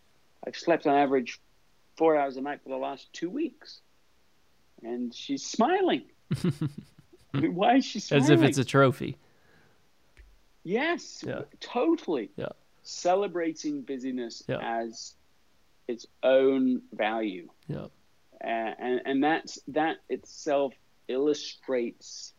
I've 0.46 0.56
slept 0.56 0.86
on 0.86 0.96
average 0.96 1.40
four 1.96 2.16
hours 2.16 2.36
a 2.36 2.40
night 2.40 2.60
for 2.62 2.70
the 2.70 2.76
last 2.76 3.12
two 3.12 3.30
weeks. 3.30 3.80
And 4.82 5.14
she's 5.14 5.44
smiling. 5.44 6.04
Why 7.32 7.76
is 7.76 7.84
she 7.84 8.00
smiling? 8.00 8.24
As 8.24 8.30
if 8.30 8.42
it's 8.42 8.58
a 8.58 8.64
trophy. 8.64 9.16
Yes, 10.64 11.24
yeah. 11.26 11.42
totally. 11.60 12.30
Yeah. 12.36 12.48
Celebrating 12.82 13.82
busyness 13.82 14.42
yeah. 14.48 14.58
as 14.62 15.14
its 15.88 16.06
own 16.22 16.82
value. 16.92 17.48
Yeah. 17.68 17.86
Uh, 18.42 18.46
and 18.78 19.00
and 19.04 19.22
that's 19.22 19.58
that 19.68 19.98
itself 20.08 20.72
illustrates 21.08 22.32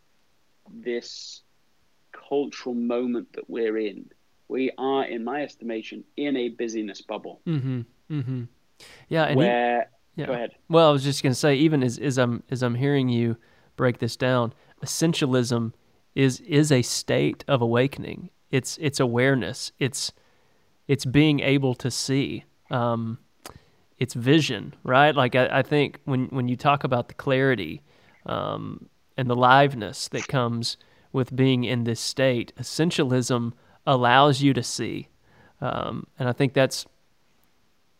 this 0.73 1.41
cultural 2.11 2.75
moment 2.75 3.33
that 3.33 3.49
we're 3.49 3.77
in. 3.77 4.09
We 4.47 4.71
are, 4.77 5.05
in 5.05 5.23
my 5.23 5.43
estimation, 5.43 6.03
in 6.17 6.35
a 6.35 6.49
busyness 6.49 7.01
bubble. 7.01 7.41
Mm-hmm. 7.47 7.81
Mm-hmm. 8.11 8.43
Yeah. 9.07 9.33
where 9.33 9.87
he, 10.15 10.21
yeah. 10.21 10.27
go 10.27 10.33
ahead. 10.33 10.51
Well, 10.67 10.89
I 10.89 10.91
was 10.91 11.03
just 11.03 11.23
going 11.23 11.31
to 11.31 11.39
say, 11.39 11.55
even 11.55 11.83
as, 11.83 11.97
as 11.97 12.17
I'm 12.17 12.43
as 12.49 12.61
I'm 12.63 12.75
hearing 12.75 13.09
you 13.09 13.37
break 13.81 13.97
this 13.97 14.15
down, 14.15 14.53
essentialism 14.85 15.73
is 16.13 16.39
is 16.41 16.71
a 16.71 16.83
state 16.83 17.43
of 17.47 17.63
awakening. 17.63 18.29
It's 18.51 18.77
it's 18.77 18.99
awareness. 18.99 19.71
It's 19.79 20.13
it's 20.87 21.03
being 21.03 21.39
able 21.39 21.73
to 21.73 21.89
see. 21.89 22.43
Um, 22.69 23.17
it's 23.97 24.13
vision, 24.13 24.75
right? 24.83 25.15
Like 25.15 25.35
I, 25.35 25.59
I, 25.59 25.61
think 25.63 25.99
when 26.05 26.27
when 26.27 26.47
you 26.47 26.55
talk 26.55 26.83
about 26.83 27.07
the 27.07 27.15
clarity 27.15 27.81
um, 28.27 28.87
and 29.17 29.27
the 29.27 29.35
liveness 29.35 30.07
that 30.09 30.27
comes 30.27 30.77
with 31.11 31.35
being 31.35 31.63
in 31.63 31.83
this 31.83 31.99
state, 31.99 32.53
essentialism 32.59 33.51
allows 33.87 34.43
you 34.43 34.53
to 34.53 34.61
see, 34.61 35.07
um, 35.59 36.05
and 36.19 36.29
I 36.29 36.33
think 36.33 36.53
that's 36.53 36.85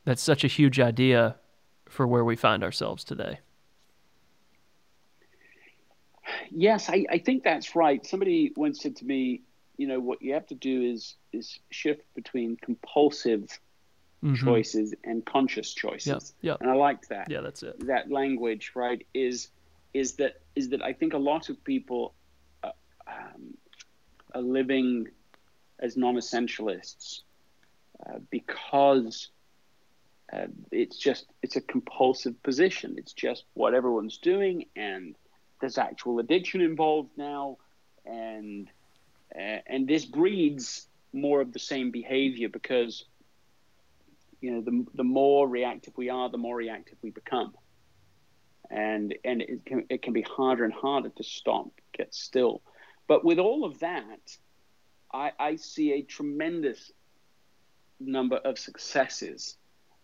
that's 0.06 0.22
such 0.22 0.44
a 0.44 0.48
huge 0.48 0.80
idea 0.80 1.38
for 1.90 2.06
where 2.06 2.24
we 2.24 2.36
find 2.36 2.64
ourselves 2.64 3.04
today. 3.04 3.40
Yes, 6.50 6.90
I, 6.90 7.06
I 7.10 7.18
think 7.18 7.44
that's 7.44 7.76
right. 7.76 8.06
Somebody 8.06 8.52
once 8.56 8.82
said 8.82 8.96
to 8.98 9.06
me, 9.06 9.42
you 9.78 9.88
know, 9.88 10.00
what 10.00 10.22
you 10.22 10.34
have 10.34 10.48
to 10.48 10.56
do 10.56 10.82
is 10.84 11.16
is 11.34 11.60
shift 11.70 12.04
between 12.14 12.58
compulsive 12.58 13.60
mm-hmm. 14.24 14.36
choices 14.36 14.94
and 15.04 15.26
conscious 15.26 15.74
choices. 15.74 16.34
Yep, 16.42 16.54
yep. 16.54 16.62
And 16.62 16.70
I 16.70 16.76
liked 16.76 17.10
that. 17.10 17.30
Yeah, 17.30 17.42
that's 17.42 17.64
it. 17.64 17.88
That 17.88 18.12
language, 18.12 18.74
right, 18.76 19.06
is 19.14 19.50
is 19.94 20.14
that 20.14 20.42
is 20.56 20.70
that 20.70 20.82
I 20.82 20.94
think 20.94 21.14
a 21.14 21.18
lot 21.18 21.50
of 21.50 21.64
people 21.64 22.14
uh, 22.64 22.72
um, 23.08 23.58
are 24.34 24.42
living 24.42 25.08
as 25.80 25.98
non-essentialists 25.98 27.22
uh, 28.06 28.20
because 28.30 29.30
uh, 30.32 30.48
it's 30.72 30.98
just 30.98 31.26
it's 31.42 31.56
a 31.56 31.62
compulsive 31.62 32.42
position. 32.44 32.96
It's 32.98 33.14
just 33.14 33.46
what 33.54 33.74
everyone's 33.74 34.18
doing, 34.18 34.66
and 34.76 35.16
there's 35.62 35.78
actual 35.78 36.20
addiction 36.20 36.62
involved 36.62 37.12
now, 37.18 37.58
and 38.06 38.68
uh, 39.34 39.60
and 39.68 39.88
this 39.88 40.06
breeds 40.06 40.88
more 41.14 41.42
of 41.42 41.54
the 41.54 41.60
same 41.60 41.92
behavior 41.92 42.50
because 42.50 43.06
you 44.42 44.52
know 44.52 44.62
the 44.62 44.86
the 44.96 45.04
more 45.04 45.48
reactive 45.48 45.96
we 45.98 46.10
are, 46.10 46.30
the 46.30 46.38
more 46.38 46.56
reactive 46.56 46.98
we 47.02 47.12
become, 47.12 47.54
and 48.70 49.16
and 49.24 49.42
it 49.42 49.66
can 49.66 49.86
it 49.90 50.02
can 50.02 50.14
be 50.14 50.24
harder 50.24 50.66
and 50.66 50.74
harder 50.74 51.10
to 51.10 51.24
stop, 51.24 51.70
get 51.94 52.14
still. 52.14 52.62
But 53.08 53.24
with 53.24 53.40
all 53.40 53.66
of 53.66 53.80
that, 53.80 54.38
I, 55.14 55.32
I 55.40 55.56
see 55.58 55.94
a 55.94 56.02
tremendous 56.02 56.92
number 58.00 58.38
of 58.38 58.58
successes 58.58 59.58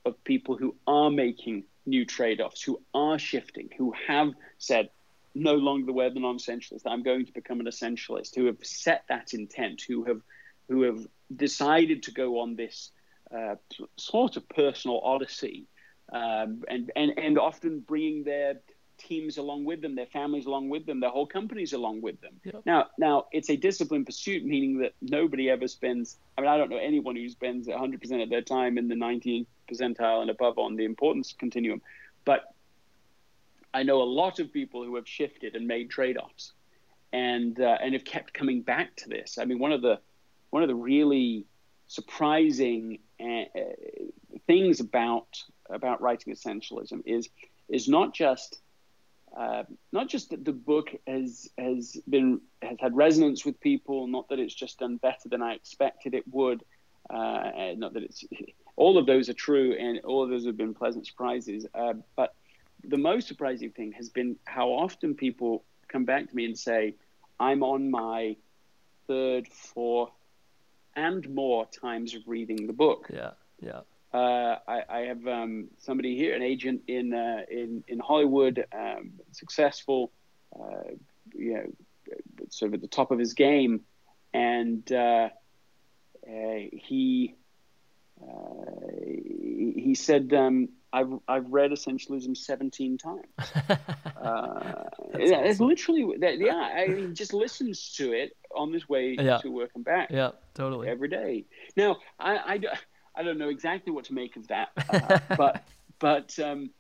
of 0.06 0.24
people 0.24 0.56
who 0.58 0.76
are 0.86 1.10
making 1.10 1.64
new 1.86 2.06
trade-offs, 2.06 2.62
who 2.62 2.82
are 2.94 3.18
shifting, 3.18 3.70
who 3.78 3.94
have 4.08 4.34
said, 4.58 4.90
no 5.38 5.56
longer 5.56 5.86
the 5.86 5.94
wear 5.94 6.10
the 6.10 6.20
non-essentialist. 6.20 6.82
I'm 6.86 7.04
going 7.04 7.26
to 7.26 7.34
become 7.34 7.60
an 7.60 7.66
essentialist. 7.66 8.36
Who 8.36 8.46
have 8.46 8.58
set 8.64 9.04
that 9.10 9.34
intent. 9.34 9.84
Who 9.88 10.04
have 10.06 10.22
who 10.68 10.82
have 10.84 11.08
decided 11.34 12.04
to 12.04 12.12
go 12.12 12.40
on 12.40 12.56
this 12.56 12.92
uh, 13.34 13.56
sort 13.98 14.38
of 14.38 14.48
personal 14.50 15.00
odyssey, 15.02 15.68
um, 16.12 16.64
and 16.68 16.92
and 16.96 17.18
and 17.18 17.40
often 17.40 17.80
bringing 17.80 18.24
their 18.24 18.60
teams 18.98 19.38
along 19.38 19.66
with 19.66 19.82
them, 19.82 19.96
their 19.96 20.08
families 20.08 20.46
along 20.46 20.70
with 20.70 20.86
them, 20.86 21.00
their 21.00 21.10
whole 21.10 21.28
companies 21.28 21.74
along 21.74 22.02
with 22.02 22.20
them. 22.22 22.34
Yep. 22.44 22.64
Now, 22.66 22.88
now 22.98 23.26
it's 23.32 23.50
a 23.50 23.56
disciplined 23.56 24.06
pursuit, 24.06 24.44
meaning 24.44 24.80
that 24.80 24.94
nobody 25.02 25.50
ever 25.50 25.68
spends. 25.68 26.18
I 26.38 26.42
mean, 26.42 26.50
I 26.50 26.58
don't 26.58 26.70
know 26.70 26.78
anyone 26.78 27.16
who 27.16 27.30
spends 27.30 27.68
100% 27.68 28.24
of 28.24 28.30
their 28.30 28.42
time 28.42 28.78
in 28.78 28.88
the 28.88 28.96
90th 28.96 29.46
percentile 29.72 30.22
and 30.22 30.30
above 30.30 30.58
on 30.58 30.76
the 30.76 30.86
importance 30.86 31.34
continuum, 31.38 31.82
but 32.26 32.54
I 33.78 33.84
know 33.84 34.02
a 34.02 34.12
lot 34.24 34.40
of 34.40 34.52
people 34.52 34.84
who 34.84 34.96
have 34.96 35.08
shifted 35.08 35.56
and 35.56 35.68
made 35.68 35.92
trade-offs, 35.92 36.54
and 37.14 37.60
uh, 37.62 37.78
and 37.80 37.94
have 37.94 38.04
kept 38.04 38.34
coming 38.34 38.64
back 38.64 38.96
to 38.98 39.10
this. 39.10 39.38
I 39.38 39.46
mean, 39.46 39.60
one 39.60 39.72
of 39.72 39.84
the 39.84 40.00
one 40.50 40.64
of 40.64 40.68
the 40.68 40.76
really 40.76 41.46
surprising 41.88 42.98
uh, 43.20 43.44
things 44.48 44.80
about 44.80 45.28
about 45.70 46.02
writing 46.02 46.34
essentialism 46.34 47.04
is 47.06 47.30
is 47.70 47.88
not 47.88 48.16
just 48.16 48.60
uh, 49.38 49.64
not 49.92 50.10
just 50.10 50.32
that 50.32 50.44
the 50.44 50.54
book 50.54 50.90
has 51.06 51.48
has 51.60 51.98
been 52.10 52.42
has 52.64 52.78
had 52.80 52.96
resonance 52.96 53.46
with 53.46 53.60
people, 53.62 54.08
not 54.08 54.28
that 54.30 54.40
it's 54.40 54.56
just 54.56 54.80
done 54.80 54.98
better 54.98 55.30
than 55.30 55.44
I 55.44 55.54
expected 55.54 56.16
it 56.16 56.24
would, 56.32 56.64
uh, 57.12 57.74
not 57.78 57.94
that 57.94 58.02
it's 58.02 58.26
all 58.76 58.98
of 58.98 59.06
those 59.06 59.30
are 59.30 59.34
true 59.34 59.76
and 59.80 60.00
all 60.04 60.24
of 60.24 60.32
those 60.32 60.48
have 60.48 60.58
been 60.58 60.74
pleasant 60.74 61.06
surprises, 61.06 61.68
uh, 61.76 61.94
but 62.16 62.34
the 62.88 62.98
most 62.98 63.28
surprising 63.28 63.72
thing 63.72 63.92
has 63.94 64.10
been 64.10 64.38
how 64.46 64.70
often 64.70 65.14
people 65.14 65.64
come 65.88 66.06
back 66.06 66.30
to 66.30 66.36
me 66.36 66.46
and 66.46 66.58
say, 66.58 66.96
I'm 67.40 67.64
on 67.64 67.92
my 67.92 68.38
third, 69.08 69.48
fourth, 69.48 70.12
and 70.96 71.28
more 71.30 71.66
times 71.68 72.16
of 72.16 72.22
reading 72.28 72.68
the 72.68 72.74
book. 72.74 73.08
Yeah, 73.14 73.32
yeah. 73.62 73.82
Uh, 74.14 74.58
I, 74.68 74.84
I, 74.90 75.00
have 75.02 75.28
um, 75.28 75.68
somebody 75.80 76.16
here, 76.16 76.34
an 76.34 76.42
agent 76.42 76.84
in 76.88 77.14
uh, 77.14 77.42
in 77.52 77.84
in 77.88 78.00
Hollywood, 78.00 78.66
um, 78.74 79.12
successful, 79.32 80.12
uh, 80.58 80.92
you 81.36 81.54
know, 81.54 81.66
sort 82.50 82.70
of 82.70 82.76
at 82.76 82.82
the 82.82 82.88
top 82.88 83.12
of 83.12 83.20
his 83.20 83.34
game, 83.34 83.82
and 84.34 84.90
uh, 84.92 85.30
uh, 86.26 86.60
he 86.72 87.36
uh, 88.22 88.72
he 89.76 89.94
said, 89.94 90.34
um, 90.34 90.70
I've, 90.98 91.20
I've 91.28 91.52
read 91.52 91.72
Essentialism 91.72 92.36
17 92.36 92.98
times. 92.98 93.22
uh, 94.20 94.84
yeah, 95.18 95.42
it's 95.42 95.60
literally, 95.60 96.18
that, 96.20 96.40
yeah, 96.40 96.56
I, 96.56 96.88
he 96.88 97.08
just 97.14 97.34
listens 97.34 97.94
to 97.98 98.14
it 98.14 98.36
on 98.56 98.72
this 98.72 98.90
way 98.90 99.16
yeah. 99.20 99.38
to 99.38 99.50
work 99.50 99.72
and 99.76 99.86
back. 99.86 100.10
Yeah, 100.10 100.32
totally. 100.56 100.88
Every 100.88 101.08
day. 101.08 101.46
Now, 101.76 101.98
I, 102.20 102.38
I, 102.38 102.60
I 103.16 103.24
don't 103.24 103.38
know 103.38 103.50
exactly 103.50 103.94
what 103.94 104.06
to 104.06 104.14
make 104.14 104.38
of 104.38 104.48
that, 104.48 104.70
uh, 104.90 105.20
but, 105.38 105.68
but, 106.00 106.38
um, 106.40 106.72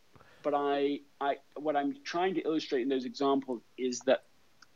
but 0.41 0.55
I, 0.55 1.01
I, 1.21 1.35
what 1.55 1.75
I'm 1.75 1.95
trying 2.03 2.33
to 2.35 2.41
illustrate 2.41 2.81
in 2.81 2.89
those 2.89 3.05
examples 3.05 3.61
is 3.77 3.99
that, 4.07 4.23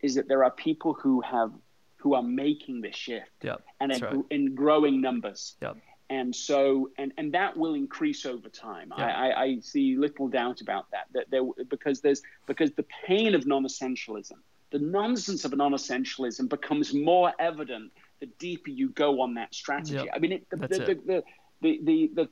is 0.01 0.15
that 0.15 0.27
there 0.27 0.43
are 0.43 0.51
people 0.51 0.93
who 0.93 1.21
have, 1.21 1.51
who 1.97 2.13
are 2.13 2.23
making 2.23 2.81
this 2.81 2.95
shift 2.95 3.31
yep, 3.41 3.61
and 3.79 3.91
in, 3.91 4.01
right. 4.01 4.15
in 4.29 4.53
growing 4.53 5.01
numbers. 5.01 5.55
Yep 5.61 5.77
and 6.11 6.35
so 6.35 6.91
and 6.97 7.13
and 7.17 7.33
that 7.33 7.55
will 7.55 7.73
increase 7.73 8.25
over 8.25 8.49
time. 8.49 8.93
Yeah. 8.97 9.05
I, 9.05 9.29
I, 9.29 9.43
I, 9.43 9.59
see 9.61 9.95
little 9.95 10.27
doubt 10.27 10.59
about 10.59 10.91
that. 10.91 11.05
That 11.13 11.31
there 11.31 11.41
because 11.69 12.01
there's 12.01 12.21
because 12.45 12.71
the 12.73 12.85
pain 13.07 13.33
of 13.33 13.47
non-essentialism, 13.47 14.37
the 14.71 14.79
nonsense 14.79 15.45
of 15.45 15.55
non-essentialism 15.55 16.49
becomes 16.49 16.93
more 16.93 17.31
evident 17.39 17.93
the 18.19 18.25
deeper 18.37 18.69
you 18.69 18.89
go 18.89 19.21
on 19.21 19.33
that 19.35 19.55
strategy. 19.55 19.95
Yep. 19.95 20.07
I 20.13 20.19
mean, 20.19 20.31
it, 20.33 20.49
the, 20.49 20.57
the, 20.57 20.91
it. 20.91 21.07
The, 21.07 21.23
the, 21.61 21.79
the, 21.83 22.11
the, 22.13 22.29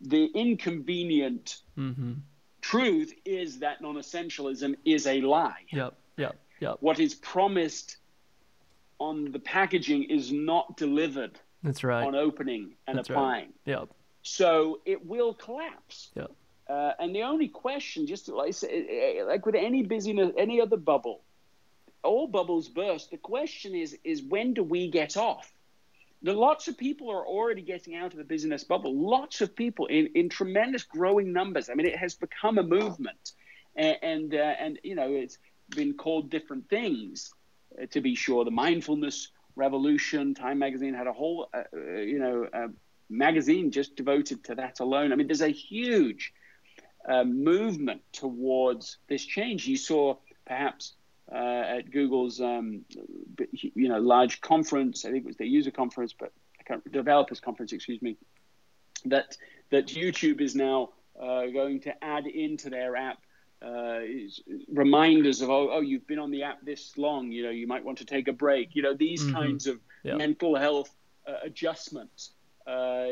the 0.00 0.24
inconvenient 0.34 1.62
mm-hmm. 1.78 2.14
truth 2.62 3.12
is 3.24 3.58
that 3.60 3.82
non-essentialism 3.82 4.74
is 4.84 5.06
a 5.06 5.20
lie. 5.20 5.64
Yep. 5.70 5.94
Yep. 6.16 6.36
Yep. 6.60 6.76
What 6.80 6.98
is 6.98 7.14
promised 7.14 7.98
on 8.98 9.30
the 9.30 9.38
packaging 9.38 10.04
is 10.04 10.32
not 10.32 10.76
delivered 10.76 11.38
that's 11.62 11.84
right. 11.84 12.06
On 12.06 12.14
opening 12.14 12.74
and 12.86 12.98
That's 12.98 13.08
applying. 13.08 13.52
Right. 13.66 13.78
Yep. 13.78 13.88
So 14.22 14.80
it 14.84 15.04
will 15.04 15.34
collapse. 15.34 16.10
Yep. 16.14 16.30
Uh, 16.68 16.92
and 16.98 17.14
the 17.14 17.22
only 17.22 17.48
question, 17.48 18.06
just 18.06 18.28
like, 18.28 18.54
like 19.26 19.46
with 19.46 19.54
any 19.54 19.82
business, 19.82 20.32
any 20.36 20.60
other 20.60 20.76
bubble, 20.76 21.22
all 22.02 22.26
bubbles 22.26 22.68
burst. 22.68 23.10
The 23.10 23.16
question 23.16 23.74
is, 23.74 23.96
is 24.04 24.22
when 24.22 24.54
do 24.54 24.62
we 24.62 24.90
get 24.90 25.16
off? 25.16 25.50
The 26.22 26.32
lots 26.32 26.68
of 26.68 26.76
people 26.76 27.10
are 27.10 27.24
already 27.24 27.62
getting 27.62 27.94
out 27.94 28.12
of 28.12 28.18
the 28.18 28.24
business 28.24 28.64
bubble. 28.64 28.94
Lots 28.94 29.40
of 29.40 29.54
people 29.54 29.86
in, 29.86 30.08
in 30.14 30.28
tremendous 30.28 30.82
growing 30.82 31.32
numbers. 31.32 31.70
I 31.70 31.74
mean, 31.74 31.86
it 31.86 31.96
has 31.96 32.14
become 32.14 32.58
a 32.58 32.62
movement, 32.62 33.32
and 33.76 33.96
and, 34.02 34.34
uh, 34.34 34.54
and 34.58 34.78
you 34.82 34.96
know 34.96 35.10
it's 35.12 35.38
been 35.70 35.94
called 35.94 36.28
different 36.28 36.68
things. 36.68 37.32
Uh, 37.80 37.86
to 37.90 38.00
be 38.00 38.14
sure, 38.14 38.44
the 38.44 38.50
mindfulness 38.50 39.28
revolution. 39.58 40.34
Time 40.34 40.58
magazine 40.58 40.94
had 40.94 41.06
a 41.06 41.12
whole, 41.12 41.48
uh, 41.52 41.64
uh, 41.74 41.80
you 42.00 42.18
know, 42.18 42.46
uh, 42.52 42.68
magazine 43.10 43.70
just 43.70 43.96
devoted 43.96 44.44
to 44.44 44.54
that 44.54 44.80
alone. 44.80 45.12
I 45.12 45.16
mean, 45.16 45.26
there's 45.26 45.42
a 45.42 45.48
huge 45.48 46.32
uh, 47.06 47.24
movement 47.24 48.02
towards 48.12 48.98
this 49.08 49.24
change. 49.24 49.66
You 49.66 49.76
saw 49.76 50.16
perhaps 50.46 50.94
uh, 51.30 51.78
at 51.78 51.90
Google's, 51.90 52.40
um, 52.40 52.84
you 53.52 53.88
know, 53.88 53.98
large 53.98 54.40
conference. 54.40 55.04
I 55.04 55.10
think 55.10 55.24
it 55.24 55.26
was 55.26 55.36
their 55.36 55.46
user 55.46 55.70
conference, 55.70 56.14
but 56.18 56.32
developers 56.90 57.40
conference, 57.40 57.72
excuse 57.72 58.00
me. 58.00 58.16
That 59.04 59.36
that 59.70 59.86
YouTube 59.86 60.40
is 60.40 60.54
now 60.54 60.90
uh, 61.20 61.46
going 61.46 61.80
to 61.80 62.04
add 62.04 62.26
into 62.26 62.70
their 62.70 62.96
app 62.96 63.18
uh, 63.60 64.00
reminders 64.72 65.42
of 65.42 65.50
oh, 65.50 65.70
oh 65.72 65.80
you've 65.80 66.06
been 66.06 66.18
on 66.18 66.30
the 66.30 66.42
app 66.44 66.64
this 66.64 66.96
long 66.96 67.32
you 67.32 67.42
know 67.42 67.50
you 67.50 67.66
might 67.66 67.84
want 67.84 67.98
to 67.98 68.04
take 68.04 68.28
a 68.28 68.32
break 68.32 68.76
you 68.76 68.82
know 68.82 68.94
these 68.94 69.22
mm-hmm. 69.22 69.34
kinds 69.34 69.66
of 69.66 69.80
yeah. 70.04 70.14
mental 70.14 70.54
health 70.56 70.94
uh, 71.26 71.32
adjustments 71.42 72.32
uh, 72.68 73.08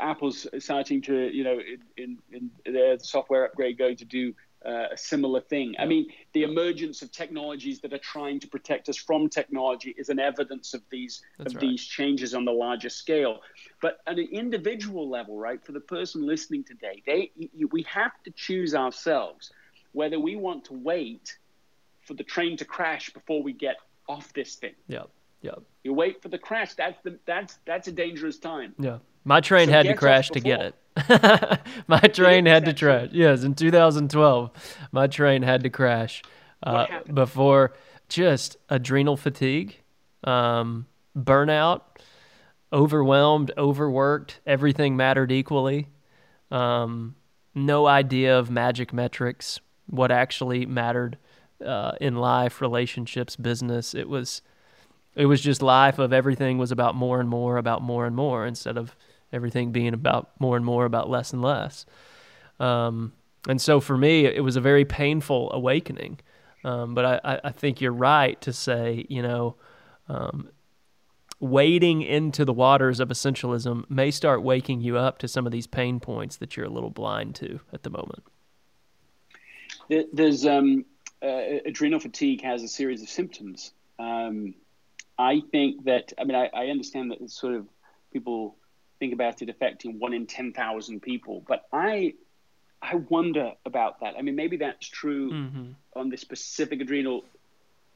Apple's 0.00 0.46
starting 0.58 1.00
to 1.02 1.34
you 1.34 1.44
know 1.44 1.58
in, 1.96 2.18
in, 2.32 2.50
in 2.64 2.72
their 2.72 2.98
software 2.98 3.44
upgrade 3.44 3.78
going 3.78 3.96
to 3.96 4.04
do 4.04 4.34
uh, 4.66 4.88
a 4.92 4.96
similar 4.96 5.40
thing. 5.40 5.74
I 5.78 5.84
mean, 5.84 6.06
the 6.32 6.42
emergence 6.42 7.02
of 7.02 7.12
technologies 7.12 7.80
that 7.80 7.92
are 7.92 7.98
trying 7.98 8.40
to 8.40 8.48
protect 8.48 8.88
us 8.88 8.96
from 8.96 9.28
technology 9.28 9.94
is 9.98 10.08
an 10.08 10.18
evidence 10.18 10.74
of 10.74 10.82
these 10.90 11.22
That's 11.38 11.54
of 11.54 11.56
right. 11.56 11.68
these 11.68 11.84
changes 11.84 12.34
on 12.34 12.44
the 12.44 12.52
larger 12.52 12.88
scale. 12.88 13.40
But 13.82 13.98
at 14.06 14.18
an 14.18 14.28
individual 14.32 15.08
level, 15.08 15.38
right, 15.38 15.64
for 15.64 15.72
the 15.72 15.80
person 15.80 16.26
listening 16.26 16.64
today, 16.64 17.02
they 17.06 17.30
we 17.70 17.82
have 17.82 18.12
to 18.24 18.30
choose 18.30 18.74
ourselves 18.74 19.52
whether 19.92 20.18
we 20.18 20.36
want 20.36 20.64
to 20.66 20.74
wait 20.74 21.38
for 22.02 22.14
the 22.14 22.24
train 22.24 22.56
to 22.56 22.64
crash 22.64 23.10
before 23.10 23.42
we 23.42 23.52
get 23.52 23.76
off 24.08 24.32
this 24.32 24.56
thing. 24.56 24.74
Yeah. 24.88 25.04
Yeah. 25.40 25.56
You 25.82 25.92
wait 25.92 26.22
for 26.22 26.28
the 26.28 26.38
crash. 26.38 26.74
That's 26.74 26.98
the 27.04 27.18
that's 27.26 27.58
that's 27.66 27.88
a 27.88 27.92
dangerous 27.92 28.38
time. 28.38 28.74
Yeah. 28.78 28.98
My 29.24 29.40
train 29.40 29.66
So 29.66 29.72
had 29.72 29.86
to 29.86 29.94
crash 29.94 30.30
to 30.30 30.40
get 30.40 30.60
it. 30.60 31.60
my 31.88 32.00
train 32.00 32.46
had 32.46 32.64
to 32.66 32.74
crash. 32.74 33.08
Yes, 33.12 33.42
in 33.42 33.54
2012, 33.54 34.50
my 34.92 35.06
train 35.06 35.42
had 35.42 35.62
to 35.62 35.70
crash 35.70 36.22
uh, 36.62 36.86
before 37.12 37.72
just 38.08 38.56
adrenal 38.68 39.16
fatigue, 39.16 39.80
um, 40.22 40.86
burnout, 41.16 41.80
overwhelmed, 42.72 43.50
overworked. 43.56 44.40
Everything 44.46 44.96
mattered 44.96 45.32
equally. 45.32 45.88
Um, 46.50 47.16
no 47.54 47.86
idea 47.86 48.38
of 48.38 48.50
magic 48.50 48.92
metrics, 48.92 49.60
what 49.86 50.10
actually 50.10 50.66
mattered 50.66 51.18
uh, 51.64 51.92
in 52.00 52.16
life, 52.16 52.60
relationships, 52.60 53.36
business. 53.36 53.94
It 53.94 54.08
was, 54.08 54.42
it 55.14 55.26
was 55.26 55.40
just 55.40 55.62
life 55.62 55.98
of 55.98 56.12
everything 56.12 56.58
was 56.58 56.72
about 56.72 56.94
more 56.94 57.20
and 57.20 57.28
more, 57.28 57.56
about 57.56 57.82
more 57.82 58.06
and 58.06 58.14
more, 58.14 58.46
instead 58.46 58.76
of 58.76 58.96
everything 59.34 59.72
being 59.72 59.92
about 59.92 60.30
more 60.38 60.56
and 60.56 60.64
more, 60.64 60.84
about 60.84 61.10
less 61.10 61.32
and 61.32 61.42
less. 61.42 61.84
Um, 62.60 63.12
and 63.48 63.60
so 63.60 63.80
for 63.80 63.98
me, 63.98 64.24
it 64.24 64.42
was 64.42 64.56
a 64.56 64.60
very 64.60 64.84
painful 64.84 65.52
awakening. 65.52 66.20
Um, 66.64 66.94
but 66.94 67.20
I, 67.24 67.40
I 67.44 67.50
think 67.50 67.80
you're 67.80 67.92
right 67.92 68.40
to 68.40 68.52
say, 68.52 69.04
you 69.10 69.20
know, 69.20 69.56
um, 70.08 70.48
wading 71.40 72.00
into 72.00 72.44
the 72.44 72.54
waters 72.54 73.00
of 73.00 73.08
essentialism 73.10 73.88
may 73.90 74.10
start 74.10 74.42
waking 74.42 74.80
you 74.80 74.96
up 74.96 75.18
to 75.18 75.28
some 75.28 75.44
of 75.44 75.52
these 75.52 75.66
pain 75.66 76.00
points 76.00 76.36
that 76.36 76.56
you're 76.56 76.64
a 76.64 76.70
little 76.70 76.90
blind 76.90 77.34
to 77.34 77.60
at 77.72 77.82
the 77.82 77.90
moment. 77.90 78.22
There's 80.12 80.46
um, 80.46 80.86
uh, 81.22 81.60
adrenal 81.66 82.00
fatigue 82.00 82.42
has 82.42 82.62
a 82.62 82.68
series 82.68 83.02
of 83.02 83.10
symptoms. 83.10 83.72
Um, 83.98 84.54
I 85.18 85.42
think 85.52 85.84
that 85.84 86.12
I 86.18 86.24
mean 86.24 86.36
I, 86.36 86.50
I 86.54 86.66
understand 86.68 87.10
that 87.10 87.20
it's 87.20 87.38
sort 87.38 87.54
of 87.54 87.66
people 88.12 88.56
think 88.98 89.12
about 89.12 89.42
it 89.42 89.48
affecting 89.48 89.98
one 89.98 90.12
in 90.12 90.26
ten 90.26 90.52
thousand 90.52 91.00
people, 91.00 91.44
but 91.46 91.66
I 91.72 92.14
I 92.82 92.96
wonder 92.96 93.52
about 93.64 94.00
that. 94.00 94.14
I 94.18 94.22
mean 94.22 94.36
maybe 94.36 94.56
that's 94.58 94.86
true 94.88 95.32
Mm-hmm. 95.32 95.70
on 95.96 96.10
the 96.10 96.16
specific 96.16 96.80
adrenal 96.80 97.24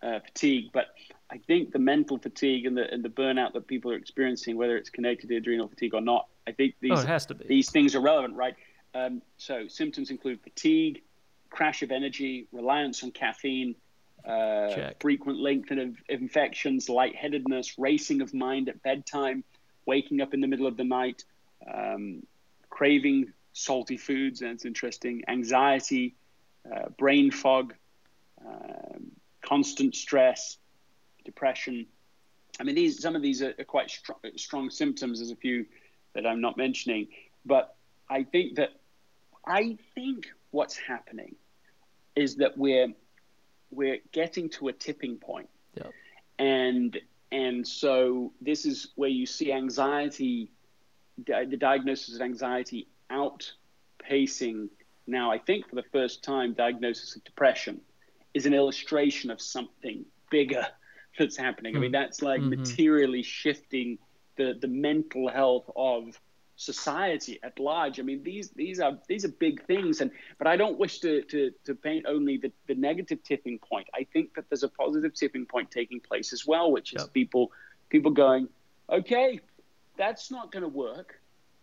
uh, 0.03 0.21
fatigue, 0.21 0.67
but 0.73 0.87
I 1.31 1.39
think 1.39 1.73
the 1.73 1.79
mental 1.79 2.19
fatigue 2.19 2.67
and 2.67 2.77
the 2.77 2.91
and 2.93 3.05
the 3.05 3.09
burnout 3.09 3.53
that 3.55 3.67
people 3.67 3.91
are 3.93 3.97
experiencing, 3.97 4.57
whether 4.57 4.77
it's 4.77 4.91
connected 4.91 5.29
to 5.29 5.37
adrenal 5.37 5.69
fatigue 5.69 5.95
or 5.95 6.01
not, 6.01 6.29
I 6.47 6.53
think 6.53 6.75
these 6.81 6.93
Oh, 6.93 7.07
has 7.07 7.27
to 7.27 7.35
be. 7.35 7.47
these 7.47 7.71
things 7.71 7.95
are 7.95 8.01
relevant, 8.01 8.35
right? 8.35 8.55
Um, 8.95 9.21
so 9.37 9.69
symptoms 9.69 10.11
include 10.11 10.41
fatigue, 10.43 11.03
crash 11.51 11.83
of 11.83 11.91
energy, 11.91 12.47
reliance 12.53 13.03
on 13.03 13.11
caffeine, 13.11 13.75
uh, 14.25 14.91
frequent 15.01 15.39
lengthening 15.41 15.89
of 15.89 15.97
infections, 16.09 16.89
lightheadedness, 16.89 17.75
racing 17.79 18.21
of 18.23 18.33
mind 18.33 18.69
at 18.69 18.83
bedtime, 18.83 19.45
waking 19.89 20.21
up 20.21 20.35
in 20.35 20.41
the 20.41 20.47
middle 20.47 20.67
of 20.67 20.77
the 20.77 20.85
night, 20.85 21.25
um, 21.75 22.23
craving 22.69 23.33
salty 23.55 23.97
foods, 23.97 24.43
and 24.43 24.51
it's 24.53 24.67
interesting, 24.67 25.23
anxiety, 25.27 26.15
uh, 26.71 26.91
brain 26.99 27.31
fog, 27.31 27.75
um, 28.47 29.11
constant 29.41 29.97
stress, 29.97 30.59
depression. 31.25 31.87
I 32.61 32.65
mean, 32.65 32.75
these 32.75 33.01
some 33.01 33.17
of 33.17 33.23
these 33.23 33.41
are, 33.43 33.55
are 33.59 33.65
quite 33.65 33.91
strong, 33.91 34.19
strong 34.37 34.71
symptoms. 34.71 35.19
There's 35.19 35.31
a 35.33 35.37
few 35.37 35.67
that 36.15 36.27
I'm 36.27 36.41
not 36.41 36.57
mentioning, 36.57 37.09
but 37.45 37.75
I 38.11 38.25
think 38.25 38.57
that 38.57 38.71
I 39.47 39.79
think 39.95 40.29
what's 40.51 40.77
happening 40.77 41.35
is 42.15 42.37
that 42.37 42.57
we're 42.59 42.93
we're 43.71 44.01
getting 44.13 44.51
to 44.51 44.69
a 44.69 44.73
tipping 44.73 45.17
point, 45.17 45.49
Yep. 45.77 45.93
and 46.39 47.01
and 47.31 47.67
so 47.67 48.33
this 48.41 48.65
is 48.65 48.93
where 48.95 49.11
you 49.11 49.27
see 49.27 49.53
anxiety, 49.53 50.51
di- 51.23 51.45
the 51.45 51.57
diagnosis 51.57 52.15
of 52.15 52.23
anxiety 52.23 52.89
outpacing 53.11 54.69
now, 55.09 55.33
I 55.33 55.39
think 55.39 55.69
for 55.69 55.75
the 55.75 55.85
first 55.91 56.23
time, 56.23 56.53
diagnosis 56.53 57.17
of 57.17 57.25
depression 57.25 57.81
is 58.35 58.45
an 58.45 58.53
illustration 58.53 59.31
of 59.31 59.41
something 59.41 60.05
bigger 60.31 60.67
that's 61.19 61.37
happening. 61.37 61.75
I 61.77 61.81
mean, 61.81 61.91
hmm. 61.91 61.93
that's 61.93 62.23
like 62.23 62.41
mm-hmm. 62.41 62.61
materially 62.61 63.23
shifting 63.23 63.99
the, 64.37 64.57
the 64.61 64.69
mental 64.69 65.29
health 65.29 65.69
of 65.75 66.21
society 66.59 67.39
at 67.43 67.59
large. 67.59 67.99
I 67.99 68.03
mean, 68.03 68.23
these 68.23 68.51
these 68.51 68.81
are 68.81 68.99
these 69.07 69.25
are 69.25 69.29
big 69.29 69.65
things, 69.65 70.01
and 70.03 70.11
but 70.37 70.47
I 70.47 70.57
don't 70.57 70.79
wish 70.79 70.99
to 71.01 71.23
to, 71.23 71.53
to 71.65 71.75
paint 71.75 72.05
only 72.07 72.37
the, 72.37 72.53
the 72.67 72.75
negative 72.75 73.23
tipping 73.23 73.59
point. 73.59 73.87
I 73.95 74.05
think 74.13 74.35
that 74.35 74.51
there's 74.51 74.65
a 74.65 74.69
positive 74.69 75.15
tipping 75.15 75.47
point 75.47 75.71
taking 75.71 76.01
place 76.01 76.33
as 76.33 76.47
well, 76.47 76.71
which 76.71 76.93
is 76.93 77.03
yep. 77.03 77.15
people 77.15 77.53
people 77.89 78.11
going, 78.11 78.49
okay, 78.91 79.41
that's 79.97 80.31
not 80.31 80.53
going 80.53 80.65
to 80.65 80.69
work. 80.69 81.21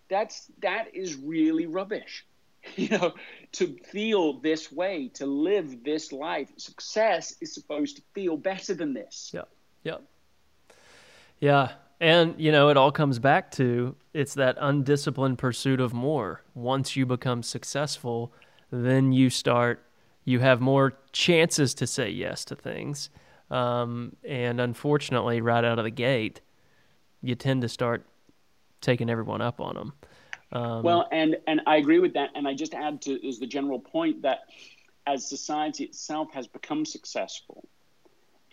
That's 0.09 0.49
that 0.61 0.95
is 0.95 1.15
really 1.15 1.67
rubbish. 1.67 2.25
You 2.77 2.89
know, 2.89 3.13
to 3.51 3.77
feel 3.91 4.39
this 4.39 4.71
way, 4.71 5.09
to 5.19 5.27
live 5.27 5.83
this 5.83 6.11
life, 6.11 6.49
success 6.57 7.35
is 7.39 7.53
supposed 7.53 7.97
to 7.97 8.01
feel 8.15 8.37
better 8.37 8.73
than 8.73 8.95
this. 8.95 9.29
Yeah, 9.31 9.43
yeah, 9.83 9.97
yeah. 11.39 11.73
And, 11.99 12.35
you 12.37 12.51
know, 12.51 12.69
it 12.69 12.77
all 12.77 12.91
comes 12.91 13.19
back 13.19 13.51
to 13.51 13.95
it's 14.13 14.33
that 14.33 14.57
undisciplined 14.59 15.37
pursuit 15.37 15.79
of 15.79 15.93
more. 15.93 16.41
Once 16.53 16.95
you 16.95 17.05
become 17.05 17.41
successful, 17.41 18.33
then 18.69 19.13
you 19.13 19.29
start, 19.29 19.83
you 20.25 20.39
have 20.39 20.59
more 20.59 20.97
chances 21.11 21.73
to 21.75 21.87
say 21.87 22.09
yes 22.09 22.43
to 22.45 22.55
things. 22.55 23.09
Um, 23.49 24.15
and 24.23 24.59
unfortunately, 24.59 25.39
right 25.39 25.63
out 25.63 25.79
of 25.79 25.85
the 25.85 25.91
gate, 25.91 26.41
you 27.21 27.35
tend 27.35 27.61
to 27.61 27.69
start 27.69 28.05
taking 28.81 29.09
everyone 29.09 29.41
up 29.41 29.61
on 29.61 29.75
them. 29.75 29.93
Um, 30.51 30.83
well, 30.83 31.07
and, 31.11 31.37
and 31.47 31.61
I 31.65 31.77
agree 31.77 31.99
with 31.99 32.13
that. 32.13 32.31
And 32.35 32.47
I 32.47 32.53
just 32.53 32.73
add 32.73 33.01
to 33.03 33.25
is 33.25 33.39
the 33.39 33.47
general 33.47 33.79
point 33.79 34.21
that 34.23 34.39
as 35.07 35.27
society 35.27 35.85
itself 35.85 36.33
has 36.33 36.47
become 36.47 36.85
successful, 36.85 37.67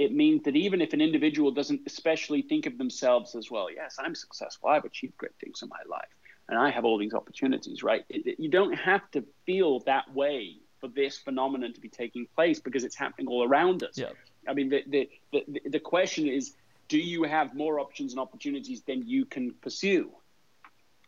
it 0.02 0.12
means 0.12 0.42
that 0.44 0.56
even 0.56 0.80
if 0.80 0.92
an 0.92 1.00
individual 1.00 1.50
doesn't 1.50 1.80
especially 1.86 2.42
think 2.42 2.66
of 2.66 2.78
themselves 2.78 3.34
as 3.34 3.50
well, 3.50 3.68
yes, 3.70 3.96
I'm 3.98 4.14
successful, 4.14 4.68
I've 4.68 4.84
achieved 4.84 5.16
great 5.16 5.34
things 5.40 5.62
in 5.62 5.68
my 5.68 5.82
life, 5.88 6.08
and 6.48 6.58
I 6.58 6.70
have 6.70 6.84
all 6.84 6.98
these 6.98 7.14
opportunities, 7.14 7.82
right? 7.82 8.04
It, 8.08 8.26
it, 8.26 8.40
you 8.40 8.48
don't 8.48 8.74
have 8.74 9.08
to 9.12 9.24
feel 9.46 9.80
that 9.80 10.12
way 10.12 10.56
for 10.80 10.88
this 10.88 11.18
phenomenon 11.18 11.72
to 11.72 11.80
be 11.80 11.88
taking 11.88 12.26
place 12.34 12.58
because 12.58 12.84
it's 12.84 12.96
happening 12.96 13.28
all 13.28 13.44
around 13.44 13.82
us. 13.84 13.96
Yeah. 13.96 14.10
I 14.48 14.54
mean, 14.54 14.68
the, 14.68 14.82
the, 14.88 15.08
the, 15.32 15.60
the 15.70 15.80
question 15.80 16.26
is 16.26 16.54
do 16.88 16.98
you 16.98 17.22
have 17.22 17.54
more 17.54 17.80
options 17.80 18.12
and 18.12 18.20
opportunities 18.20 18.82
than 18.82 19.06
you 19.06 19.24
can 19.24 19.52
pursue? 19.62 20.10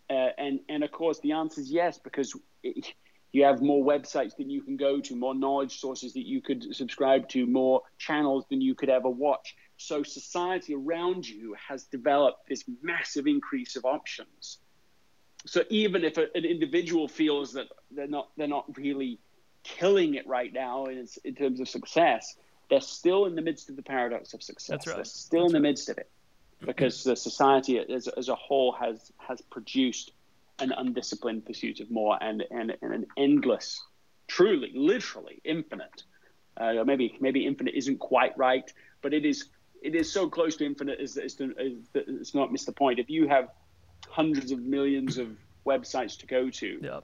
Uh, 0.09 0.29
and, 0.39 0.61
and 0.69 0.85
of 0.85 0.93
course, 0.93 1.19
the 1.21 1.33
answer 1.33 1.61
is 1.61 1.71
yes, 1.71 1.99
because 1.99 2.35
it, 2.63 2.95
you 3.35 3.43
have 3.45 3.61
more 3.61 3.85
websites 3.85 4.37
than 4.37 4.49
you 4.49 4.63
can 4.63 4.77
go 4.77 5.01
to, 5.01 5.17
more 5.17 5.35
knowledge 5.35 5.81
sources 5.81 6.13
that 6.13 6.25
you 6.25 6.41
could 6.41 6.75
subscribe 6.75 7.29
to, 7.31 7.47
more 7.47 7.83
channels 7.99 8.45
than 8.49 8.61
you 8.61 8.77
could 8.77 8.89
ever 8.89 9.09
watch. 9.11 9.57
So 9.77 10.05
society 10.05 10.75
around 10.75 11.29
you 11.29 11.57
has 11.69 11.83
developed 11.85 12.49
this 12.49 12.63
massive 12.81 13.27
increase 13.27 13.75
of 13.75 13.85
options. 13.85 14.59
So 15.47 15.65
even 15.69 16.05
if 16.05 16.17
a, 16.17 16.29
an 16.37 16.45
individual 16.45 17.09
feels 17.09 17.55
that 17.55 17.67
they're 17.91 18.07
not 18.07 18.29
they're 18.37 18.47
not 18.47 18.67
really 18.79 19.19
killing 19.65 20.15
it 20.15 20.27
right 20.29 20.53
now 20.53 20.87
in, 20.87 21.07
in 21.25 21.35
terms 21.35 21.59
of 21.59 21.69
success, 21.69 22.37
they're 22.71 22.81
still 22.81 23.27
in 23.27 23.35
the 23.35 23.43
midst 23.43 23.69
of 23.69 23.75
the 23.75 23.83
paradox 23.83 24.33
of 24.33 24.45
success. 24.45 24.87
Right. 24.87 24.97
They're 24.97 25.05
still 25.05 25.43
That's 25.43 25.55
in 25.55 25.61
the 25.61 25.67
right. 25.67 25.71
midst 25.71 25.89
of 25.89 25.99
it 25.99 26.09
because 26.61 27.03
the 27.03 27.17
society 27.17 27.79
as, 27.79 28.07
as 28.07 28.29
a 28.29 28.35
whole 28.37 28.71
has 28.73 29.11
has 29.19 29.41
produced 29.43 30.13
an 30.59 30.73
undisciplined 30.73 31.45
pursuit 31.45 31.81
of 31.81 31.91
more 31.91 32.19
and, 32.23 32.45
and, 32.51 32.77
and 32.83 32.93
an 32.93 33.07
endless, 33.17 33.83
truly, 34.29 34.73
literally 34.75 35.41
infinite. 35.45 36.05
Uh, 36.57 36.85
maybe 36.85 37.17
maybe 37.21 37.47
infinite 37.47 37.75
isn't 37.75 37.99
quite 37.99 38.37
right, 38.39 38.73
but 39.03 39.13
it 39.13 39.25
is 39.25 39.47
it 39.83 39.95
is 39.95 40.11
so 40.11 40.29
close 40.29 40.57
to 40.57 40.65
infinite 40.65 41.01
as, 41.01 41.17
as, 41.17 41.35
to, 41.35 41.55
as 41.59 41.73
it's 41.95 42.35
not 42.35 42.53
missed 42.53 42.67
the 42.67 42.73
point. 42.73 42.99
If 42.99 43.11
you 43.11 43.27
have 43.29 43.51
hundreds 44.09 44.53
of 44.53 44.61
millions 44.61 45.19
of 45.19 45.29
websites 45.67 46.17
to 46.19 46.27
go 46.27 46.49
to, 46.51 47.03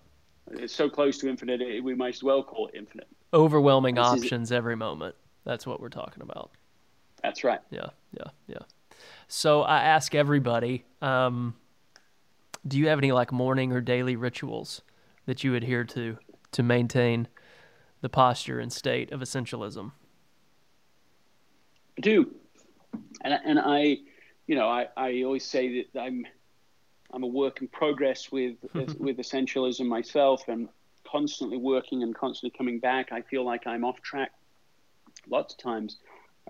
it's 0.52 0.74
so 0.74 0.88
close 0.88 1.18
to 1.18 1.28
infinite, 1.28 1.60
it, 1.60 1.82
we 1.82 1.94
might 1.94 2.14
as 2.14 2.22
well 2.22 2.42
call 2.42 2.68
it 2.68 2.74
infinite. 2.76 3.08
Overwhelming 3.32 3.96
this 3.96 4.04
options 4.04 4.50
every 4.50 4.76
moment. 4.76 5.14
That's 5.44 5.66
what 5.66 5.80
we're 5.80 5.88
talking 5.88 6.22
about. 6.22 6.50
That's 7.22 7.44
right. 7.44 7.60
Yeah, 7.70 7.88
yeah, 8.16 8.30
yeah. 8.46 8.58
So 9.28 9.62
I 9.62 9.82
ask 9.82 10.14
everybody. 10.14 10.84
Um, 11.02 11.54
do 12.66 12.78
you 12.78 12.88
have 12.88 12.98
any 12.98 13.12
like 13.12 13.32
morning 13.32 13.72
or 13.72 13.80
daily 13.80 14.16
rituals 14.16 14.82
that 15.26 15.44
you 15.44 15.54
adhere 15.54 15.84
to 15.84 16.18
to 16.52 16.62
maintain 16.62 17.28
the 18.00 18.08
posture 18.08 18.58
and 18.58 18.72
state 18.72 19.12
of 19.12 19.20
essentialism? 19.20 19.92
I 21.98 22.00
do, 22.00 22.30
and 23.22 23.38
and 23.44 23.58
I, 23.58 23.98
you 24.46 24.56
know, 24.56 24.68
I, 24.68 24.88
I 24.96 25.22
always 25.22 25.44
say 25.44 25.86
that 25.92 26.00
I'm 26.00 26.26
I'm 27.12 27.22
a 27.22 27.26
work 27.26 27.60
in 27.60 27.68
progress 27.68 28.30
with 28.30 28.56
with 28.74 29.18
essentialism 29.18 29.86
myself, 29.86 30.48
and 30.48 30.68
constantly 31.06 31.56
working 31.56 32.02
and 32.02 32.14
constantly 32.14 32.56
coming 32.56 32.78
back. 32.78 33.12
I 33.12 33.22
feel 33.22 33.44
like 33.44 33.66
I'm 33.66 33.84
off 33.84 34.00
track 34.02 34.32
lots 35.28 35.54
of 35.54 35.60
times, 35.60 35.98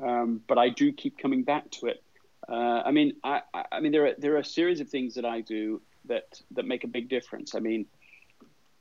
um, 0.03 0.41
but 0.47 0.59
I 0.59 0.69
do 0.69 0.93
keep 0.93 1.19
coming 1.19 1.45
back 1.45 1.71
to 1.73 1.87
it. 1.87 2.03
Uh, 2.49 2.83
I 2.85 2.91
mean, 2.91 3.15
I, 3.23 3.43
I 3.71 3.81
mean, 3.81 3.93
there 3.93 4.07
are 4.07 4.15
there 4.19 4.35
are 4.35 4.39
a 4.39 4.45
series 4.45 4.81
of 4.81 4.89
things 4.89 5.15
that 5.15 5.25
I 5.25 5.41
do 5.41 5.81
that 6.07 6.41
that 6.53 6.65
make 6.65 6.85
a 6.85 6.89
big 6.89 7.09
difference. 7.09 7.55
I 7.55 7.61
mean, 7.61 7.87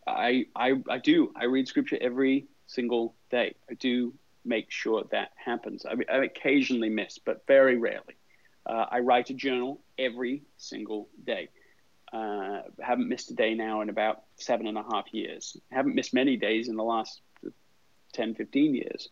I 0.08 0.46
I 0.56 0.74
I 0.90 0.98
do. 0.98 1.32
I 1.36 1.46
read 1.46 1.68
scripture 1.68 1.98
every 2.00 2.48
single 2.68 3.16
day. 3.32 3.56
I 3.70 3.74
do 3.76 4.14
make 4.46 4.72
sure 4.72 5.04
that 5.12 5.32
happens. 5.36 5.86
I, 5.86 5.96
I 6.12 6.24
occasionally 6.24 6.90
miss, 6.90 7.20
but 7.20 7.46
very 7.48 7.78
rarely. 7.78 8.16
Uh, 8.66 8.86
I 8.90 9.00
write 9.00 9.30
a 9.30 9.34
journal 9.34 9.82
every 9.98 10.44
single 10.58 11.10
day. 11.26 11.50
Uh, 12.12 12.62
haven't 12.82 13.08
missed 13.08 13.30
a 13.32 13.36
day 13.36 13.54
now 13.54 13.82
in 13.82 13.90
about 13.90 14.24
seven 14.36 14.68
and 14.68 14.78
a 14.78 14.84
half 14.92 15.14
years. 15.14 15.58
haven't 15.72 15.96
missed 15.96 16.14
many 16.14 16.38
days 16.38 16.68
in 16.68 16.76
the 16.76 16.84
last 16.84 17.22
10, 18.14 18.36
15 18.36 18.76
years. 18.76 19.10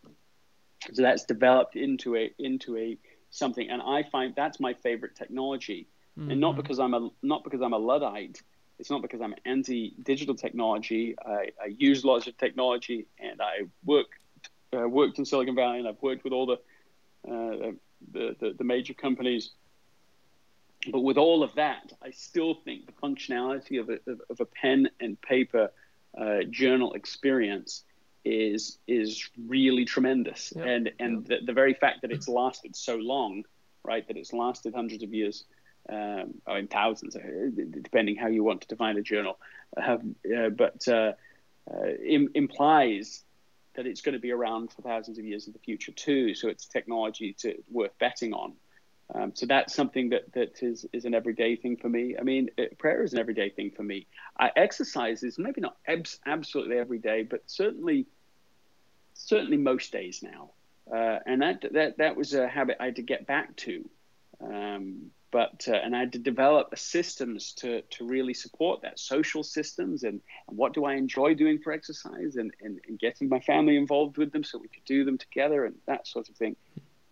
So 0.93 1.01
that's 1.01 1.25
developed 1.25 1.75
into 1.75 2.15
a 2.15 2.31
into 2.39 2.77
a 2.77 2.97
something, 3.29 3.69
and 3.69 3.81
I 3.81 4.03
find 4.03 4.33
that's 4.35 4.59
my 4.59 4.73
favorite 4.73 5.15
technology 5.15 5.87
mm-hmm. 6.17 6.31
and 6.31 6.41
not 6.41 6.51
mm-hmm. 6.51 6.61
because 6.61 6.79
I'm 6.79 6.93
a 6.93 7.09
not 7.21 7.43
because 7.43 7.61
I'm 7.61 7.73
a 7.73 7.77
luddite. 7.77 8.41
It's 8.79 8.89
not 8.89 9.01
because 9.01 9.21
I'm 9.21 9.33
anti 9.45 9.95
digital 10.03 10.35
technology. 10.35 11.15
I, 11.25 11.49
I, 11.61 11.67
use 11.77 12.05
lots 12.05 12.27
of 12.27 12.37
technology, 12.37 13.07
and 13.19 13.41
I 13.41 13.63
work 13.83 14.07
uh, 14.75 14.87
worked 14.87 15.17
in 15.17 15.25
Silicon 15.25 15.55
Valley, 15.55 15.79
and 15.79 15.87
I've 15.87 16.01
worked 16.01 16.23
with 16.23 16.33
all 16.33 16.45
the, 16.45 16.53
uh, 17.27 17.71
the, 18.11 18.35
the 18.39 18.55
the 18.57 18.63
major 18.63 18.93
companies. 18.93 19.51
But 20.91 21.01
with 21.01 21.17
all 21.17 21.41
of 21.43 21.55
that, 21.55 21.91
I 22.03 22.11
still 22.11 22.53
think 22.53 22.85
the 22.85 22.93
functionality 22.93 23.79
of 23.79 23.89
a, 23.89 23.93
of, 24.09 24.21
of 24.29 24.39
a 24.39 24.45
pen 24.45 24.89
and 24.99 25.19
paper 25.21 25.71
uh, 26.15 26.43
journal 26.49 26.93
experience 26.93 27.83
is 28.23 28.77
is 28.87 29.27
really 29.47 29.85
tremendous. 29.85 30.53
Yep. 30.55 30.65
And 30.65 30.91
and 30.99 31.27
yep. 31.27 31.39
the, 31.39 31.45
the 31.47 31.53
very 31.53 31.73
fact 31.73 32.03
that 32.03 32.11
it's 32.11 32.27
lasted 32.27 32.75
so 32.75 32.95
long, 32.95 33.43
right? 33.83 34.07
That 34.07 34.17
it's 34.17 34.33
lasted 34.33 34.75
hundreds 34.75 35.01
of 35.01 35.13
years 35.13 35.45
um, 35.89 36.35
or 36.45 36.57
in 36.57 36.67
thousands, 36.67 37.15
uh, 37.15 37.19
depending 37.81 38.15
how 38.15 38.27
you 38.27 38.43
want 38.43 38.61
to 38.61 38.67
define 38.67 38.97
a 38.97 39.01
journal. 39.01 39.37
Um, 39.75 40.15
uh, 40.25 40.49
but 40.49 40.87
uh, 40.87 41.13
uh, 41.71 41.87
Im- 42.03 42.31
implies 42.33 43.23
that 43.75 43.85
it's 43.85 44.01
going 44.01 44.13
to 44.13 44.19
be 44.19 44.31
around 44.31 44.71
for 44.71 44.81
thousands 44.81 45.19
of 45.19 45.25
years 45.25 45.47
in 45.47 45.53
the 45.53 45.59
future 45.59 45.91
too. 45.91 46.33
So 46.33 46.49
it's 46.49 46.65
technology 46.65 47.33
to 47.39 47.55
worth 47.69 47.97
betting 47.99 48.33
on. 48.33 48.53
Um, 49.13 49.31
so 49.35 49.45
that's 49.45 49.73
something 49.73 50.09
that 50.09 50.33
that 50.33 50.61
is 50.61 50.85
is 50.91 51.05
an 51.05 51.13
everyday 51.13 51.55
thing 51.55 51.77
for 51.77 51.87
me. 51.87 52.15
I 52.19 52.23
mean, 52.23 52.49
it, 52.57 52.71
uh, 52.73 52.75
prayer 52.77 53.03
is 53.03 53.13
an 53.13 53.19
everyday 53.19 53.49
thing 53.49 53.71
for 53.71 53.83
me. 53.83 54.07
I 54.37 54.51
exercise 54.55 55.23
is 55.23 55.37
maybe 55.37 55.61
not 55.61 55.77
abs- 55.87 56.19
absolutely 56.25 56.77
every 56.77 56.99
day, 56.99 57.23
but 57.23 57.43
certainly 57.45 58.07
certainly 59.13 59.57
most 59.57 59.91
days 59.91 60.21
now. 60.21 60.51
And 61.25 61.41
that 61.41 61.65
that 61.73 61.97
that 61.97 62.15
was 62.17 62.33
a 62.33 62.47
habit 62.47 62.77
I 62.79 62.85
had 62.85 62.95
to 62.97 63.01
get 63.01 63.27
back 63.27 63.55
to. 63.57 63.89
Um, 64.41 65.11
but 65.31 65.67
uh, 65.67 65.73
and 65.73 65.95
I 65.95 65.99
had 65.99 66.13
to 66.13 66.19
develop 66.19 66.69
the 66.69 66.77
systems 66.77 67.53
to 67.53 67.81
to 67.81 68.05
really 68.05 68.33
support 68.33 68.81
that 68.81 68.99
social 68.99 69.43
systems 69.43 70.03
and, 70.03 70.21
and 70.47 70.57
what 70.57 70.73
do 70.73 70.85
I 70.85 70.93
enjoy 70.93 71.33
doing 71.33 71.59
for 71.59 71.73
exercise 71.73 72.35
and, 72.37 72.53
and, 72.61 72.79
and, 72.87 72.97
getting 72.97 73.27
my 73.27 73.39
family 73.39 73.77
involved 73.77 74.17
with 74.17 74.31
them 74.31 74.43
so 74.43 74.57
we 74.57 74.69
could 74.69 74.85
do 74.85 75.03
them 75.03 75.17
together 75.17 75.65
and 75.65 75.75
that 75.85 76.07
sort 76.07 76.29
of 76.29 76.35
thing. 76.35 76.55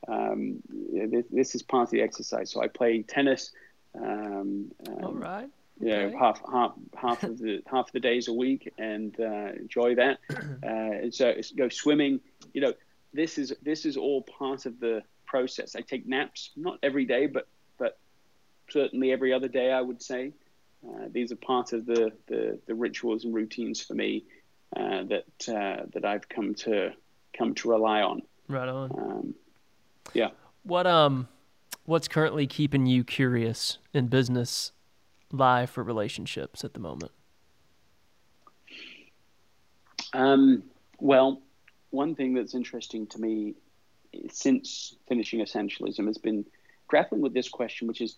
Um, 0.07 0.61
this, 0.69 1.25
this, 1.29 1.55
is 1.55 1.63
part 1.63 1.87
of 1.87 1.91
the 1.91 2.01
exercise. 2.01 2.51
So 2.51 2.61
I 2.61 2.67
play 2.67 3.01
tennis. 3.01 3.51
Um, 3.95 4.71
um, 4.87 5.03
All 5.03 5.13
right. 5.13 5.49
Yeah, 5.79 5.95
okay. 5.95 6.15
half 6.17 6.41
half 6.49 6.73
half 6.95 7.23
of 7.23 7.37
the 7.37 7.61
half 7.67 7.87
of 7.87 7.91
the 7.91 7.99
days 7.99 8.27
a 8.29 8.33
week 8.33 8.71
and 8.77 9.13
uh, 9.19 9.51
enjoy 9.59 9.95
that. 9.95 10.19
Uh, 10.63 11.03
and 11.03 11.13
so 11.13 11.33
go 11.55 11.69
swimming. 11.69 12.19
You 12.53 12.61
know, 12.61 12.73
this 13.13 13.37
is 13.37 13.53
this 13.61 13.85
is 13.85 13.97
all 13.97 14.23
part 14.23 14.65
of 14.65 14.79
the 14.79 15.03
process. 15.25 15.75
I 15.75 15.81
take 15.81 16.07
naps, 16.07 16.51
not 16.55 16.79
every 16.81 17.05
day, 17.05 17.27
but 17.27 17.47
certainly 18.69 19.11
every 19.11 19.33
other 19.33 19.47
day, 19.47 19.71
I 19.71 19.81
would 19.81 20.01
say. 20.01 20.33
Uh, 20.87 21.07
these 21.11 21.31
are 21.31 21.37
part 21.37 21.73
of 21.73 21.85
the, 21.85 22.11
the, 22.27 22.59
the, 22.67 22.75
rituals 22.75 23.25
and 23.25 23.33
routines 23.33 23.81
for 23.81 23.95
me. 23.95 24.23
uh, 24.75 25.03
that 25.03 25.49
uh, 25.49 25.85
that 25.93 26.05
I've 26.05 26.27
come 26.27 26.53
to 26.55 26.91
come 27.37 27.55
to 27.55 27.69
rely 27.69 28.01
on. 28.01 28.21
Right 28.47 28.67
on. 28.67 28.91
Um, 28.91 29.35
yeah. 30.13 30.29
What 30.63 30.85
um, 30.85 31.27
what's 31.85 32.07
currently 32.07 32.47
keeping 32.47 32.85
you 32.85 33.03
curious 33.03 33.77
in 33.93 34.07
business, 34.07 34.71
life, 35.31 35.77
or 35.77 35.83
relationships 35.83 36.63
at 36.63 36.73
the 36.73 36.79
moment? 36.79 37.11
Um, 40.13 40.63
well, 40.99 41.41
one 41.91 42.15
thing 42.15 42.33
that's 42.33 42.55
interesting 42.55 43.07
to 43.07 43.19
me 43.19 43.53
since 44.31 44.95
finishing 45.07 45.41
essentialism 45.41 46.07
has 46.07 46.17
been 46.17 46.45
grappling 46.87 47.21
with 47.21 47.33
this 47.33 47.49
question, 47.49 47.87
which 47.87 48.01
is, 48.01 48.17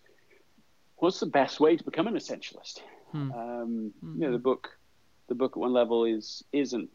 what's 0.98 1.20
the 1.20 1.26
best 1.26 1.60
way 1.60 1.76
to 1.76 1.84
become 1.84 2.06
an 2.06 2.14
essentialist? 2.14 2.80
Hmm. 3.12 3.32
Um. 3.32 3.94
You 4.02 4.26
know, 4.26 4.32
the 4.32 4.38
book, 4.38 4.78
the 5.28 5.34
book 5.34 5.52
at 5.52 5.58
one 5.58 5.72
level 5.72 6.04
is 6.04 6.44
isn't 6.52 6.90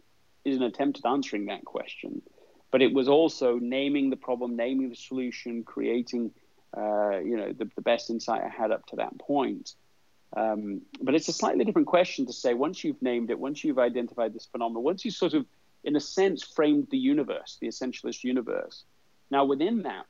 is 0.46 0.58
an 0.58 0.64
attempt 0.64 1.00
at 1.04 1.10
answering 1.10 1.46
that 1.46 1.66
question, 1.66 2.22
but 2.72 2.82
it 2.82 2.94
was 2.94 3.08
also 3.08 3.60
naming 3.60 4.10
the 4.10 4.18
problem, 4.18 4.56
naming 4.56 4.90
the 4.90 4.96
solution, 4.96 5.64
creating, 5.64 6.32
uh, 6.76 7.18
you 7.20 7.38
know, 7.38 7.54
the, 7.54 7.70
the 7.76 7.82
best 7.82 8.10
insight 8.10 8.42
I 8.42 8.50
had 8.50 8.72
up 8.72 8.86
to 8.88 8.98
that 8.98 9.18
point. 9.20 9.74
Um, 10.36 10.82
but 11.02 11.14
it's 11.16 11.28
a 11.28 11.34
slightly 11.34 11.64
different 11.64 11.88
question 11.88 12.26
to 12.26 12.34
say 12.34 12.54
once 12.56 12.84
you've 12.84 13.02
named 13.02 13.30
it, 13.30 13.40
once 13.40 13.64
you've 13.64 13.80
identified 13.80 14.34
this 14.34 14.48
phenomenon, 14.48 14.84
once 14.84 15.06
you 15.06 15.12
sort 15.12 15.34
of, 15.34 15.46
in 15.84 15.96
a 15.96 16.00
sense, 16.00 16.44
framed 16.44 16.88
the 16.90 16.98
universe, 16.98 17.58
the 17.62 17.68
essentialist 17.68 18.24
universe. 18.24 18.84
Now, 19.30 19.46
within 19.46 19.84
that, 19.84 20.06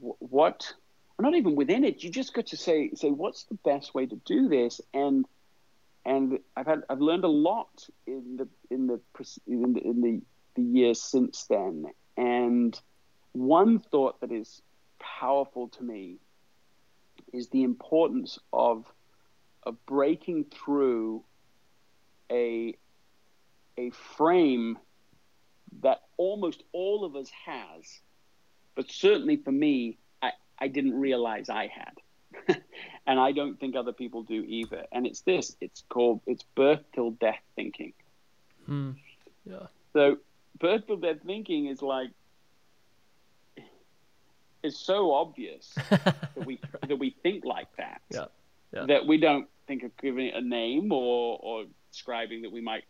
what, 0.00 0.72
not 1.18 1.34
even 1.34 1.54
within 1.54 1.84
it, 1.84 2.02
you 2.02 2.10
just 2.10 2.34
got 2.34 2.46
to 2.48 2.56
say, 2.56 2.90
say, 2.94 3.10
what's 3.10 3.44
the 3.44 3.54
best 3.64 3.94
way 3.94 4.06
to 4.06 4.16
do 4.24 4.48
this? 4.48 4.80
And 4.92 5.26
and 6.04 6.38
I've 6.56 6.66
had 6.66 6.82
I've 6.90 7.00
learned 7.00 7.24
a 7.24 7.28
lot 7.28 7.88
in 8.06 8.36
the 8.36 8.48
in 8.70 8.86
the 8.86 9.00
in 9.46 9.72
the, 9.72 9.80
in 9.80 10.00
the, 10.00 10.22
the 10.54 10.62
years 10.62 11.00
since 11.00 11.44
then. 11.44 11.86
And 12.16 12.78
one 13.32 13.78
thought 13.78 14.20
that 14.20 14.32
is 14.32 14.62
powerful 14.98 15.68
to 15.68 15.82
me 15.82 16.18
is 17.32 17.48
the 17.48 17.62
importance 17.62 18.38
of 18.52 18.84
of 19.62 19.84
breaking 19.86 20.44
through 20.44 21.24
a 22.30 22.76
a 23.76 23.90
frame 23.90 24.78
that 25.82 26.02
almost 26.16 26.62
all 26.72 27.04
of 27.04 27.16
us 27.16 27.30
has, 27.46 28.00
but 28.76 28.90
certainly 28.90 29.36
for 29.36 29.50
me, 29.50 29.98
I, 30.58 30.68
didn't 30.68 30.98
realize 30.98 31.48
I 31.48 31.68
had. 31.68 32.56
and 33.06 33.20
I 33.20 33.32
don't 33.32 33.58
think 33.58 33.76
other 33.76 33.92
people 33.92 34.22
do 34.22 34.44
either. 34.46 34.86
And 34.92 35.06
it's 35.06 35.20
this, 35.20 35.56
it's 35.60 35.82
called 35.88 36.20
it's 36.26 36.42
birth 36.54 36.82
till 36.94 37.12
death 37.12 37.40
thinking. 37.56 37.92
Hmm. 38.66 38.92
Yeah. 39.44 39.66
So 39.92 40.18
birth 40.58 40.86
till 40.86 40.96
death 40.96 41.18
thinking 41.24 41.66
is 41.66 41.82
like 41.82 42.10
it's 44.62 44.78
so 44.78 45.12
obvious 45.12 45.74
that 45.90 46.30
we 46.46 46.58
right. 46.72 46.88
that 46.88 46.96
we 46.96 47.14
think 47.22 47.44
like 47.44 47.68
that. 47.76 48.00
Yeah. 48.10 48.26
yeah. 48.72 48.86
That 48.86 49.06
we 49.06 49.18
don't 49.18 49.46
think 49.66 49.82
of 49.82 49.96
giving 49.98 50.26
it 50.26 50.34
a 50.34 50.40
name 50.40 50.90
or 50.90 51.38
or 51.40 51.64
describing 51.92 52.42
that 52.42 52.50
we 52.50 52.60
might 52.60 52.84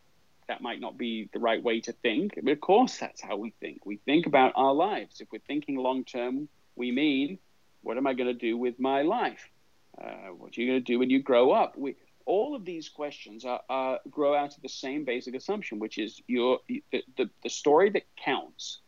that 0.49 0.61
might 0.63 0.81
not 0.81 0.97
be 0.97 1.29
the 1.33 1.39
right 1.39 1.63
way 1.63 1.81
to 1.81 1.93
think. 1.93 2.39
But 2.43 2.53
of 2.53 2.61
course, 2.61 2.99
that's 2.99 3.21
how 3.21 3.37
we 3.37 3.51
think. 3.61 3.85
We 3.85 3.97
think 3.97 4.27
about 4.27 4.53
our 4.57 4.73
lives. 4.73 5.21
If 5.21 5.29
we're 5.33 5.41
thinking 5.47 5.77
long 5.77 6.05
term, 6.05 6.49
we 6.77 6.93
mean, 6.93 7.39
what 7.85 7.97
am 7.97 8.07
I 8.07 8.15
going 8.15 8.27
to 8.27 8.35
do 8.35 8.57
with 8.57 8.81
my 8.81 9.03
life? 9.03 9.49
Uh, 9.97 10.33
what 10.37 10.57
are 10.57 10.61
you 10.61 10.67
going 10.67 10.81
to 10.81 10.93
do 10.93 10.99
when 10.99 11.11
you 11.11 11.23
grow 11.23 11.53
up? 11.53 11.79
We, 11.79 11.95
all 12.27 12.57
of 12.57 12.65
these 12.65 12.89
questions 12.89 13.45
are, 13.45 13.61
are, 13.69 14.01
grow 14.11 14.35
out 14.35 14.57
of 14.57 14.63
the 14.63 14.69
same 14.69 15.05
basic 15.05 15.35
assumption, 15.35 15.79
which 15.79 15.99
is 15.99 16.21
your 16.27 16.61
the, 16.69 16.83
the, 17.17 17.31
the 17.43 17.51
story 17.51 17.91
that 17.91 18.05
counts 18.17 18.81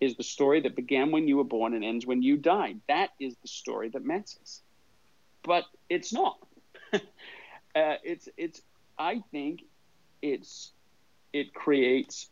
is 0.00 0.16
the 0.16 0.22
story 0.22 0.62
that 0.62 0.74
began 0.74 1.12
when 1.12 1.28
you 1.28 1.36
were 1.36 1.44
born 1.44 1.74
and 1.74 1.84
ends 1.84 2.06
when 2.06 2.22
you 2.22 2.36
died. 2.36 2.80
That 2.88 3.10
is 3.20 3.36
the 3.42 3.48
story 3.48 3.90
that 3.90 4.04
matters. 4.04 4.62
But 5.42 5.64
it's 5.88 6.12
not. 6.12 6.38
uh, 6.92 6.98
it's 7.74 8.28
it's. 8.36 8.62
I 8.98 9.22
think 9.30 9.62
it's 10.22 10.72
it 11.32 11.54
creates 11.54 12.28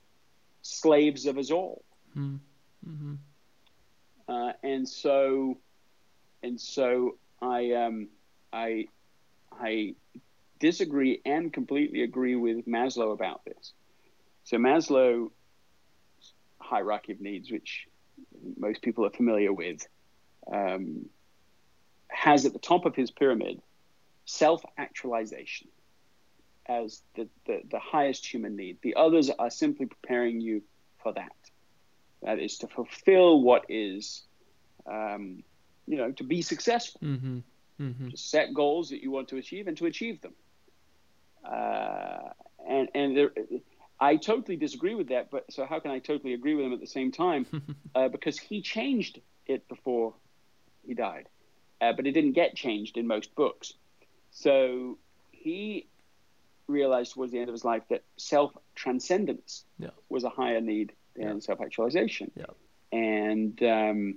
slaves 0.62 1.26
of 1.26 1.38
us 1.38 1.50
all. 1.50 1.84
Hmm. 2.14 2.36
Mm-hmm. 2.86 3.14
Uh, 4.28 4.52
and 4.62 4.88
so, 4.88 5.58
and 6.42 6.60
so 6.60 7.16
I 7.40 7.72
um 7.72 8.08
I 8.52 8.86
I 9.52 9.94
disagree 10.58 11.20
and 11.24 11.52
completely 11.52 12.02
agree 12.02 12.36
with 12.36 12.66
Maslow 12.66 13.12
about 13.12 13.44
this. 13.44 13.72
So 14.44 14.56
Maslow 14.56 15.30
hierarchy 16.60 17.12
of 17.12 17.20
needs, 17.20 17.50
which 17.50 17.86
most 18.56 18.82
people 18.82 19.06
are 19.06 19.10
familiar 19.10 19.52
with, 19.52 19.86
um, 20.52 21.06
has 22.08 22.44
at 22.46 22.52
the 22.52 22.58
top 22.58 22.84
of 22.84 22.94
his 22.94 23.10
pyramid 23.10 23.60
self 24.24 24.62
actualization 24.76 25.68
as 26.66 27.02
the, 27.16 27.28
the, 27.46 27.62
the, 27.70 27.78
highest 27.78 28.26
human 28.26 28.54
need. 28.54 28.76
The 28.82 28.94
others 28.96 29.30
are 29.30 29.48
simply 29.48 29.86
preparing 29.86 30.40
you 30.40 30.62
for 31.02 31.14
that. 31.14 31.32
That 32.22 32.38
is 32.38 32.58
to 32.58 32.66
fulfill 32.66 33.40
what 33.40 33.64
is, 33.70 34.22
um, 34.86 35.42
you 35.88 35.96
know, 35.96 36.12
to 36.12 36.24
be 36.24 36.42
successful. 36.42 37.00
Mm-hmm. 37.02 37.38
Mm-hmm. 37.80 38.08
Set 38.14 38.52
goals 38.54 38.90
that 38.90 39.02
you 39.02 39.10
want 39.10 39.28
to 39.28 39.36
achieve 39.36 39.68
and 39.68 39.76
to 39.76 39.86
achieve 39.86 40.20
them. 40.20 40.34
Uh, 41.44 42.30
and 42.68 42.88
and 42.94 43.16
there, 43.16 43.30
I 44.00 44.16
totally 44.16 44.56
disagree 44.56 44.94
with 44.94 45.08
that, 45.08 45.30
but 45.30 45.50
so 45.52 45.64
how 45.64 45.80
can 45.80 45.90
I 45.90 45.98
totally 45.98 46.34
agree 46.34 46.54
with 46.54 46.66
him 46.66 46.72
at 46.72 46.80
the 46.80 46.86
same 46.86 47.10
time? 47.10 47.46
uh, 47.94 48.08
because 48.08 48.38
he 48.38 48.62
changed 48.62 49.20
it 49.46 49.66
before 49.68 50.14
he 50.86 50.94
died, 50.94 51.28
uh, 51.80 51.92
but 51.92 52.06
it 52.06 52.12
didn't 52.12 52.32
get 52.32 52.54
changed 52.54 52.96
in 52.96 53.06
most 53.06 53.34
books. 53.34 53.74
So 54.30 54.98
he 55.30 55.88
realized 56.66 57.14
towards 57.14 57.32
the 57.32 57.38
end 57.38 57.48
of 57.48 57.54
his 57.54 57.64
life 57.64 57.82
that 57.88 58.02
self 58.16 58.52
transcendence 58.74 59.64
yeah. 59.78 59.90
was 60.08 60.24
a 60.24 60.28
higher 60.28 60.60
need 60.60 60.92
than 61.16 61.36
yeah. 61.36 61.38
self 61.40 61.60
actualization. 61.60 62.30
Yeah. 62.36 62.46
And 62.92 63.62
um, 63.62 64.14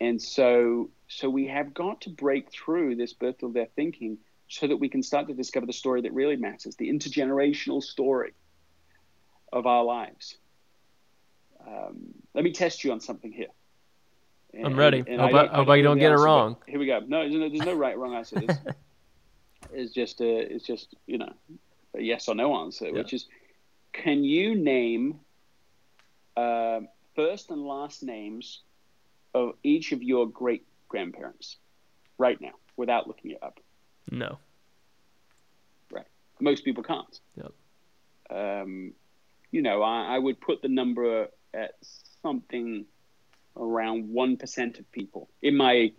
and 0.00 0.20
so 0.20 0.90
so 1.08 1.28
we 1.28 1.46
have 1.48 1.74
got 1.74 2.02
to 2.02 2.10
break 2.10 2.50
through 2.50 2.96
this 2.96 3.12
birth 3.12 3.42
of 3.42 3.52
their 3.52 3.66
thinking 3.76 4.18
so 4.48 4.66
that 4.66 4.76
we 4.76 4.88
can 4.88 5.02
start 5.02 5.28
to 5.28 5.34
discover 5.34 5.66
the 5.66 5.72
story 5.72 6.02
that 6.02 6.12
really 6.12 6.36
matters, 6.36 6.76
the 6.76 6.88
intergenerational 6.88 7.82
story 7.82 8.32
of 9.52 9.66
our 9.66 9.84
lives. 9.84 10.36
Um, 11.66 12.14
let 12.34 12.44
me 12.44 12.52
test 12.52 12.82
you 12.82 12.92
on 12.92 13.00
something 13.00 13.32
here. 13.32 13.48
And, 14.52 14.66
I'm 14.66 14.76
ready. 14.76 15.04
And 15.06 15.20
hope 15.20 15.34
I, 15.34 15.44
I, 15.44 15.56
hope 15.56 15.68
I 15.68 15.80
don't 15.82 15.98
get 15.98 16.10
answer, 16.10 16.22
it 16.22 16.26
wrong. 16.26 16.56
Here 16.66 16.78
we 16.78 16.86
go. 16.86 17.00
No, 17.06 17.20
there's 17.20 17.34
no, 17.34 17.48
there's 17.48 17.66
no 17.66 17.74
right 17.74 17.96
wrong 17.96 18.14
answer. 18.14 18.40
It's, 18.42 18.58
it's 19.72 19.94
just 19.94 20.20
a, 20.20 20.54
it's 20.54 20.66
just 20.66 20.94
you 21.06 21.18
know 21.18 21.32
a 21.94 22.00
yes 22.00 22.26
or 22.26 22.34
no 22.34 22.56
answer, 22.56 22.86
yeah. 22.86 22.92
which 22.92 23.12
is, 23.12 23.26
can 23.92 24.24
you 24.24 24.56
name 24.56 25.20
uh, 26.36 26.80
first 27.14 27.50
and 27.50 27.64
last 27.64 28.02
names 28.02 28.62
of 29.34 29.54
each 29.62 29.92
of 29.92 30.02
your 30.02 30.28
great 30.28 30.66
grandparents 30.88 31.56
right 32.18 32.40
now 32.40 32.52
without 32.76 33.06
looking 33.06 33.32
it 33.32 33.38
up? 33.42 33.60
No. 34.10 34.38
Right. 35.90 36.06
Most 36.40 36.64
people 36.64 36.82
can't. 36.82 37.20
Yep. 37.36 37.52
Um, 38.30 38.92
you 39.50 39.62
know, 39.62 39.82
I, 39.82 40.14
I 40.14 40.18
would 40.18 40.40
put 40.40 40.62
the 40.62 40.68
number 40.68 41.28
at 41.54 41.74
something 42.22 42.86
around 43.56 44.08
1% 44.08 44.78
of 44.78 44.92
people 44.92 45.28
in 45.42 45.56
my 45.56 45.92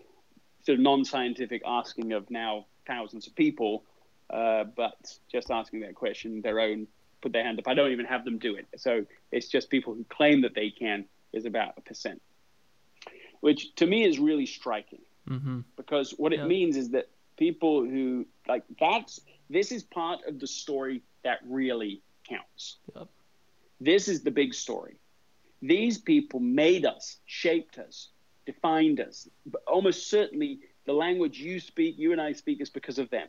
sort 0.65 0.77
of 0.77 0.83
non-scientific 0.83 1.61
asking 1.65 2.13
of 2.13 2.29
now 2.29 2.65
thousands 2.87 3.27
of 3.27 3.35
people 3.35 3.83
uh, 4.29 4.63
but 4.63 5.17
just 5.31 5.51
asking 5.51 5.81
that 5.81 5.95
question 5.95 6.41
their 6.41 6.59
own 6.59 6.87
put 7.21 7.33
their 7.33 7.43
hand 7.43 7.59
up 7.59 7.67
i 7.67 7.73
don't 7.73 7.91
even 7.91 8.05
have 8.05 8.25
them 8.25 8.37
do 8.37 8.55
it 8.55 8.65
so 8.77 9.05
it's 9.31 9.47
just 9.47 9.69
people 9.69 9.93
who 9.93 10.03
claim 10.05 10.41
that 10.41 10.55
they 10.55 10.69
can 10.69 11.05
is 11.33 11.45
about 11.45 11.73
a 11.77 11.81
percent 11.81 12.21
which 13.41 13.75
to 13.75 13.85
me 13.85 14.03
is 14.03 14.17
really 14.17 14.45
striking 14.45 15.01
mm-hmm. 15.29 15.59
because 15.75 16.11
what 16.17 16.33
it 16.33 16.45
means 16.47 16.77
is 16.77 16.89
that 16.91 17.09
people 17.37 17.83
who 17.83 18.25
like 18.47 18.63
that's 18.79 19.21
this 19.49 19.71
is 19.71 19.83
part 19.83 20.19
of 20.27 20.39
the 20.39 20.47
story 20.47 21.01
that 21.23 21.39
really 21.45 22.01
counts 22.27 22.77
yep. 22.95 23.07
This 23.81 24.07
is 24.07 24.21
the 24.21 24.29
big 24.29 24.53
story. 24.53 24.97
These 25.63 25.97
people 25.97 26.39
made 26.39 26.85
us, 26.85 27.17
shaped 27.25 27.79
us, 27.79 28.09
defined 28.45 28.99
us. 28.99 29.27
But 29.47 29.63
almost 29.67 30.07
certainly, 30.07 30.59
the 30.85 30.93
language 30.93 31.39
you 31.39 31.59
speak, 31.59 31.97
you 31.97 32.11
and 32.11 32.21
I 32.21 32.33
speak, 32.33 32.61
is 32.61 32.69
because 32.69 32.99
of 32.99 33.09
them. 33.09 33.27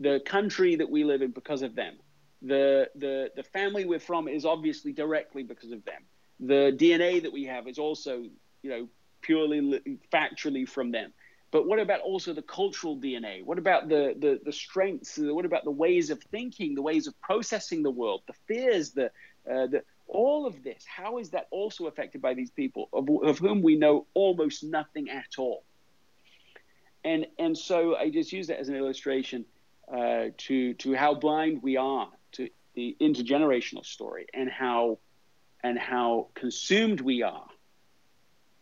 The 0.00 0.20
country 0.26 0.74
that 0.76 0.90
we 0.90 1.04
live 1.04 1.22
in, 1.22 1.30
because 1.30 1.62
of 1.62 1.76
them. 1.76 1.94
The, 2.42 2.90
the, 2.96 3.30
the 3.36 3.44
family 3.44 3.84
we're 3.84 4.00
from 4.00 4.26
is 4.26 4.44
obviously 4.44 4.92
directly 4.92 5.44
because 5.44 5.70
of 5.70 5.84
them. 5.84 6.02
The 6.40 6.76
DNA 6.76 7.22
that 7.22 7.32
we 7.32 7.44
have 7.44 7.68
is 7.68 7.78
also, 7.78 8.24
you 8.62 8.70
know, 8.70 8.88
purely 9.24 9.98
factually 10.12 10.68
from 10.68 10.92
them. 10.92 11.12
but 11.50 11.66
what 11.66 11.78
about 11.78 12.00
also 12.00 12.32
the 12.32 12.42
cultural 12.42 12.96
DNA? 12.96 13.44
What 13.44 13.58
about 13.58 13.88
the, 13.88 14.14
the, 14.18 14.40
the 14.44 14.52
strengths? 14.52 15.18
What 15.18 15.44
about 15.44 15.64
the 15.64 15.70
ways 15.70 16.10
of 16.10 16.20
thinking, 16.30 16.74
the 16.74 16.82
ways 16.82 17.06
of 17.06 17.18
processing 17.20 17.82
the 17.82 17.90
world, 17.90 18.22
the 18.26 18.34
fears, 18.46 18.90
the, 18.90 19.06
uh, 19.50 19.66
the, 19.72 19.82
all 20.06 20.46
of 20.46 20.62
this? 20.62 20.84
How 20.84 21.18
is 21.18 21.30
that 21.30 21.46
also 21.50 21.86
affected 21.86 22.20
by 22.20 22.34
these 22.34 22.50
people 22.50 22.88
of, 22.92 23.08
of 23.22 23.38
whom 23.38 23.62
we 23.62 23.76
know 23.76 24.06
almost 24.14 24.62
nothing 24.64 25.10
at 25.10 25.38
all? 25.38 25.64
And, 27.04 27.26
and 27.38 27.56
so 27.56 27.96
I 27.96 28.10
just 28.10 28.32
use 28.32 28.46
that 28.48 28.58
as 28.58 28.68
an 28.68 28.76
illustration 28.76 29.44
uh, 29.92 30.26
to, 30.36 30.74
to 30.74 30.94
how 30.94 31.14
blind 31.14 31.62
we 31.62 31.76
are 31.76 32.08
to 32.32 32.48
the 32.74 32.96
intergenerational 33.00 33.84
story 33.84 34.26
and 34.34 34.50
how, 34.50 34.98
and 35.62 35.78
how 35.78 36.28
consumed 36.34 37.00
we 37.00 37.22
are. 37.22 37.46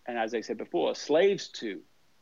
And 0.06 0.18
as 0.18 0.34
I 0.34 0.40
said 0.40 0.58
before, 0.58 0.94
slaves 0.94 1.48
to 1.48 1.80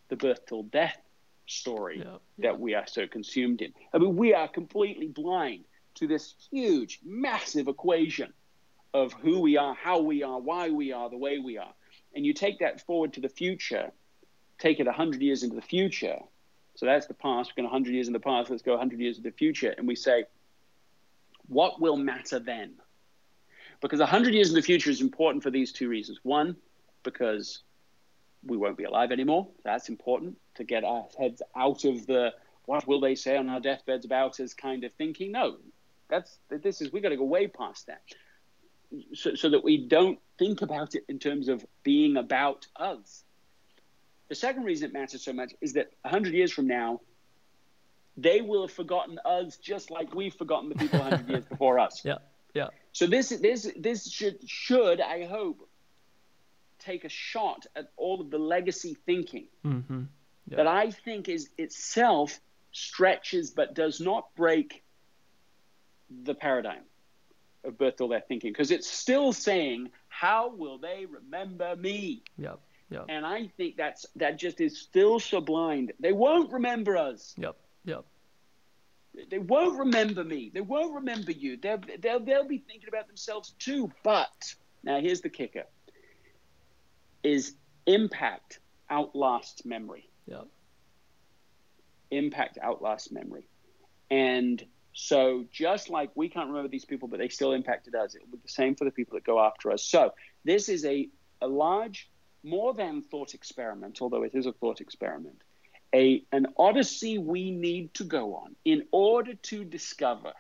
the 0.08 0.16
birth 0.16 0.46
till 0.46 0.64
death 0.64 0.98
story 1.46 1.98
yeah, 1.98 2.04
yeah. 2.04 2.18
that 2.38 2.60
we 2.60 2.74
are 2.74 2.86
so 2.86 3.06
consumed 3.06 3.62
in. 3.62 3.72
I 3.92 3.98
mean, 3.98 4.16
we 4.16 4.34
are 4.34 4.48
completely 4.48 5.08
blind 5.08 5.64
to 5.94 6.06
this 6.06 6.34
huge, 6.50 7.00
massive 7.04 7.68
equation 7.68 8.32
of 8.92 9.12
who 9.14 9.40
we 9.40 9.56
are, 9.56 9.74
how 9.74 10.00
we 10.00 10.22
are, 10.22 10.40
why 10.40 10.70
we 10.70 10.92
are, 10.92 11.08
the 11.10 11.16
way 11.16 11.38
we 11.38 11.58
are. 11.58 11.72
And 12.14 12.26
you 12.26 12.32
take 12.32 12.58
that 12.60 12.84
forward 12.86 13.12
to 13.14 13.20
the 13.20 13.28
future, 13.28 13.92
take 14.58 14.80
it 14.80 14.86
100 14.86 15.22
years 15.22 15.42
into 15.42 15.56
the 15.56 15.62
future. 15.62 16.18
So 16.74 16.86
that's 16.86 17.06
the 17.06 17.14
past. 17.14 17.50
We're 17.50 17.62
going 17.62 17.72
100 17.72 17.94
years 17.94 18.06
in 18.06 18.12
the 18.12 18.20
past. 18.20 18.50
Let's 18.50 18.62
go 18.62 18.72
100 18.72 19.00
years 19.00 19.18
into 19.18 19.30
the 19.30 19.36
future. 19.36 19.74
And 19.76 19.86
we 19.86 19.96
say, 19.96 20.24
what 21.46 21.80
will 21.80 21.96
matter 21.96 22.38
then? 22.38 22.74
Because 23.80 24.00
100 24.00 24.34
years 24.34 24.50
in 24.50 24.54
the 24.54 24.62
future 24.62 24.90
is 24.90 25.00
important 25.00 25.42
for 25.42 25.50
these 25.50 25.72
two 25.72 25.88
reasons. 25.88 26.18
One, 26.22 26.56
because 27.02 27.62
we 28.44 28.56
won't 28.56 28.76
be 28.76 28.84
alive 28.84 29.12
anymore. 29.12 29.48
That's 29.64 29.88
important 29.88 30.38
to 30.54 30.64
get 30.64 30.84
our 30.84 31.06
heads 31.18 31.42
out 31.56 31.84
of 31.84 32.06
the 32.06 32.34
what 32.66 32.86
will 32.86 33.00
they 33.00 33.14
say 33.14 33.36
on 33.36 33.48
our 33.48 33.60
deathbeds 33.60 34.04
about 34.04 34.38
us 34.40 34.54
kind 34.54 34.84
of 34.84 34.92
thinking. 34.92 35.32
No, 35.32 35.56
that's 36.08 36.38
this 36.48 36.80
is 36.80 36.92
we 36.92 37.00
got 37.00 37.10
to 37.10 37.16
go 37.16 37.24
way 37.24 37.46
past 37.46 37.86
that, 37.86 38.02
so, 39.14 39.34
so 39.34 39.50
that 39.50 39.64
we 39.64 39.88
don't 39.88 40.18
think 40.38 40.62
about 40.62 40.94
it 40.94 41.04
in 41.08 41.18
terms 41.18 41.48
of 41.48 41.64
being 41.82 42.16
about 42.16 42.66
us. 42.76 43.24
The 44.28 44.34
second 44.34 44.64
reason 44.64 44.90
it 44.90 44.92
matters 44.92 45.24
so 45.24 45.32
much 45.32 45.52
is 45.60 45.72
that 45.74 45.90
hundred 46.04 46.34
years 46.34 46.52
from 46.52 46.66
now, 46.66 47.00
they 48.16 48.40
will 48.40 48.62
have 48.62 48.72
forgotten 48.72 49.18
us 49.24 49.56
just 49.56 49.90
like 49.90 50.14
we've 50.14 50.34
forgotten 50.34 50.68
the 50.68 50.76
people 50.76 51.00
hundred 51.00 51.28
years 51.28 51.44
before 51.48 51.78
us. 51.78 52.02
Yeah, 52.04 52.18
yeah. 52.54 52.68
So 52.92 53.06
this 53.06 53.30
this 53.30 53.70
this 53.76 54.10
should 54.10 54.38
should 54.48 55.00
I 55.00 55.26
hope 55.26 55.68
take 56.80 57.04
a 57.04 57.08
shot 57.08 57.66
at 57.76 57.90
all 57.96 58.20
of 58.20 58.30
the 58.30 58.38
legacy 58.38 58.96
thinking 59.06 59.46
mm-hmm. 59.64 60.02
yeah. 60.48 60.56
that 60.56 60.66
I 60.66 60.90
think 60.90 61.28
is 61.28 61.48
itself 61.58 62.40
stretches 62.72 63.50
but 63.50 63.74
does 63.74 64.00
not 64.00 64.34
break 64.36 64.82
the 66.24 66.34
paradigm 66.34 66.82
of 67.64 67.78
death 67.78 68.22
thinking 68.28 68.52
because 68.52 68.70
it's 68.70 68.90
still 68.90 69.32
saying 69.32 69.90
how 70.08 70.54
will 70.54 70.78
they 70.78 71.06
remember 71.06 71.76
me? 71.76 72.22
Yep 72.38 72.60
yep. 72.90 73.06
And 73.08 73.24
i 73.24 73.46
think 73.56 73.76
that's 73.76 74.06
that 74.16 74.38
just 74.38 74.60
is 74.60 74.78
still 74.78 75.20
so 75.20 75.40
blind. 75.40 75.92
They 76.00 76.12
won't 76.12 76.52
remember 76.52 76.96
us. 76.96 77.34
Yep 77.38 77.56
yep. 77.84 78.04
They 79.28 79.38
won't 79.38 79.78
remember 79.78 80.22
me. 80.22 80.50
They 80.54 80.60
won't 80.60 80.94
remember 80.94 81.32
you. 81.32 81.56
They'll, 81.56 81.80
they'll, 81.98 82.20
they'll 82.20 82.46
be 82.46 82.58
thinking 82.58 82.88
about 82.88 83.08
themselves 83.08 83.54
too. 83.58 83.90
But 84.04 84.54
now 84.84 85.00
here's 85.00 85.20
the 85.20 85.28
kicker 85.28 85.64
is 87.22 87.54
impact 87.86 88.60
outlasts 88.88 89.64
memory. 89.64 90.08
Yeah. 90.26 90.42
Impact 92.10 92.58
outlasts 92.60 93.10
memory. 93.10 93.48
And 94.10 94.64
so 94.92 95.44
just 95.52 95.88
like 95.88 96.10
we 96.14 96.28
can't 96.28 96.48
remember 96.48 96.68
these 96.68 96.84
people, 96.84 97.08
but 97.08 97.18
they 97.18 97.28
still 97.28 97.52
impacted 97.52 97.94
us, 97.94 98.14
it 98.14 98.22
will 98.22 98.38
be 98.38 98.42
the 98.42 98.48
same 98.48 98.74
for 98.74 98.84
the 98.84 98.90
people 98.90 99.14
that 99.14 99.24
go 99.24 99.38
after 99.38 99.70
us. 99.70 99.84
So 99.84 100.12
this 100.44 100.68
is 100.68 100.84
a, 100.84 101.08
a 101.40 101.46
large, 101.46 102.10
more 102.42 102.74
than 102.74 103.02
thought 103.02 103.34
experiment, 103.34 103.98
although 104.00 104.24
it 104.24 104.34
is 104.34 104.46
a 104.46 104.52
thought 104.52 104.80
experiment, 104.80 105.42
a 105.94 106.24
an 106.32 106.46
odyssey 106.56 107.18
we 107.18 107.50
need 107.50 107.94
to 107.94 108.04
go 108.04 108.34
on 108.34 108.56
in 108.64 108.84
order 108.92 109.34
to 109.34 109.64
discover 109.64 110.32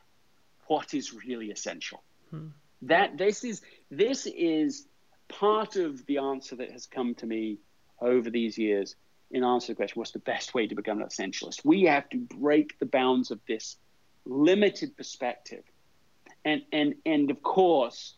what 0.66 0.94
is 0.94 1.12
really 1.12 1.50
essential. 1.50 2.02
Hmm. 2.30 2.48
That 2.82 3.18
this 3.18 3.44
is 3.44 3.60
this 3.90 4.26
is 4.26 4.86
part 5.30 5.76
of 5.76 6.04
the 6.06 6.18
answer 6.18 6.56
that 6.56 6.70
has 6.72 6.86
come 6.86 7.14
to 7.16 7.26
me 7.26 7.58
over 8.00 8.30
these 8.30 8.58
years 8.58 8.96
in 9.30 9.44
answer 9.44 9.68
to 9.68 9.72
the 9.72 9.76
question 9.76 9.98
what's 9.98 10.10
the 10.10 10.18
best 10.18 10.54
way 10.54 10.66
to 10.66 10.74
become 10.74 11.00
an 11.00 11.06
essentialist? 11.06 11.64
We 11.64 11.84
have 11.84 12.08
to 12.10 12.18
break 12.18 12.78
the 12.78 12.86
bounds 12.86 13.30
of 13.30 13.40
this 13.46 13.76
limited 14.24 14.96
perspective. 14.96 15.64
And 16.44 16.62
and 16.72 16.94
and 17.04 17.30
of 17.30 17.42
course 17.42 18.14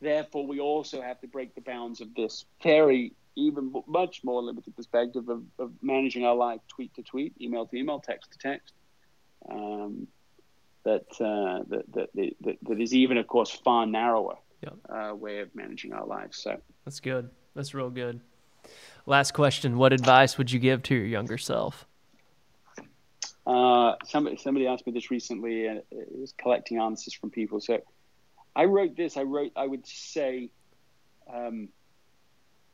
therefore 0.00 0.46
we 0.46 0.60
also 0.60 1.00
have 1.00 1.20
to 1.20 1.26
break 1.26 1.54
the 1.54 1.62
bounds 1.62 2.00
of 2.00 2.14
this 2.14 2.44
very 2.62 3.14
even 3.36 3.72
much 3.86 4.22
more 4.22 4.42
limited 4.42 4.76
perspective 4.76 5.28
of, 5.28 5.42
of 5.58 5.72
managing 5.82 6.24
our 6.24 6.36
life 6.36 6.60
tweet 6.68 6.94
to 6.94 7.02
tweet 7.02 7.34
email 7.40 7.66
to 7.66 7.76
email 7.76 7.98
text 7.98 8.30
to 8.32 8.38
text. 8.38 8.74
Um, 9.50 10.06
that, 10.84 11.06
uh, 11.18 11.64
that, 11.68 11.84
that, 11.94 12.34
that, 12.42 12.58
that 12.62 12.80
is 12.80 12.94
even 12.94 13.16
of 13.16 13.26
course 13.26 13.50
far 13.50 13.86
narrower 13.86 14.36
uh, 14.88 15.14
way 15.14 15.40
of 15.40 15.54
managing 15.54 15.92
our 15.92 16.06
lives. 16.06 16.38
So 16.38 16.60
that's 16.84 17.00
good. 17.00 17.30
That's 17.54 17.74
real 17.74 17.90
good. 17.90 18.20
Last 19.06 19.32
question: 19.32 19.76
What 19.76 19.92
advice 19.92 20.38
would 20.38 20.50
you 20.50 20.58
give 20.58 20.82
to 20.84 20.94
your 20.94 21.06
younger 21.06 21.38
self? 21.38 21.86
Uh, 23.46 23.94
somebody 24.06 24.36
somebody 24.36 24.66
asked 24.66 24.86
me 24.86 24.92
this 24.92 25.10
recently, 25.10 25.66
and 25.66 25.82
it 25.90 26.08
was 26.18 26.32
collecting 26.32 26.78
answers 26.78 27.12
from 27.12 27.30
people. 27.30 27.60
So 27.60 27.80
I 28.56 28.64
wrote 28.64 28.96
this. 28.96 29.16
I 29.16 29.22
wrote. 29.22 29.52
I 29.56 29.66
would 29.66 29.86
say, 29.86 30.50
um, 31.32 31.68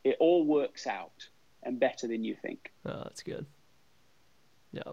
it 0.04 0.16
all 0.20 0.44
works 0.46 0.86
out 0.86 1.28
and 1.62 1.80
better 1.80 2.06
than 2.06 2.24
you 2.24 2.36
think. 2.40 2.72
Oh, 2.86 3.02
that's 3.04 3.22
good. 3.22 3.46
Yeah. 4.72 4.92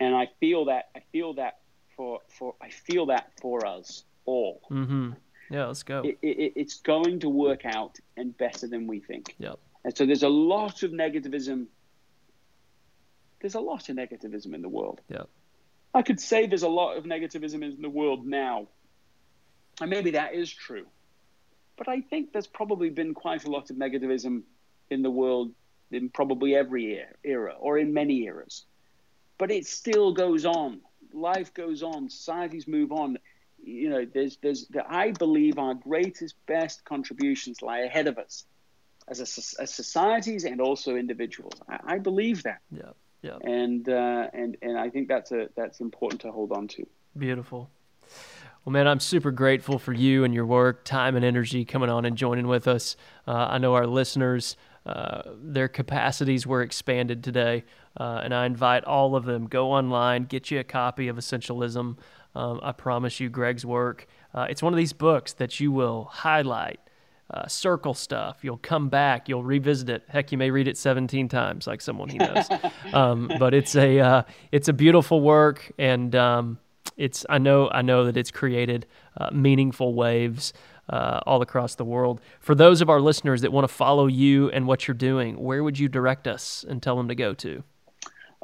And 0.00 0.14
I 0.14 0.28
feel 0.40 0.64
that. 0.66 0.88
I 0.96 1.00
feel 1.12 1.34
that 1.34 1.58
for 1.96 2.20
for 2.28 2.54
I 2.60 2.70
feel 2.70 3.06
that 3.06 3.30
for 3.40 3.66
us 3.66 4.04
all. 4.24 4.60
Mm-hmm. 4.70 5.12
Yeah, 5.50 5.66
let's 5.66 5.82
go. 5.82 6.02
It, 6.04 6.18
it, 6.22 6.52
it's 6.56 6.76
going 6.76 7.20
to 7.20 7.28
work 7.28 7.64
out 7.64 7.98
and 8.16 8.36
better 8.36 8.66
than 8.66 8.86
we 8.86 9.00
think. 9.00 9.34
Yep. 9.38 9.58
And 9.84 9.96
so 9.96 10.06
there's 10.06 10.22
a 10.22 10.28
lot 10.28 10.82
of 10.82 10.90
negativism. 10.90 11.66
There's 13.40 13.54
a 13.54 13.60
lot 13.60 13.88
of 13.88 13.96
negativism 13.96 14.54
in 14.54 14.62
the 14.62 14.68
world. 14.68 15.00
Yeah. 15.08 15.24
I 15.94 16.02
could 16.02 16.18
say 16.18 16.46
there's 16.46 16.62
a 16.62 16.68
lot 16.68 16.96
of 16.96 17.04
negativism 17.04 17.62
in 17.62 17.82
the 17.82 17.90
world 17.90 18.26
now. 18.26 18.68
And 19.80 19.90
maybe 19.90 20.12
that 20.12 20.34
is 20.34 20.50
true. 20.50 20.86
But 21.76 21.88
I 21.88 22.00
think 22.00 22.32
there's 22.32 22.46
probably 22.46 22.90
been 22.90 23.14
quite 23.14 23.44
a 23.44 23.50
lot 23.50 23.70
of 23.70 23.76
negativism 23.76 24.42
in 24.90 25.02
the 25.02 25.10
world 25.10 25.52
in 25.90 26.08
probably 26.08 26.54
every 26.54 27.00
era 27.22 27.54
or 27.58 27.78
in 27.78 27.92
many 27.92 28.22
eras. 28.22 28.64
But 29.38 29.50
it 29.50 29.66
still 29.66 30.12
goes 30.12 30.46
on. 30.46 30.80
Life 31.12 31.52
goes 31.54 31.82
on. 31.82 32.08
Societies 32.08 32.66
move 32.66 32.92
on 32.92 33.18
you 33.66 33.88
know, 33.88 34.06
there's, 34.12 34.36
there's, 34.42 34.66
the, 34.68 34.84
I 34.88 35.12
believe 35.12 35.58
our 35.58 35.74
greatest, 35.74 36.34
best 36.46 36.84
contributions 36.84 37.62
lie 37.62 37.80
ahead 37.80 38.06
of 38.06 38.18
us 38.18 38.44
as, 39.08 39.20
a, 39.20 39.62
as 39.62 39.74
societies 39.74 40.44
and 40.44 40.60
also 40.60 40.96
individuals. 40.96 41.54
I, 41.68 41.94
I 41.94 41.98
believe 41.98 42.42
that. 42.44 42.60
Yeah. 42.70 42.92
Yeah. 43.22 43.38
And, 43.42 43.88
uh, 43.88 44.28
and, 44.34 44.58
and 44.60 44.78
I 44.78 44.90
think 44.90 45.08
that's 45.08 45.32
a, 45.32 45.48
that's 45.56 45.80
important 45.80 46.20
to 46.22 46.30
hold 46.30 46.52
on 46.52 46.68
to. 46.68 46.86
Beautiful. 47.16 47.70
Well, 48.64 48.72
man, 48.72 48.86
I'm 48.86 49.00
super 49.00 49.30
grateful 49.30 49.78
for 49.78 49.94
you 49.94 50.24
and 50.24 50.34
your 50.34 50.44
work, 50.44 50.84
time, 50.84 51.16
and 51.16 51.24
energy 51.24 51.64
coming 51.64 51.88
on 51.88 52.04
and 52.04 52.16
joining 52.16 52.46
with 52.48 52.68
us. 52.68 52.96
Uh, 53.26 53.32
I 53.50 53.58
know 53.58 53.74
our 53.74 53.86
listeners, 53.86 54.56
uh, 54.84 55.22
their 55.42 55.68
capacities 55.68 56.46
were 56.46 56.60
expanded 56.60 57.24
today, 57.24 57.64
uh, 57.98 58.20
and 58.22 58.34
I 58.34 58.44
invite 58.44 58.84
all 58.84 59.16
of 59.16 59.24
them 59.24 59.46
go 59.46 59.72
online, 59.72 60.24
get 60.24 60.50
you 60.50 60.60
a 60.60 60.64
copy 60.64 61.08
of 61.08 61.16
Essentialism. 61.16 61.96
Um, 62.34 62.60
I 62.62 62.72
promise 62.72 63.20
you, 63.20 63.28
Greg's 63.28 63.64
work. 63.64 64.06
Uh, 64.34 64.46
it's 64.48 64.62
one 64.62 64.72
of 64.72 64.76
these 64.76 64.92
books 64.92 65.32
that 65.34 65.60
you 65.60 65.70
will 65.70 66.04
highlight, 66.04 66.80
uh, 67.30 67.46
circle 67.46 67.94
stuff. 67.94 68.38
You'll 68.42 68.58
come 68.58 68.88
back, 68.88 69.28
you'll 69.28 69.44
revisit 69.44 69.88
it. 69.88 70.04
Heck, 70.08 70.32
you 70.32 70.38
may 70.38 70.50
read 70.50 70.68
it 70.68 70.76
17 70.76 71.28
times, 71.28 71.66
like 71.66 71.80
someone 71.80 72.08
he 72.08 72.18
knows. 72.18 72.46
um, 72.92 73.30
but 73.38 73.54
it's 73.54 73.76
a 73.76 74.00
uh, 74.00 74.22
it's 74.52 74.68
a 74.68 74.72
beautiful 74.72 75.20
work, 75.20 75.72
and 75.78 76.14
um, 76.16 76.58
it's 76.96 77.24
I 77.28 77.38
know 77.38 77.68
I 77.70 77.82
know 77.82 78.04
that 78.04 78.16
it's 78.16 78.30
created 78.30 78.86
uh, 79.16 79.30
meaningful 79.32 79.94
waves. 79.94 80.52
Uh, 80.86 81.18
all 81.24 81.40
across 81.40 81.76
the 81.76 81.84
world. 81.84 82.20
For 82.40 82.54
those 82.54 82.82
of 82.82 82.90
our 82.90 83.00
listeners 83.00 83.40
that 83.40 83.50
want 83.50 83.66
to 83.66 83.72
follow 83.72 84.06
you 84.06 84.50
and 84.50 84.66
what 84.66 84.86
you're 84.86 84.94
doing, 84.94 85.42
where 85.42 85.64
would 85.64 85.78
you 85.78 85.88
direct 85.88 86.28
us 86.28 86.62
and 86.68 86.82
tell 86.82 86.98
them 86.98 87.08
to 87.08 87.14
go 87.14 87.32
to? 87.32 87.64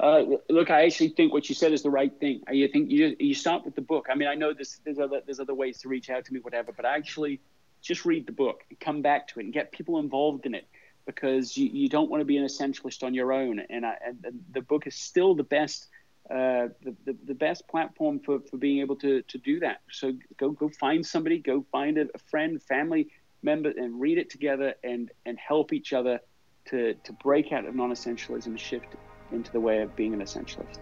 Uh, 0.01 0.23
look, 0.49 0.71
I 0.71 0.85
actually 0.85 1.09
think 1.09 1.31
what 1.31 1.47
you 1.47 1.53
said 1.53 1.73
is 1.73 1.83
the 1.83 1.91
right 1.91 2.11
thing. 2.19 2.41
I 2.47 2.67
think 2.73 2.89
you 2.89 3.15
you 3.19 3.35
start 3.35 3.63
with 3.63 3.75
the 3.75 3.81
book. 3.81 4.07
I 4.09 4.15
mean, 4.15 4.27
I 4.27 4.33
know 4.33 4.51
there's 4.51 4.79
there's 4.83 4.97
other 4.97 5.21
there's 5.23 5.39
other 5.39 5.53
ways 5.53 5.77
to 5.81 5.89
reach 5.89 6.09
out 6.09 6.25
to 6.25 6.33
me, 6.33 6.39
whatever, 6.39 6.71
but 6.71 6.85
actually 6.85 7.39
just 7.83 8.03
read 8.03 8.25
the 8.25 8.31
book 8.31 8.63
and 8.69 8.79
come 8.79 9.03
back 9.03 9.27
to 9.27 9.39
it 9.39 9.43
and 9.43 9.53
get 9.53 9.71
people 9.71 9.99
involved 9.99 10.47
in 10.47 10.55
it 10.55 10.67
because 11.05 11.55
you, 11.55 11.69
you 11.71 11.87
don't 11.87 12.09
want 12.09 12.21
to 12.21 12.25
be 12.25 12.37
an 12.37 12.45
essentialist 12.45 13.03
on 13.03 13.13
your 13.13 13.31
own. 13.31 13.59
And, 13.59 13.85
I, 13.85 13.95
and 14.05 14.23
the 14.53 14.61
book 14.61 14.85
is 14.85 14.95
still 14.95 15.33
the 15.33 15.43
best 15.43 15.87
uh, 16.29 16.69
the, 16.83 16.95
the, 17.05 17.17
the, 17.25 17.33
best 17.33 17.67
platform 17.67 18.19
for, 18.19 18.39
for 18.41 18.57
being 18.57 18.79
able 18.79 18.95
to, 18.95 19.21
to 19.23 19.37
do 19.39 19.59
that. 19.59 19.81
So 19.91 20.13
go 20.37 20.51
go 20.51 20.69
find 20.79 21.05
somebody, 21.05 21.39
go 21.39 21.65
find 21.71 21.97
a, 21.97 22.05
a 22.13 22.17
friend, 22.29 22.61
family 22.63 23.09
member, 23.43 23.69
and 23.69 23.99
read 23.99 24.17
it 24.17 24.29
together 24.29 24.75
and 24.83 25.11
and 25.25 25.37
help 25.37 25.73
each 25.73 25.93
other 25.93 26.21
to 26.69 26.93
to 27.03 27.13
break 27.13 27.51
out 27.51 27.65
of 27.65 27.75
non-essentialism, 27.75 28.45
and 28.45 28.59
shift 28.59 28.95
into 29.31 29.51
the 29.51 29.59
way 29.59 29.81
of 29.81 29.95
being 29.95 30.13
an 30.13 30.21
essentialist. 30.21 30.79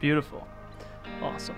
Beautiful, 0.00 0.46
awesome. 1.22 1.56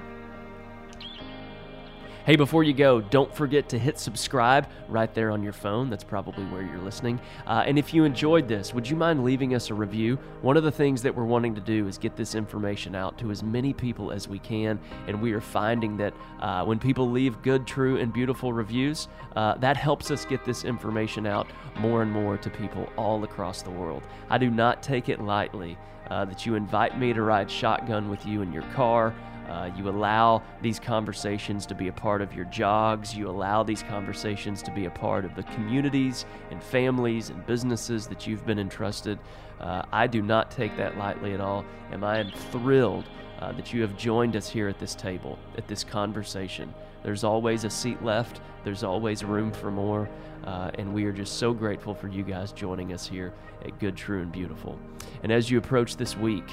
Hey, 2.27 2.35
before 2.35 2.65
you 2.65 2.73
go, 2.73 3.01
don't 3.01 3.33
forget 3.33 3.69
to 3.69 3.79
hit 3.79 4.01
subscribe 4.01 4.67
right 4.89 5.15
there 5.15 5.31
on 5.31 5.45
your 5.45 5.53
phone. 5.53 5.89
That's 5.89 6.03
probably 6.03 6.45
where 6.47 6.61
you're 6.61 6.81
listening. 6.81 7.21
Uh, 7.47 7.63
and 7.65 7.79
if 7.79 7.95
you 7.95 8.03
enjoyed 8.03 8.49
this, 8.49 8.75
would 8.75 8.91
you 8.91 8.97
mind 8.97 9.23
leaving 9.23 9.55
us 9.55 9.71
a 9.71 9.75
review? 9.75 10.19
One 10.43 10.57
of 10.57 10.65
the 10.65 10.73
things 10.73 11.03
that 11.03 11.15
we're 11.15 11.25
wanting 11.25 11.55
to 11.55 11.61
do 11.61 11.87
is 11.87 11.99
get 11.99 12.17
this 12.17 12.35
information 12.35 12.97
out 12.97 13.17
to 13.19 13.31
as 13.31 13.45
many 13.45 13.73
people 13.73 14.11
as 14.11 14.27
we 14.27 14.41
can. 14.41 14.81
And 15.07 15.23
we 15.23 15.35
are 15.35 15.41
finding 15.41 15.97
that 15.99 16.15
uh, 16.41 16.65
when 16.65 16.81
people 16.81 17.09
leave 17.09 17.41
good, 17.43 17.65
true, 17.65 17.97
and 17.99 18.13
beautiful 18.13 18.53
reviews, 18.53 19.07
uh, 19.37 19.55
that 19.59 19.77
helps 19.77 20.11
us 20.11 20.25
get 20.25 20.45
this 20.45 20.65
information 20.65 21.29
out 21.29 21.47
more 21.79 22.03
and 22.03 22.11
more 22.11 22.37
to 22.39 22.51
people 22.51 22.89
all 22.97 23.23
across 23.23 23.63
the 23.63 23.71
world. 23.71 24.03
I 24.31 24.39
do 24.39 24.51
not 24.51 24.83
take 24.83 25.09
it 25.09 25.21
lightly 25.21 25.79
uh, 26.11 26.25
that 26.25 26.47
you 26.47 26.55
invite 26.55 26.99
me 26.99 27.13
to 27.13 27.23
ride 27.23 27.51
shotgun 27.51 28.09
with 28.09 28.25
you 28.27 28.43
in 28.43 28.53
your 28.53 28.65
car. 28.75 29.15
Uh, 29.49 29.71
you 29.77 29.89
allow 29.89 30.43
these 30.61 30.81
conversations 30.81 31.67
to 31.67 31.75
be 31.75 31.89
a 31.89 31.93
part 31.93 32.21
of 32.21 32.35
your 32.35 32.47
jogs. 32.47 33.15
You 33.17 33.29
allow 33.29 33.63
these 33.63 33.83
conversations 33.83 34.61
to 34.63 34.73
be 34.73 34.87
a 34.87 34.91
part 34.91 35.25
of 35.25 35.37
the 35.37 35.45
communities 35.45 36.25
and 36.51 36.61
families 36.63 37.31
and 37.31 37.47
businesses 37.47 38.09
that 38.09 38.27
you've 38.27 38.45
been 38.45 38.59
entrusted. 38.59 39.19
Uh, 39.61 39.83
I 39.93 40.09
do 40.09 40.21
not 40.21 40.51
take 40.51 40.77
that 40.77 40.99
lightly 40.99 41.33
at 41.33 41.41
all, 41.41 41.65
and 41.93 42.05
I 42.05 42.19
am 42.19 42.33
thrilled 42.51 43.05
uh, 43.39 43.53
that 43.53 43.73
you 43.73 43.83
have 43.83 43.97
joined 43.97 44.35
us 44.35 44.49
here 44.49 44.69
at 44.69 44.79
this 44.79 44.95
table, 44.95 45.39
at 45.57 45.69
this 45.69 45.85
conversation. 45.85 46.75
There's 47.03 47.23
always 47.23 47.65
a 47.65 47.71
seat 47.71 48.03
left, 48.03 48.41
there's 48.65 48.83
always 48.83 49.23
room 49.23 49.53
for 49.53 49.71
more, 49.71 50.09
uh, 50.47 50.71
and 50.75 50.95
we 50.95 51.05
are 51.05 51.13
just 51.13 51.39
so 51.39 51.53
grateful 51.53 51.95
for 51.95 52.09
you 52.09 52.23
guys 52.23 52.53
joining 52.53 52.93
us 52.93 53.07
here 53.07 53.35
at 53.65 53.79
Good, 53.79 53.97
True, 53.97 54.23
and 54.23 54.33
Beautiful. 54.33 54.79
And 55.23 55.33
as 55.33 55.51
you 55.51 55.59
approach 55.59 55.97
this 55.97 56.17
week, 56.17 56.49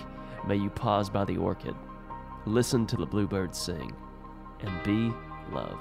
may 0.48 0.56
you 0.56 0.70
pause 0.70 1.10
by 1.10 1.24
the 1.26 1.38
orchid 1.38 1.76
listen 2.46 2.86
to 2.88 2.98
the 2.98 3.06
bluebirds 3.06 3.58
sing, 3.58 3.94
and 4.62 4.84
be 4.84 5.16
love. 5.54 5.80